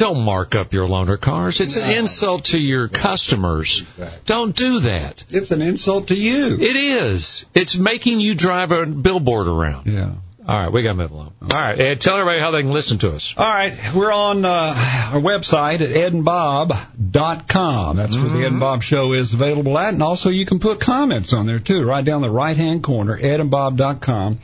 don't 0.00 0.24
mark 0.24 0.54
up 0.54 0.72
your 0.72 0.88
loaner 0.88 1.20
cars. 1.20 1.60
It's 1.60 1.76
an 1.76 1.90
insult 1.90 2.46
to 2.46 2.58
your 2.58 2.88
customers. 2.88 3.82
Exactly. 3.82 4.18
Don't 4.24 4.56
do 4.56 4.80
that. 4.80 5.24
It's 5.28 5.50
an 5.50 5.60
insult 5.60 6.08
to 6.08 6.14
you. 6.14 6.56
It 6.58 6.74
is. 6.74 7.44
It's 7.54 7.76
making 7.76 8.20
you 8.20 8.34
drive 8.34 8.72
a 8.72 8.86
billboard 8.86 9.46
around. 9.46 9.86
Yeah. 9.86 10.14
All 10.48 10.58
right, 10.58 10.72
we 10.72 10.82
got 10.82 10.92
to 10.92 10.94
move 10.94 11.10
along. 11.10 11.34
All 11.42 11.48
right, 11.50 11.78
Ed, 11.78 12.00
tell 12.00 12.16
everybody 12.16 12.40
how 12.40 12.50
they 12.50 12.62
can 12.62 12.72
listen 12.72 12.96
to 13.00 13.14
us. 13.14 13.34
All 13.36 13.46
right, 13.46 13.74
we're 13.94 14.10
on 14.10 14.42
uh, 14.46 15.10
our 15.12 15.20
website 15.20 15.82
at 15.82 15.90
edandbob.com. 15.90 17.96
That's 17.98 18.16
where 18.16 18.28
the 18.30 18.46
Ed 18.46 18.52
and 18.52 18.60
Bob 18.60 18.82
Show 18.82 19.12
is 19.12 19.34
available 19.34 19.78
at, 19.78 19.92
and 19.92 20.02
also 20.02 20.30
you 20.30 20.46
can 20.46 20.60
put 20.60 20.80
comments 20.80 21.34
on 21.34 21.46
there 21.46 21.58
too, 21.58 21.84
right 21.84 22.02
down 22.04 22.22
the 22.22 22.30
right 22.30 22.56
hand 22.56 22.82
corner, 22.82 23.18
edandbob.com. 23.18 24.38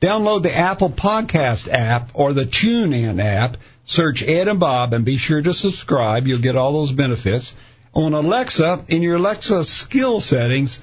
Download 0.00 0.44
the 0.44 0.56
Apple 0.56 0.90
Podcast 0.90 1.68
app 1.68 2.12
or 2.14 2.32
the 2.32 2.44
TuneIn 2.44 3.20
app. 3.20 3.56
Search 3.84 4.22
Ed 4.22 4.48
and 4.48 4.60
Bob 4.60 4.92
and 4.94 5.04
be 5.04 5.16
sure 5.16 5.42
to 5.42 5.54
subscribe. 5.54 6.26
You'll 6.26 6.40
get 6.40 6.56
all 6.56 6.72
those 6.72 6.92
benefits. 6.92 7.56
On 7.92 8.14
Alexa, 8.14 8.84
in 8.88 9.02
your 9.02 9.16
Alexa 9.16 9.64
skill 9.64 10.20
settings, 10.20 10.80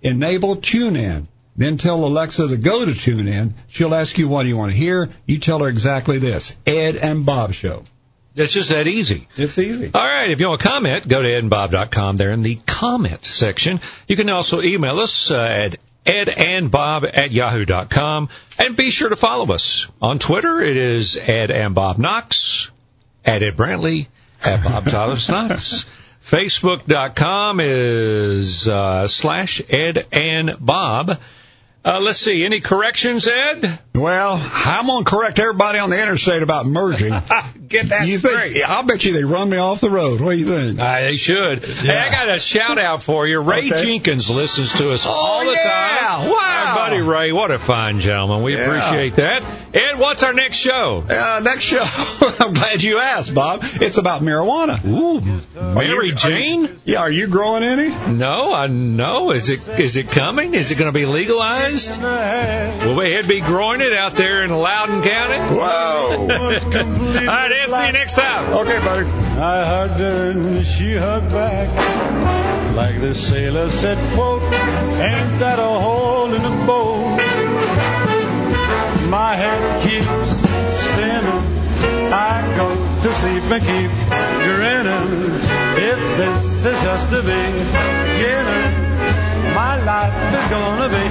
enable 0.00 0.56
TuneIn. 0.56 1.26
Then 1.56 1.76
tell 1.76 2.04
Alexa 2.04 2.48
to 2.48 2.56
go 2.56 2.84
to 2.84 2.92
TuneIn. 2.92 3.52
She'll 3.68 3.94
ask 3.94 4.16
you 4.16 4.28
what 4.28 4.46
you 4.46 4.56
want 4.56 4.72
to 4.72 4.78
hear. 4.78 5.10
You 5.26 5.38
tell 5.38 5.58
her 5.58 5.68
exactly 5.68 6.18
this. 6.18 6.56
Ed 6.66 6.96
and 6.96 7.26
Bob 7.26 7.52
Show. 7.52 7.84
It's 8.34 8.54
just 8.54 8.70
that 8.70 8.86
easy. 8.86 9.28
It's 9.36 9.58
easy. 9.58 9.90
All 9.92 10.00
right. 10.00 10.30
If 10.30 10.40
you 10.40 10.48
want 10.48 10.62
to 10.62 10.68
comment, 10.68 11.06
go 11.06 11.20
to 11.20 11.28
edandbob.com 11.28 12.16
there 12.16 12.30
in 12.30 12.40
the 12.40 12.58
comment 12.66 13.26
section. 13.26 13.80
You 14.08 14.16
can 14.16 14.30
also 14.30 14.62
email 14.62 15.00
us 15.00 15.30
uh, 15.30 15.42
at 15.42 15.76
edandbob 16.04 17.10
at 17.12 17.30
yahoo.com. 17.32 18.28
And 18.58 18.76
be 18.76 18.90
sure 18.90 19.08
to 19.08 19.16
follow 19.16 19.52
us. 19.54 19.86
On 20.00 20.18
Twitter, 20.18 20.60
it 20.60 20.76
is 20.76 21.16
Ed 21.16 21.50
and 21.50 21.74
Bob 21.74 21.98
Knox, 21.98 22.70
at 23.24 23.42
Ed 23.42 23.56
Brantley, 23.56 24.08
at 24.42 24.62
Bob 24.64 24.86
Thomas 24.86 25.28
Knox. 25.30 25.86
Facebook.com 26.24 27.60
is 27.60 28.68
uh, 28.68 29.08
slash 29.08 29.60
Ed 29.68 30.06
and 30.12 30.56
Bob. 30.60 31.18
Uh, 31.84 32.00
let's 32.00 32.18
see. 32.18 32.44
Any 32.44 32.60
corrections, 32.60 33.26
Ed? 33.26 33.78
Well, 33.92 34.40
I'm 34.40 34.86
gonna 34.86 35.04
correct 35.04 35.40
everybody 35.40 35.80
on 35.80 35.90
the 35.90 36.00
interstate 36.00 36.42
about 36.42 36.64
merging. 36.64 37.12
Get 37.72 37.88
that 37.88 38.06
you 38.06 38.18
straight. 38.18 38.52
think? 38.52 38.68
I'll 38.68 38.82
bet 38.84 39.04
you 39.04 39.12
they 39.14 39.24
run 39.24 39.48
me 39.50 39.56
off 39.56 39.80
the 39.80 39.90
road. 39.90 40.20
What 40.20 40.32
do 40.32 40.38
you 40.38 40.44
think? 40.46 40.78
Uh, 40.78 41.00
they 41.00 41.16
should. 41.16 41.64
Hey, 41.64 41.98
I 41.98 42.10
got 42.10 42.28
a 42.28 42.38
shout 42.38 42.78
out 42.78 43.02
for 43.02 43.26
you. 43.26 43.40
Ray 43.40 43.70
Okay. 43.70 43.82
Jenkins 43.82 44.28
listens 44.30 44.72
to 44.74 44.92
us 44.92 45.06
Oh, 45.06 45.10
all 45.10 45.44
the 45.44 45.52
yeah. 45.52 45.62
time. 46.18 46.28
Wow. 46.30 46.38
Our 46.68 46.76
buddy 46.90 47.00
Ray, 47.02 47.32
what 47.32 47.50
a 47.50 47.58
fine 47.58 47.98
gentleman. 48.00 48.42
We 48.42 48.54
Yeah. 48.54 48.60
appreciate 48.66 49.16
that. 49.16 49.42
Ed, 49.74 49.98
what's 49.98 50.22
our 50.22 50.32
next 50.34 50.58
show? 50.58 51.02
Uh, 51.08 51.40
next 51.42 51.64
show. 51.64 51.80
I'm 52.40 52.52
glad 52.54 52.82
you 52.82 52.98
asked, 52.98 53.34
Bob. 53.34 53.60
It's 53.80 53.96
about 53.98 54.22
marijuana. 54.22 54.84
Ooh, 54.86 55.20
Mary 55.74 56.08
you- 56.08 56.12
are 56.12 56.16
Jane? 56.16 56.62
you- 56.64 56.76
yeah, 56.84 56.98
are 57.00 57.10
you 57.10 57.26
growing 57.26 57.62
any? 57.62 57.88
No, 58.12 58.52
I 58.52 58.66
know. 58.66 59.30
Is 59.30 59.48
it 59.48 59.66
is 59.78 59.96
it 59.96 60.10
coming? 60.10 60.54
Is 60.54 60.70
it 60.70 60.74
going 60.76 60.92
to 60.92 60.98
be 60.98 61.06
legalized? 61.06 62.00
Will 62.00 63.00
Ed 63.00 63.26
be 63.28 63.40
growing 63.40 63.80
it 63.80 63.92
out 63.94 64.14
there 64.16 64.42
in 64.42 64.50
Loudon 64.50 65.02
County? 65.02 65.56
Whoa. 65.56 66.28
All 66.28 67.26
right, 67.26 67.52
Ed, 67.62 67.70
see 67.70 67.86
you 67.86 67.92
next 67.92 68.16
time. 68.16 68.52
okay, 68.52 68.78
buddy. 68.80 69.06
I 69.38 69.64
hugged 69.64 70.00
her 70.00 70.30
and 70.30 70.66
she 70.66 70.96
hugged 70.96 71.30
back. 71.30 71.68
Like 72.74 73.00
the 73.00 73.14
sailor 73.14 73.68
said, 73.68 73.98
quote, 74.14 74.42
ain't 74.42 75.38
that 75.38 75.58
a 75.58 75.78
hole 75.78 76.32
in 76.34 76.42
the 76.42 76.66
boat? 76.66 77.18
My 79.08 79.36
head 79.36 79.82
keeps 79.82 80.42
spinning. 80.82 81.42
I 82.12 82.42
go 82.56 82.68
to 83.02 83.14
sleep 83.14 83.44
and 83.44 83.62
keep 83.62 83.90
grinning. 84.42 85.10
If 85.76 86.00
this 86.16 86.64
is 86.64 86.82
just 86.82 87.10
the 87.10 87.22
beginning, 87.22 88.72
my 89.54 89.76
life 89.84 90.16
is 90.38 90.46
gonna 90.50 90.88
be 90.88 91.06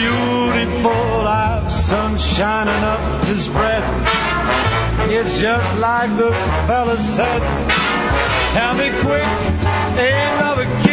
beautiful. 0.00 1.28
I've 1.28 1.70
sun 1.70 2.18
shining 2.18 2.82
up 2.84 3.20
to 3.26 3.38
spread. 3.38 4.21
It's 5.14 5.38
just 5.38 5.78
like 5.78 6.08
the 6.16 6.32
fella 6.66 6.96
said. 6.96 7.42
Tell 8.54 8.74
me 8.74 8.88
quick, 9.02 9.22
ain't 9.98 10.40
another 10.40 10.64
kick 10.82 10.88
in 10.88 10.91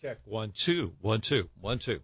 Check. 0.00 0.18
One 0.24 0.52
two. 0.52 0.94
One 1.00 1.20
two. 1.20 1.50
One 1.60 1.78
two. 1.78 2.00